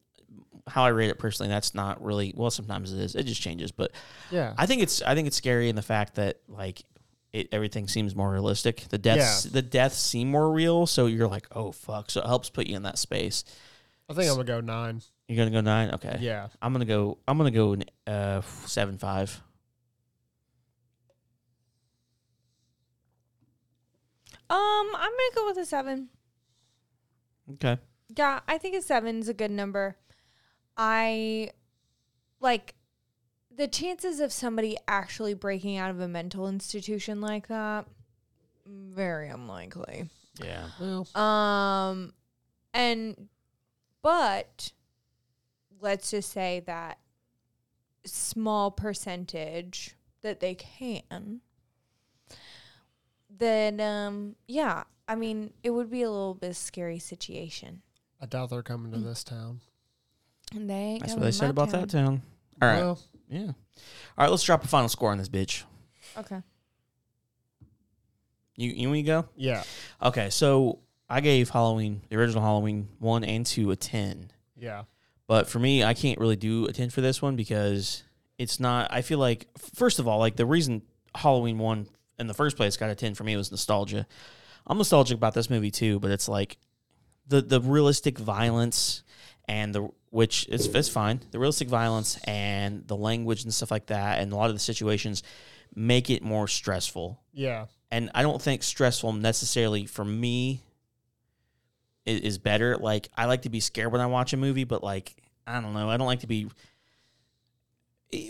How 0.66 0.84
I 0.84 0.88
rate 0.88 1.10
it 1.10 1.18
personally, 1.18 1.50
that's 1.50 1.74
not 1.74 2.02
really. 2.02 2.32
Well, 2.34 2.50
sometimes 2.50 2.90
it 2.92 2.98
is. 3.00 3.14
It 3.14 3.24
just 3.24 3.42
changes, 3.42 3.70
but 3.70 3.90
Yeah. 4.30 4.54
I 4.56 4.64
think 4.64 4.80
it's. 4.82 5.02
I 5.02 5.14
think 5.14 5.26
it's 5.26 5.36
scary 5.36 5.68
in 5.68 5.76
the 5.76 5.82
fact 5.82 6.14
that 6.14 6.40
like 6.48 6.82
it, 7.34 7.48
everything 7.52 7.86
seems 7.86 8.16
more 8.16 8.32
realistic. 8.32 8.86
The 8.88 8.96
deaths, 8.96 9.44
Yeah. 9.44 9.50
the 9.52 9.60
deaths 9.62 9.98
seem 9.98 10.30
more 10.30 10.50
real, 10.50 10.86
so 10.86 11.04
you're 11.04 11.28
like, 11.28 11.46
oh 11.52 11.70
fuck. 11.70 12.10
So 12.10 12.22
it 12.22 12.26
helps 12.26 12.48
put 12.48 12.66
you 12.66 12.76
in 12.76 12.82
that 12.84 12.96
space. 12.96 13.44
I 14.08 14.14
think 14.14 14.28
I'm 14.30 14.36
gonna 14.36 14.44
go 14.44 14.60
nine. 14.62 15.02
You're 15.28 15.36
gonna 15.36 15.50
go 15.50 15.60
nine. 15.60 15.90
Okay. 15.96 16.16
Yeah. 16.20 16.48
I'm 16.62 16.72
gonna 16.72 16.84
go. 16.86 17.18
I'm 17.28 17.36
gonna 17.36 17.50
go 17.50 17.76
uh 18.06 18.40
seven 18.64 18.96
five. 18.96 19.38
Um, 24.54 24.88
I'm 24.94 25.10
gonna 25.10 25.34
go 25.34 25.46
with 25.46 25.56
a 25.58 25.64
seven. 25.66 26.08
Okay. 27.54 27.78
Yeah, 28.16 28.40
I 28.46 28.58
think 28.58 28.76
a 28.76 28.82
seven 28.82 29.18
is 29.18 29.28
a 29.28 29.34
good 29.34 29.50
number. 29.50 29.96
I 30.76 31.50
like 32.40 32.74
the 33.54 33.66
chances 33.68 34.20
of 34.20 34.32
somebody 34.32 34.76
actually 34.86 35.34
breaking 35.34 35.76
out 35.76 35.90
of 35.90 36.00
a 36.00 36.08
mental 36.08 36.48
institution 36.48 37.20
like 37.20 37.48
that. 37.48 37.86
Very 38.66 39.28
unlikely. 39.28 40.08
Yeah. 40.42 40.68
Well, 40.80 41.06
Um, 41.20 42.12
and 42.72 43.28
but 44.02 44.72
let's 45.80 46.10
just 46.10 46.30
say 46.30 46.62
that 46.66 46.98
small 48.04 48.70
percentage 48.70 49.96
that 50.22 50.40
they 50.40 50.54
can. 50.54 51.40
Then, 53.36 53.80
um, 53.80 54.36
yeah, 54.46 54.84
I 55.08 55.14
mean, 55.16 55.52
it 55.62 55.70
would 55.70 55.90
be 55.90 56.02
a 56.02 56.10
little 56.10 56.34
bit 56.34 56.54
scary 56.56 56.98
situation. 56.98 57.82
I 58.20 58.26
doubt 58.26 58.50
they're 58.50 58.62
coming 58.62 58.92
to 58.92 58.98
this 58.98 59.24
town. 59.24 59.60
And 60.54 60.68
they 60.70 60.74
ain't 60.74 61.00
That's 61.00 61.12
what 61.12 61.16
coming 61.16 61.24
they 61.26 61.30
to 61.30 61.36
said 61.36 61.44
my 61.46 61.50
about 61.50 61.70
town. 61.70 61.80
that 61.80 61.90
town. 61.90 62.22
All 62.62 62.68
right. 62.68 62.78
Well, 62.80 62.98
Yeah. 63.28 63.40
All 63.46 63.52
right. 64.18 64.30
Let's 64.30 64.44
drop 64.44 64.62
a 64.64 64.68
final 64.68 64.88
score 64.88 65.10
on 65.10 65.18
this 65.18 65.28
bitch. 65.28 65.64
Okay. 66.16 66.40
You 68.56 68.70
you 68.70 68.88
want 68.88 68.98
to 68.98 69.02
go? 69.02 69.28
yeah. 69.36 69.64
Okay. 70.02 70.30
So 70.30 70.78
I 71.08 71.20
gave 71.20 71.50
Halloween, 71.50 72.02
the 72.08 72.16
original 72.16 72.42
Halloween, 72.42 72.88
one 73.00 73.24
and 73.24 73.44
two 73.44 73.70
a 73.72 73.76
ten. 73.76 74.30
Yeah. 74.56 74.84
But 75.26 75.48
for 75.48 75.58
me, 75.58 75.82
I 75.82 75.94
can't 75.94 76.20
really 76.20 76.36
do 76.36 76.66
a 76.66 76.72
10 76.72 76.90
for 76.90 77.00
this 77.00 77.22
one 77.22 77.34
because 77.34 78.02
it's 78.38 78.60
not. 78.60 78.92
I 78.92 79.00
feel 79.00 79.18
like, 79.18 79.48
first 79.74 79.98
of 79.98 80.06
all, 80.06 80.18
like 80.18 80.36
the 80.36 80.44
reason 80.44 80.82
Halloween 81.14 81.56
1 81.58 81.88
in 82.18 82.26
the 82.26 82.34
first 82.34 82.56
place 82.56 82.76
got 82.76 82.90
a 82.90 82.94
10 82.94 83.14
for 83.14 83.24
me 83.24 83.36
was 83.36 83.50
nostalgia. 83.50 84.06
I'm 84.66 84.78
nostalgic 84.78 85.16
about 85.16 85.34
this 85.34 85.50
movie 85.50 85.70
too, 85.70 85.98
but 86.00 86.10
it's 86.10 86.28
like 86.28 86.58
the 87.26 87.40
the 87.42 87.60
realistic 87.60 88.18
violence 88.18 89.02
and 89.46 89.74
the 89.74 89.88
which 90.10 90.46
is 90.48 90.66
it's 90.66 90.88
fine. 90.88 91.20
The 91.32 91.38
realistic 91.38 91.68
violence 91.68 92.18
and 92.24 92.86
the 92.86 92.96
language 92.96 93.42
and 93.44 93.52
stuff 93.52 93.70
like 93.70 93.86
that 93.86 94.20
and 94.20 94.32
a 94.32 94.36
lot 94.36 94.48
of 94.48 94.54
the 94.56 94.60
situations 94.60 95.22
make 95.74 96.08
it 96.08 96.22
more 96.22 96.46
stressful 96.46 97.20
Yeah. 97.32 97.66
and 97.90 98.10
I 98.14 98.22
don't 98.22 98.40
think 98.40 98.62
stressful 98.62 99.12
necessarily 99.12 99.86
for 99.86 100.04
me 100.04 100.62
is, 102.06 102.20
is 102.20 102.38
better. 102.38 102.76
Like 102.76 103.08
I 103.16 103.24
like 103.26 103.42
to 103.42 103.48
be 103.50 103.60
scared 103.60 103.90
when 103.92 104.00
I 104.00 104.06
watch 104.06 104.32
a 104.32 104.36
movie, 104.36 104.64
but 104.64 104.82
like 104.84 105.16
I 105.46 105.60
don't 105.60 105.74
know, 105.74 105.90
I 105.90 105.96
don't 105.96 106.06
like 106.06 106.20
to 106.20 106.26
be 106.26 106.46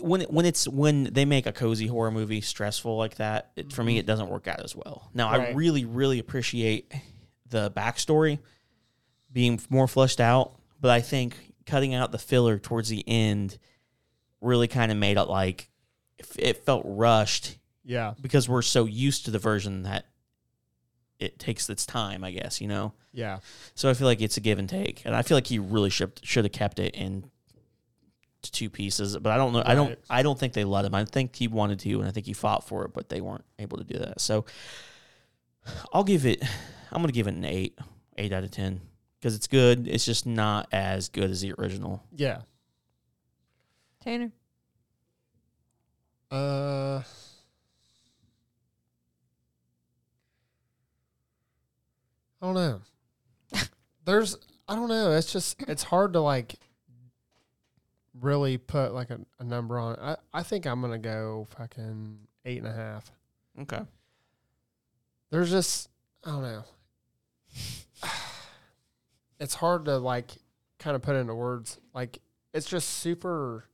when 0.01 0.21
it, 0.21 0.31
when 0.31 0.45
it's 0.45 0.67
when 0.67 1.05
they 1.05 1.25
make 1.25 1.45
a 1.45 1.51
cozy 1.51 1.87
horror 1.87 2.11
movie 2.11 2.41
stressful 2.41 2.95
like 2.97 3.15
that. 3.15 3.51
It, 3.55 3.73
for 3.73 3.83
me, 3.83 3.97
it 3.97 4.01
mm-hmm. 4.01 4.07
doesn't 4.07 4.29
work 4.29 4.47
out 4.47 4.63
as 4.63 4.75
well. 4.75 5.09
Now 5.13 5.29
I 5.29 5.51
really 5.51 5.85
really 5.85 6.19
appreciate 6.19 6.93
the 7.47 7.71
backstory 7.71 8.39
being 9.31 9.59
more 9.69 9.87
fleshed 9.87 10.19
out, 10.19 10.53
but 10.79 10.91
I 10.91 11.01
think 11.01 11.35
cutting 11.65 11.93
out 11.93 12.11
the 12.11 12.17
filler 12.17 12.57
towards 12.57 12.89
the 12.89 13.03
end 13.07 13.57
really 14.41 14.67
kind 14.67 14.91
of 14.91 14.97
made 14.97 15.17
it 15.17 15.23
like 15.23 15.69
it 16.37 16.65
felt 16.65 16.83
rushed 16.85 17.57
Yeah. 17.83 18.13
because 18.21 18.47
we're 18.47 18.61
so 18.61 18.85
used 18.85 19.25
to 19.25 19.31
the 19.31 19.39
version 19.39 19.83
that 19.83 20.05
it 21.19 21.39
takes 21.39 21.69
its 21.69 21.85
time, 21.85 22.23
I 22.23 22.31
guess, 22.31 22.61
you 22.61 22.67
know. 22.67 22.93
Yeah. 23.13 23.39
So 23.73 23.89
I 23.89 23.93
feel 23.93 24.07
like 24.07 24.21
it's 24.21 24.37
a 24.37 24.41
give 24.41 24.59
and 24.59 24.69
take, 24.69 25.03
and 25.05 25.15
I 25.15 25.21
feel 25.21 25.37
like 25.37 25.47
he 25.47 25.59
really 25.59 25.89
should 25.89 26.19
should 26.23 26.45
have 26.45 26.51
kept 26.51 26.79
it 26.79 26.95
in 26.95 27.29
t- 28.45 28.65
two 28.65 28.69
pieces. 28.69 29.17
But 29.17 29.31
I 29.31 29.37
don't 29.37 29.53
know. 29.53 29.63
I 29.65 29.75
don't. 29.75 29.97
I 30.09 30.23
don't 30.23 30.39
think 30.39 30.53
they 30.53 30.63
let 30.63 30.85
him. 30.85 30.95
I 30.95 31.05
think 31.05 31.35
he 31.35 31.47
wanted 31.47 31.79
to, 31.79 31.99
and 31.99 32.07
I 32.07 32.11
think 32.11 32.25
he 32.25 32.33
fought 32.33 32.67
for 32.67 32.85
it, 32.85 32.93
but 32.93 33.09
they 33.09 33.21
weren't 33.21 33.45
able 33.59 33.77
to 33.77 33.83
do 33.83 33.97
that. 33.99 34.21
So 34.21 34.45
I'll 35.93 36.03
give 36.03 36.25
it. 36.25 36.43
I'm 36.91 37.01
gonna 37.01 37.11
give 37.11 37.27
it 37.27 37.35
an 37.35 37.45
eight, 37.45 37.77
eight 38.17 38.31
out 38.31 38.43
of 38.43 38.51
ten, 38.51 38.81
because 39.19 39.35
it's 39.35 39.47
good. 39.47 39.87
It's 39.87 40.05
just 40.05 40.25
not 40.25 40.67
as 40.71 41.09
good 41.09 41.29
as 41.29 41.41
the 41.41 41.53
original. 41.57 42.03
Yeah. 42.15 42.41
Tanner. 44.03 44.31
Uh. 46.31 47.01
I 52.41 52.45
don't 52.45 52.55
know. 52.55 52.81
There's, 54.05 54.37
I 54.67 54.75
don't 54.75 54.89
know. 54.89 55.13
It's 55.13 55.31
just, 55.31 55.63
it's 55.67 55.81
hard 55.83 56.13
to 56.13 56.19
like 56.19 56.55
really 58.21 58.57
put 58.57 58.93
like 58.93 59.09
a, 59.09 59.19
a 59.39 59.43
number 59.43 59.77
on 59.79 59.93
it. 59.93 59.99
I, 60.01 60.15
I 60.33 60.43
think 60.43 60.65
I'm 60.65 60.81
gonna 60.81 60.97
go 60.97 61.47
fucking 61.57 62.17
eight 62.45 62.59
and 62.59 62.67
a 62.67 62.73
half. 62.73 63.11
Okay. 63.61 63.81
There's 65.31 65.49
just, 65.49 65.89
I 66.23 66.29
don't 66.31 66.41
know. 66.43 66.63
It's 69.37 69.53
hard 69.53 69.85
to 69.85 69.97
like 69.97 70.31
kind 70.79 70.95
of 70.95 71.01
put 71.01 71.17
into 71.17 71.35
words. 71.35 71.77
Like 71.93 72.19
it's 72.53 72.65
just 72.67 72.87
super, 72.89 73.65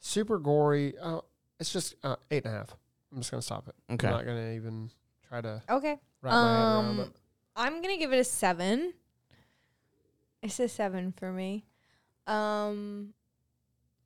super 0.00 0.38
gory. 0.38 0.94
Uh, 0.98 1.20
it's 1.60 1.70
just 1.70 1.94
uh, 2.02 2.16
eight 2.30 2.46
and 2.46 2.54
a 2.54 2.58
half. 2.58 2.74
I'm 3.12 3.18
just 3.18 3.30
gonna 3.30 3.42
stop 3.42 3.68
it. 3.68 3.74
Okay. 3.92 4.06
I'm 4.06 4.14
not 4.14 4.24
gonna 4.24 4.52
even 4.52 4.90
try 5.28 5.42
to 5.42 5.60
Okay. 5.68 5.98
wrap 6.22 6.32
my 6.32 6.40
head 6.52 6.62
around 6.62 6.98
it. 6.98 7.02
Um, 7.02 7.12
I'm 7.56 7.82
gonna 7.82 7.98
give 7.98 8.14
it 8.14 8.20
a 8.20 8.24
seven. 8.24 8.94
It's 10.42 10.58
a 10.58 10.66
seven 10.68 11.12
for 11.12 11.30
me. 11.30 11.66
Um, 12.26 13.12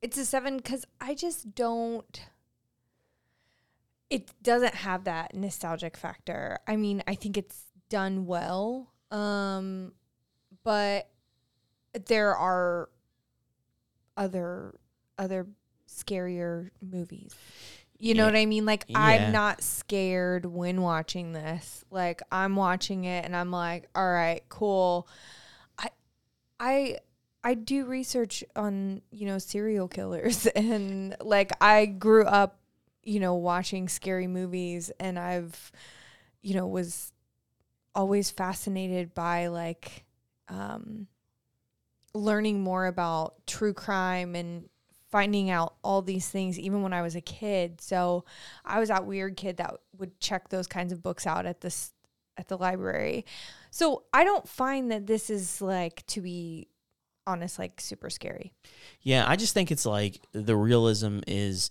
it's 0.02 0.18
a 0.18 0.24
seven 0.24 0.56
because 0.58 0.84
I 1.00 1.14
just 1.14 1.54
don't. 1.54 2.20
It 4.08 4.30
doesn't 4.42 4.74
have 4.74 5.04
that 5.04 5.34
nostalgic 5.34 5.96
factor. 5.96 6.58
I 6.66 6.76
mean, 6.76 7.02
I 7.08 7.14
think 7.16 7.36
it's 7.36 7.64
done 7.88 8.26
well. 8.26 8.92
Um, 9.10 9.92
but 10.62 11.08
there 12.06 12.34
are 12.36 12.88
other 14.16 14.74
other 15.18 15.46
scarier 15.88 16.70
movies. 16.80 17.34
You 17.98 18.14
know 18.14 18.24
Yeah. 18.26 18.32
what 18.32 18.38
I 18.38 18.46
mean? 18.46 18.64
Like 18.66 18.84
Yeah. 18.88 18.98
I'm 18.98 19.32
not 19.32 19.62
scared 19.62 20.44
when 20.44 20.82
watching 20.82 21.32
this. 21.32 21.84
Like 21.90 22.22
I'm 22.30 22.54
watching 22.54 23.04
it 23.04 23.24
and 23.24 23.34
I'm 23.34 23.50
like, 23.50 23.88
all 23.94 24.08
right, 24.10 24.42
cool. 24.48 25.08
I 25.78 25.90
I 26.60 26.98
I 27.46 27.54
do 27.54 27.84
research 27.84 28.42
on, 28.56 29.02
you 29.12 29.24
know, 29.24 29.38
serial 29.38 29.86
killers 29.86 30.46
and 30.56 31.14
like 31.20 31.52
I 31.60 31.86
grew 31.86 32.24
up, 32.24 32.58
you 33.04 33.20
know, 33.20 33.34
watching 33.34 33.88
scary 33.88 34.26
movies 34.26 34.90
and 34.98 35.16
I've 35.16 35.70
you 36.42 36.54
know, 36.54 36.66
was 36.66 37.12
always 37.94 38.30
fascinated 38.32 39.14
by 39.14 39.46
like 39.46 40.04
um 40.48 41.06
learning 42.14 42.62
more 42.62 42.86
about 42.86 43.34
true 43.46 43.72
crime 43.72 44.34
and 44.34 44.68
finding 45.12 45.48
out 45.48 45.76
all 45.84 46.02
these 46.02 46.28
things 46.28 46.58
even 46.58 46.82
when 46.82 46.92
I 46.92 47.02
was 47.02 47.14
a 47.14 47.20
kid. 47.20 47.80
So 47.80 48.24
I 48.64 48.80
was 48.80 48.88
that 48.88 49.06
weird 49.06 49.36
kid 49.36 49.58
that 49.58 49.76
would 49.96 50.18
check 50.18 50.48
those 50.48 50.66
kinds 50.66 50.92
of 50.92 51.00
books 51.00 51.28
out 51.28 51.46
at 51.46 51.60
this 51.60 51.92
at 52.36 52.48
the 52.48 52.58
library. 52.58 53.24
So 53.70 54.02
I 54.12 54.24
don't 54.24 54.48
find 54.48 54.90
that 54.90 55.06
this 55.06 55.30
is 55.30 55.62
like 55.62 56.04
to 56.08 56.20
be 56.20 56.66
honest 57.26 57.58
like 57.58 57.80
super 57.80 58.10
scary. 58.10 58.52
Yeah, 59.02 59.24
I 59.26 59.36
just 59.36 59.54
think 59.54 59.70
it's 59.70 59.86
like 59.86 60.20
the 60.32 60.56
realism 60.56 61.20
is 61.26 61.70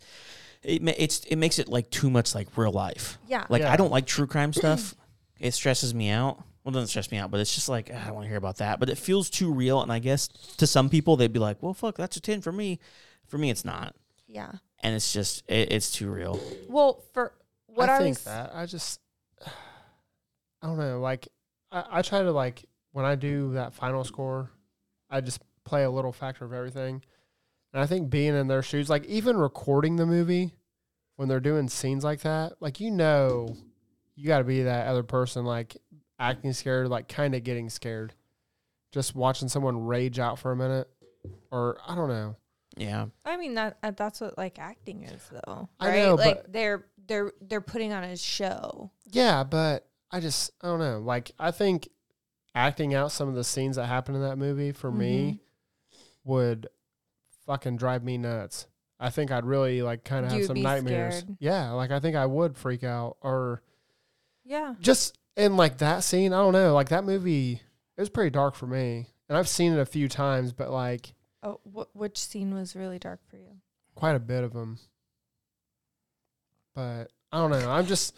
it 0.63 0.81
ma- 0.81 0.91
it's 0.97 1.19
it 1.25 1.35
makes 1.37 1.59
it 1.59 1.67
like 1.69 1.89
too 1.89 2.09
much 2.09 2.33
like 2.35 2.47
real 2.57 2.71
life. 2.71 3.17
Yeah. 3.27 3.45
Like 3.49 3.61
Yeah. 3.61 3.71
I 3.71 3.75
don't 3.77 3.91
like 3.91 4.05
true 4.05 4.27
crime 4.27 4.53
stuff. 4.53 4.95
it 5.39 5.53
stresses 5.53 5.93
me 5.93 6.09
out. 6.09 6.37
Well, 6.63 6.71
it 6.71 6.73
doesn't 6.73 6.87
stress 6.87 7.11
me 7.11 7.17
out, 7.19 7.29
but 7.31 7.39
it's 7.39 7.53
just 7.53 7.69
like 7.69 7.91
ah, 7.93 8.01
I 8.01 8.05
don't 8.05 8.15
want 8.15 8.25
to 8.25 8.29
hear 8.29 8.37
about 8.37 8.57
that. 8.57 8.79
But 8.79 8.89
it 8.89 8.97
feels 8.97 9.29
too 9.29 9.53
real, 9.53 9.81
and 9.81 9.91
I 9.91 9.99
guess 9.99 10.27
to 10.57 10.65
some 10.65 10.89
people 10.89 11.15
they'd 11.15 11.31
be 11.31 11.39
like, 11.39 11.61
"Well, 11.61 11.73
fuck, 11.75 11.95
that's 11.95 12.17
a 12.17 12.21
ten 12.21 12.41
for 12.41 12.51
me." 12.51 12.79
For 13.27 13.37
me, 13.37 13.49
it's 13.51 13.65
not. 13.65 13.95
yeah. 14.27 14.51
and 14.81 14.95
it's 14.95 15.11
just 15.13 15.43
it, 15.47 15.71
it's 15.71 15.91
too 15.91 16.09
real. 16.11 16.39
Well, 16.69 17.03
for 17.13 17.33
what 17.67 17.89
I, 17.89 17.95
I 17.95 17.99
think 17.99 18.15
was, 18.17 18.23
that 18.25 18.51
I 18.55 18.65
just 18.65 18.99
I 20.61 20.67
don't 20.67 20.77
know. 20.77 20.99
Like 20.99 21.27
I, 21.71 21.83
I 21.91 22.01
try 22.01 22.21
to 22.23 22.31
like 22.31 22.65
when 22.91 23.05
I 23.05 23.15
do 23.15 23.53
that 23.53 23.73
final 23.73 24.03
score, 24.03 24.49
I 25.15 25.21
just 25.21 25.41
play 25.63 25.83
a 25.83 25.89
little 25.89 26.11
factor 26.11 26.43
of 26.45 26.51
everything. 26.53 27.01
And 27.73 27.81
I 27.81 27.85
think 27.85 28.09
being 28.09 28.35
in 28.35 28.47
their 28.47 28.61
shoes, 28.61 28.89
like 28.89 29.05
even 29.05 29.37
recording 29.37 29.95
the 29.95 30.05
movie 30.05 30.53
when 31.15 31.27
they're 31.29 31.39
doing 31.39 31.69
scenes 31.69 32.03
like 32.03 32.21
that, 32.21 32.53
like 32.59 32.79
you 32.79 32.91
know, 32.91 33.55
you 34.15 34.27
got 34.27 34.39
to 34.39 34.43
be 34.43 34.63
that 34.63 34.87
other 34.87 35.03
person, 35.03 35.45
like 35.45 35.77
acting 36.19 36.53
scared, 36.53 36.87
like 36.89 37.07
kind 37.07 37.33
of 37.35 37.43
getting 37.43 37.69
scared, 37.69 38.13
just 38.91 39.15
watching 39.15 39.47
someone 39.47 39.85
rage 39.85 40.19
out 40.19 40.37
for 40.39 40.51
a 40.51 40.55
minute, 40.55 40.89
or 41.51 41.77
I 41.87 41.95
don't 41.95 42.09
know. 42.09 42.35
Yeah, 42.77 43.05
I 43.23 43.37
mean 43.37 43.53
that 43.53 43.77
uh, 43.83 43.91
that's 43.91 44.19
what 44.19 44.37
like 44.37 44.59
acting 44.59 45.03
is 45.03 45.21
though, 45.31 45.69
I 45.79 45.87
right? 45.87 45.95
know, 46.03 46.15
like 46.15 46.43
but- 46.43 46.51
they're 46.53 46.85
they're 47.07 47.31
they're 47.41 47.61
putting 47.61 47.93
on 47.93 48.03
a 48.03 48.17
show. 48.17 48.91
Yeah, 49.11 49.45
but 49.45 49.87
I 50.11 50.19
just 50.19 50.51
I 50.61 50.67
don't 50.67 50.79
know. 50.79 50.99
Like 50.99 51.31
I 51.39 51.51
think 51.51 51.87
acting 52.55 52.93
out 52.95 53.11
some 53.11 53.27
of 53.27 53.35
the 53.35 53.43
scenes 53.43 53.75
that 53.75 53.85
happen 53.85 54.15
in 54.15 54.21
that 54.21 54.37
movie 54.37 54.71
for 54.71 54.91
me 54.91 55.39
mm-hmm. 55.91 56.31
would 56.31 56.67
fucking 57.45 57.75
drive 57.77 58.03
me 58.03 58.17
nuts. 58.17 58.65
I 58.99 59.09
think 59.09 59.29
I'd 59.29 59.45
really 59.45 59.81
like 59.81 60.05
kind 60.05 60.25
of 60.25 60.31
have 60.31 60.45
some 60.45 60.61
nightmares. 60.61 61.19
scared. 61.19 61.37
Yeah, 61.39 61.71
like 61.71 61.91
I 61.91 61.99
think 61.99 62.15
I 62.15 62.25
would 62.25 62.55
freak 62.57 62.83
out 62.83 63.17
or 63.21 63.61
Yeah. 64.45 64.75
just 64.79 65.19
in 65.35 65.57
like 65.57 65.79
that 65.79 66.03
scene, 66.03 66.31
I 66.33 66.37
don't 66.37 66.53
know, 66.53 66.73
like 66.73 66.89
that 66.89 67.03
movie 67.03 67.61
it 67.97 68.01
was 68.01 68.09
pretty 68.09 68.29
dark 68.31 68.55
for 68.55 68.67
me. 68.67 69.07
And 69.27 69.37
I've 69.37 69.47
seen 69.49 69.73
it 69.73 69.79
a 69.79 69.85
few 69.85 70.07
times, 70.07 70.53
but 70.53 70.71
like 70.71 71.13
Oh, 71.43 71.59
wh- 71.63 71.93
which 71.95 72.17
scene 72.17 72.53
was 72.55 72.75
really 72.75 72.97
dark 72.99 73.19
for 73.29 73.35
you? 73.37 73.57
quite 73.95 74.15
a 74.15 74.19
bit 74.19 74.43
of 74.43 74.53
them. 74.53 74.79
But 76.73 77.11
I 77.31 77.37
don't 77.37 77.51
know. 77.51 77.69
I'm 77.69 77.85
just 77.85 78.15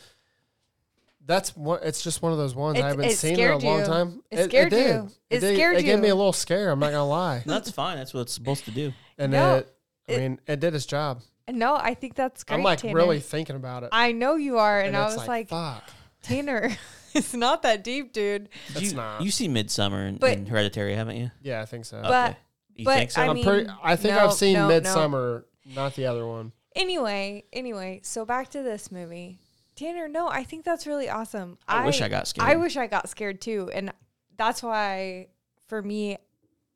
that's 1.27 1.55
one. 1.55 1.79
It's 1.83 2.01
just 2.01 2.21
one 2.23 2.31
of 2.31 2.37
those 2.39 2.55
ones 2.55 2.79
It- 2.79 2.83
I 2.85 2.87
haven't 2.87 3.05
it 3.05 3.17
seen 3.17 3.33
in 3.33 3.39
a 3.39 3.59
scared 3.59 3.63
long 3.63 3.79
you. 3.79 3.85
time. 3.85 4.23
It 4.31 4.45
scared 4.45 4.69
did. 4.71 4.87
you. 4.95 5.09
It 5.29 5.39
did. 5.41 5.55
scared 5.55 5.77
It 5.77 5.83
gave 5.83 5.99
me 5.99 6.07
a 6.09 6.15
little 6.15 6.33
scare. 6.33 6.71
I'm 6.71 6.79
not 6.79 6.87
gonna 6.91 7.05
lie. 7.07 7.43
that's 7.45 7.69
fine. 7.69 7.97
That's 7.97 8.13
what 8.13 8.21
it's 8.21 8.33
supposed 8.33 8.65
to 8.65 8.71
do. 8.71 8.93
And 9.19 9.33
No, 9.33 9.57
it, 9.57 9.75
I 10.09 10.11
it- 10.13 10.17
mean, 10.19 10.39
it 10.47 10.59
did 10.59 10.73
its 10.73 10.85
job. 10.87 11.21
No, 11.49 11.75
I 11.75 11.93
think 11.93 12.15
that's 12.15 12.43
great. 12.43 12.57
I'm 12.57 12.63
like 12.63 12.79
Tanner. 12.79 12.95
really 12.95 13.19
thinking 13.21 13.55
about 13.55 13.83
it. 13.83 13.89
I 13.93 14.11
know 14.11 14.35
you 14.35 14.57
are, 14.57 14.81
and, 14.81 14.97
I 14.97 15.05
it's 15.07 15.15
was 15.17 15.27
like, 15.29 15.47
fuck. 15.47 15.81
Tanner, 16.21 16.71
it's 17.13 17.33
not 17.33 17.61
that 17.61 17.85
deep, 17.85 18.11
dude. 18.11 18.49
It's 18.69 18.81
you, 18.91 18.95
not. 18.97 19.21
You 19.21 19.31
see 19.31 19.47
Midsommar 19.47 20.07
and, 20.09 20.19
But- 20.19 20.31
and 20.33 20.47
Hereditary, 20.47 20.93
haven't 20.95 21.15
you? 21.15 21.31
Yeah, 21.41 21.61
I 21.61 21.65
think 21.65 21.85
so. 21.85 22.01
But- 22.01 22.31
Okay. 22.31 22.37
you 22.75 22.85
but 22.85 22.95
think 22.97 23.11
so? 23.11 23.21
I 23.21 23.27
I'm 23.27 23.35
mean, 23.35 23.45
pretty. 23.45 23.69
I 23.81 23.95
think 23.95 24.13
no, 24.15 24.25
I've 24.25 24.33
seen 24.33 24.53
no, 24.53 24.67
no. 24.67 24.81
Midsommar, 24.81 25.43
not 25.73 25.95
the 25.95 26.05
other 26.07 26.25
one. 26.27 26.51
Anyway, 26.75 27.43
anyway, 27.53 28.01
so 28.03 28.25
back 28.25 28.49
to 28.49 28.61
this 28.61 28.91
movie. 28.91 29.39
Tanner, 29.77 30.07
no, 30.07 30.27
I 30.27 30.43
think 30.43 30.65
that's 30.65 30.85
really 30.85 31.07
awesome. 31.09 31.57
I 31.67 31.85
wish 31.85 32.01
I 32.01 32.09
got 32.09 32.27
scared. 32.27 32.49
I 32.49 32.55
wish 32.55 32.75
I 32.75 32.87
got 32.87 33.07
scared 33.09 33.39
too, 33.39 33.69
and 33.73 33.93
that's 34.35 34.61
why 34.61 35.27
for 35.67 35.81
me, 35.81 36.17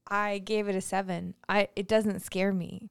I 0.08 0.38
gave 0.38 0.68
it 0.68 0.76
a 0.76 0.82
seven. 0.82 1.34
I 1.50 1.68
it 1.76 1.88
doesn't 1.88 2.22
scare 2.22 2.54
me. 2.54 2.90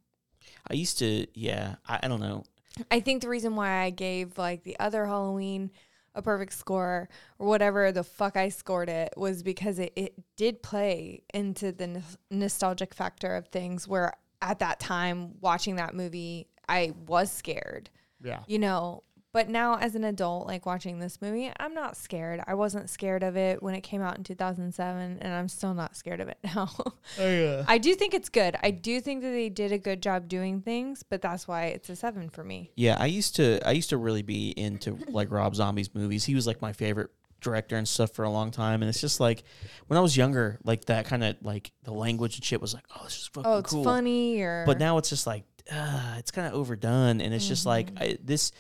I 0.69 0.75
used 0.75 0.99
to. 0.99 1.27
Yeah, 1.35 1.77
I, 1.89 2.01
I 2.03 2.09
don't 2.09 2.21
know. 2.21 2.45
I 2.91 3.01
think 3.01 3.23
the 3.23 3.29
reason 3.29 3.57
why 3.57 3.83
I 3.83 3.91
gave 3.91 4.37
like 4.37 4.65
the 4.65 4.79
other 4.79 5.07
Halloween 5.07 5.71
a 6.15 6.23
perfect 6.23 6.53
score 6.55 7.09
or 7.39 7.47
whatever 7.47 7.93
the 7.93 8.03
fuck 8.03 8.37
I 8.37 8.49
scored 8.49 8.89
it 8.89 9.15
was 9.17 9.45
because 9.45 9.79
it, 9.79 9.93
it 9.95 10.15
did 10.37 10.61
play 10.61 11.23
into 11.33 11.71
the 11.71 11.87
nos- 11.87 12.19
nostalgic 12.33 12.95
factor 12.95 13.37
of 13.37 13.47
things 13.49 13.87
where 13.87 14.13
at 14.43 14.59
that 14.59 14.81
time 14.81 15.35
watching 15.41 15.77
that 15.77 15.95
movie 15.95 16.49
I 16.69 16.95
was 17.07 17.31
scared, 17.31 17.91
Yeah. 18.23 18.41
you 18.49 18.59
know. 18.59 19.05
But 19.33 19.49
now 19.49 19.76
as 19.76 19.95
an 19.95 20.03
adult 20.05 20.47
like 20.49 20.66
watching 20.66 20.99
this 20.99 21.22
movie, 21.22 21.53
I'm 21.61 21.72
not 21.72 21.97
scared. 21.97 22.43
I 22.47 22.55
wasn't 22.55 22.91
scared 22.91 23.22
of 23.22 23.37
it 23.37 23.62
when 23.62 23.74
it 23.74 23.83
came 23.83 24.03
out 24.03 24.18
in 24.18 24.24
2007 24.24 25.18
and 25.20 25.33
I'm 25.33 25.49
still 25.49 25.72
not 25.72 25.95
scared 25.97 26.20
of 26.20 26.28
it 26.28 26.39
now. 26.45 26.68
Oh 26.76 27.31
yeah. 27.31 27.64
I 27.68 27.78
do 27.78 27.95
think 27.95 28.12
it's 28.12 28.28
good. 28.28 28.57
I 28.62 28.72
do 28.72 29.01
think 29.01 29.22
that 29.22 29.31
they 29.31 29.49
did 29.49 29.70
a 29.70 29.78
good 29.78 30.03
job 30.03 30.28
doing 30.28 30.61
things, 30.62 31.03
but 31.03 31.22
that's 31.22 31.47
why 31.47 31.66
it's 31.66 31.89
a 31.89 31.95
7 31.97 32.28
for 32.31 32.43
me. 32.43 32.72
Yeah, 32.76 32.97
I 32.99 33.07
used 33.07 33.37
to. 33.37 33.61
I 33.66 33.70
used 33.72 33.91
to 33.91 33.97
really 33.97 34.22
be 34.22 34.51
into 34.51 34.99
like 35.09 35.31
Rob 35.31 35.55
Zombie's 35.55 35.95
movies. 35.95 36.24
He 36.24 36.35
was 36.35 36.47
like 36.47 36.61
my 36.61 36.72
favorite 36.72 37.11
director 37.41 37.76
and 37.76 37.89
stuff 37.89 38.11
for 38.12 38.24
a 38.24 38.31
long 38.31 38.51
time. 38.51 38.83
And 38.83 38.89
it's 38.89 39.01
just 39.01 39.20
like 39.20 39.45
when 39.87 39.97
I 39.97 40.01
was 40.01 40.16
younger, 40.16 40.59
like 40.64 40.87
that 40.87 41.07
kind 41.07 41.22
of 41.22 41.37
like 41.41 41.70
the 41.85 41.93
language 41.93 42.35
and 42.37 42.45
shit 42.45 42.61
was 42.61 42.74
like, 42.74 42.85
oh, 42.97 43.05
this 43.05 43.16
is 43.18 43.26
fucking 43.28 43.51
oh, 43.51 43.59
it's 43.59 43.70
cool. 43.72 43.85
funny 43.85 44.41
or 44.43 44.64
But 44.66 44.78
now 44.78 44.99
it's 44.99 45.09
just 45.09 45.26
like, 45.26 45.45
uh, 45.72 46.16
it's 46.18 46.33
kind 46.33 46.49
of 46.49 46.55
overdone, 46.55 47.20
and 47.20 47.33
it's 47.33 47.47
just 47.47 47.64
like 47.64 47.95
Mm-hmm. 47.95 48.03
I, 48.03 48.18
this. 48.24 48.51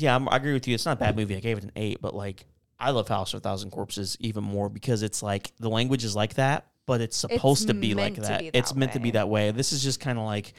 Yeah, 0.00 0.14
I'm, 0.16 0.28
I 0.28 0.36
agree 0.36 0.52
with 0.52 0.66
you. 0.66 0.74
It's 0.74 0.86
not 0.86 0.96
a 0.96 1.00
bad 1.00 1.16
movie. 1.16 1.36
I 1.36 1.40
gave 1.40 1.58
it 1.58 1.64
an 1.64 1.72
eight, 1.76 2.00
but 2.00 2.14
like 2.14 2.46
I 2.78 2.90
love 2.90 3.08
House 3.08 3.34
of 3.34 3.38
a 3.38 3.40
Thousand 3.40 3.70
Corpses 3.70 4.16
even 4.20 4.42
more 4.44 4.68
because 4.68 5.02
it's 5.02 5.22
like 5.22 5.52
the 5.58 5.68
language 5.68 6.04
is 6.04 6.16
like 6.16 6.34
that, 6.34 6.66
but 6.86 7.00
it's 7.00 7.16
supposed 7.16 7.68
to 7.68 7.74
be 7.74 7.94
like 7.94 8.14
to 8.14 8.22
that. 8.22 8.40
be 8.40 8.50
It's 8.52 8.70
that 8.72 8.78
meant 8.78 8.92
to 8.92 9.00
be 9.00 9.12
that 9.12 9.28
way. 9.28 9.50
This 9.50 9.72
is 9.72 9.82
just 9.82 10.00
kind 10.00 10.18
of 10.18 10.24
like. 10.24 10.54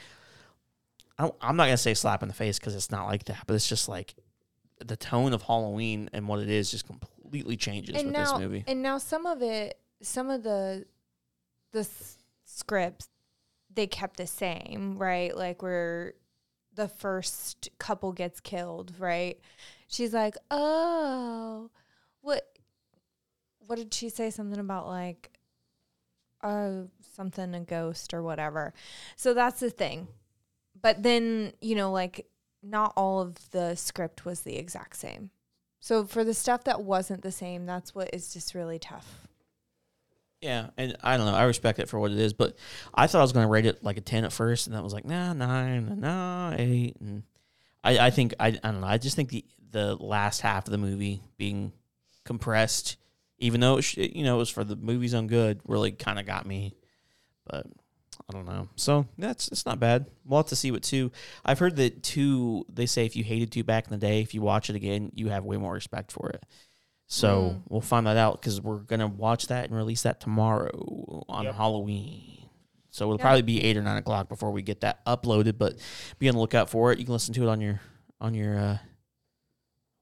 I 1.18 1.30
I'm 1.40 1.56
not 1.56 1.64
gonna 1.64 1.76
say 1.76 1.94
slap 1.94 2.22
in 2.22 2.28
the 2.28 2.34
face 2.34 2.58
because 2.58 2.74
it's 2.74 2.90
not 2.90 3.06
like 3.06 3.24
that, 3.24 3.44
but 3.46 3.54
it's 3.54 3.68
just 3.68 3.88
like 3.88 4.14
the 4.84 4.96
tone 4.96 5.32
of 5.32 5.42
Halloween 5.42 6.08
and 6.12 6.26
what 6.28 6.40
it 6.40 6.48
is 6.48 6.70
just 6.70 6.86
completely 6.86 7.56
changes 7.56 7.96
and 7.96 8.06
with 8.06 8.12
now 8.14 8.32
this 8.32 8.40
movie. 8.40 8.64
and 8.66 8.82
now 8.82 8.98
some 8.98 9.26
of 9.26 9.42
it 9.42 9.78
some 10.02 10.28
of 10.30 10.42
the 10.42 10.84
the 11.72 11.80
s- 11.80 12.18
scripts 12.44 13.08
they 13.74 13.86
kept 13.86 14.16
the 14.16 14.26
same, 14.26 14.98
right? 14.98 15.36
Like 15.36 15.62
where 15.62 16.14
the 16.74 16.88
first 16.88 17.68
couple 17.78 18.12
gets 18.12 18.40
killed, 18.40 18.92
right? 18.98 19.38
She's 19.88 20.12
like, 20.14 20.36
"Oh, 20.50 21.70
what 22.20 22.48
what 23.66 23.76
did 23.76 23.94
she 23.94 24.08
say 24.08 24.30
something 24.30 24.58
about 24.58 24.86
like 24.88 25.30
uh 26.42 26.82
something 27.14 27.54
a 27.54 27.60
ghost 27.60 28.14
or 28.14 28.22
whatever." 28.22 28.72
So 29.16 29.34
that's 29.34 29.60
the 29.60 29.70
thing. 29.70 30.08
But 30.80 31.02
then, 31.02 31.52
you 31.60 31.74
know, 31.74 31.92
like 31.92 32.26
not 32.62 32.92
all 32.96 33.20
of 33.20 33.50
the 33.50 33.74
script 33.74 34.24
was 34.24 34.40
the 34.40 34.56
exact 34.56 34.96
same. 34.96 35.30
So 35.80 36.04
for 36.04 36.24
the 36.24 36.34
stuff 36.34 36.64
that 36.64 36.82
wasn't 36.82 37.22
the 37.22 37.32
same, 37.32 37.66
that's 37.66 37.94
what 37.94 38.10
is 38.12 38.32
just 38.32 38.54
really 38.54 38.78
tough. 38.78 39.26
Yeah, 40.42 40.70
and 40.76 40.96
I 41.04 41.16
don't 41.16 41.26
know. 41.26 41.34
I 41.34 41.44
respect 41.44 41.78
it 41.78 41.88
for 41.88 42.00
what 42.00 42.10
it 42.10 42.18
is, 42.18 42.32
but 42.32 42.56
I 42.92 43.06
thought 43.06 43.20
I 43.20 43.22
was 43.22 43.32
going 43.32 43.46
to 43.46 43.50
rate 43.50 43.64
it 43.64 43.84
like 43.84 43.96
a 43.96 44.00
ten 44.00 44.24
at 44.24 44.32
first, 44.32 44.66
and 44.66 44.74
that 44.74 44.82
was 44.82 44.92
like 44.92 45.04
nah, 45.04 45.32
nine, 45.32 46.00
nah, 46.00 46.54
eight, 46.58 46.96
and 47.00 47.22
I, 47.84 48.06
I 48.06 48.10
think 48.10 48.34
I, 48.40 48.48
I 48.48 48.50
don't 48.50 48.80
know. 48.80 48.88
I 48.88 48.98
just 48.98 49.14
think 49.14 49.28
the 49.30 49.44
the 49.70 49.94
last 49.94 50.40
half 50.40 50.66
of 50.66 50.72
the 50.72 50.78
movie 50.78 51.22
being 51.36 51.72
compressed, 52.24 52.96
even 53.38 53.60
though 53.60 53.78
it 53.78 53.82
sh- 53.82 53.98
you 53.98 54.24
know 54.24 54.34
it 54.34 54.38
was 54.38 54.50
for 54.50 54.64
the 54.64 54.74
movie's 54.74 55.14
own 55.14 55.28
good, 55.28 55.60
really 55.64 55.92
kind 55.92 56.18
of 56.18 56.26
got 56.26 56.44
me. 56.44 56.74
But 57.46 57.66
I 58.28 58.32
don't 58.32 58.46
know. 58.46 58.68
So 58.74 59.06
that's 59.16 59.46
it's 59.46 59.64
not 59.64 59.78
bad. 59.78 60.06
We'll 60.24 60.40
have 60.40 60.46
to 60.46 60.56
see 60.56 60.72
what 60.72 60.82
two. 60.82 61.12
I've 61.44 61.60
heard 61.60 61.76
that 61.76 62.02
two. 62.02 62.66
They 62.68 62.86
say 62.86 63.06
if 63.06 63.14
you 63.14 63.22
hated 63.22 63.52
two 63.52 63.62
back 63.62 63.84
in 63.84 63.90
the 63.90 64.04
day, 64.04 64.22
if 64.22 64.34
you 64.34 64.42
watch 64.42 64.70
it 64.70 64.76
again, 64.76 65.12
you 65.14 65.28
have 65.28 65.44
way 65.44 65.56
more 65.56 65.72
respect 65.72 66.10
for 66.10 66.30
it. 66.30 66.44
So 67.14 67.42
Mm. 67.42 67.62
we'll 67.68 67.80
find 67.82 68.06
that 68.06 68.16
out 68.16 68.40
because 68.40 68.58
we're 68.62 68.78
gonna 68.78 69.06
watch 69.06 69.48
that 69.48 69.66
and 69.66 69.76
release 69.76 70.02
that 70.04 70.18
tomorrow 70.18 71.22
on 71.28 71.44
Yep. 71.44 71.54
Halloween. 71.56 72.48
So 72.88 73.04
it'll 73.04 73.18
Yeah. 73.18 73.22
probably 73.24 73.42
be 73.42 73.62
eight 73.62 73.76
or 73.76 73.82
nine 73.82 73.98
o'clock 73.98 74.30
before 74.30 74.50
we 74.50 74.62
get 74.62 74.80
that 74.80 75.04
uploaded. 75.04 75.58
But 75.58 75.78
be 76.18 76.30
on 76.30 76.34
the 76.36 76.40
lookout 76.40 76.70
for 76.70 76.90
it. 76.90 76.98
You 76.98 77.04
can 77.04 77.12
listen 77.12 77.34
to 77.34 77.42
it 77.42 77.48
on 77.50 77.60
your 77.60 77.82
on 78.18 78.32
your 78.32 78.58
uh, 78.58 78.78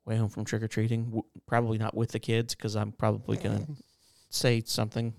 way 0.05 0.19
home 0.19 0.29
from 0.29 0.45
trick 0.45 0.63
or 0.63 0.69
treating. 0.69 1.07
W- 1.07 1.25
probably 1.47 1.79
not 1.79 1.97
with 1.97 2.13
the 2.13 2.21
kids 2.21 2.55
because 2.55 2.77
I'm 2.77 2.93
probably 2.93 3.37
gonna 3.39 3.67
say 4.31 4.63
something. 4.65 5.13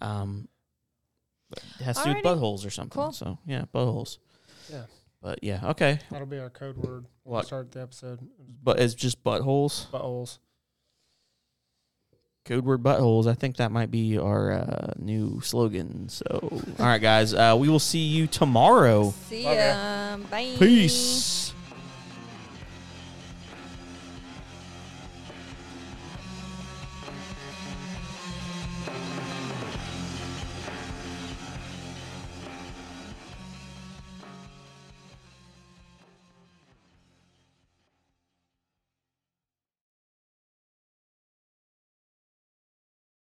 Um, 0.00 0.48
it 1.52 1.84
has 1.84 1.98
to 1.98 2.04
do 2.04 2.14
with 2.14 2.24
buttholes 2.24 2.66
or 2.66 2.70
something. 2.70 3.00
Cool. 3.00 3.12
So 3.12 3.38
yeah, 3.46 3.66
buttholes. 3.72 4.18
Yeah. 4.72 4.86
But 5.22 5.44
yeah, 5.44 5.68
okay. 5.70 6.00
That'll 6.10 6.26
be 6.26 6.38
our 6.40 6.50
code 6.50 6.76
word. 6.78 7.06
We'll 7.24 7.42
start 7.44 7.70
the 7.70 7.80
episode. 7.82 8.28
But 8.62 8.80
it's 8.80 8.94
just 8.94 9.22
buttholes. 9.22 9.86
Buttholes. 9.90 10.38
Code 12.48 12.64
word 12.64 12.82
buttholes. 12.82 13.26
I 13.26 13.34
think 13.34 13.56
that 13.58 13.70
might 13.70 13.90
be 13.90 14.16
our 14.16 14.52
uh, 14.52 14.92
new 14.98 15.38
slogan. 15.42 16.08
So, 16.08 16.24
all 16.78 16.86
right, 16.86 16.96
guys, 16.96 17.34
uh, 17.34 17.54
we 17.58 17.68
will 17.68 17.78
see 17.78 17.98
you 17.98 18.26
tomorrow. 18.26 19.12
See 19.28 19.42
ya. 19.42 20.16
Bye. 20.30 20.54
Peace. 20.58 21.52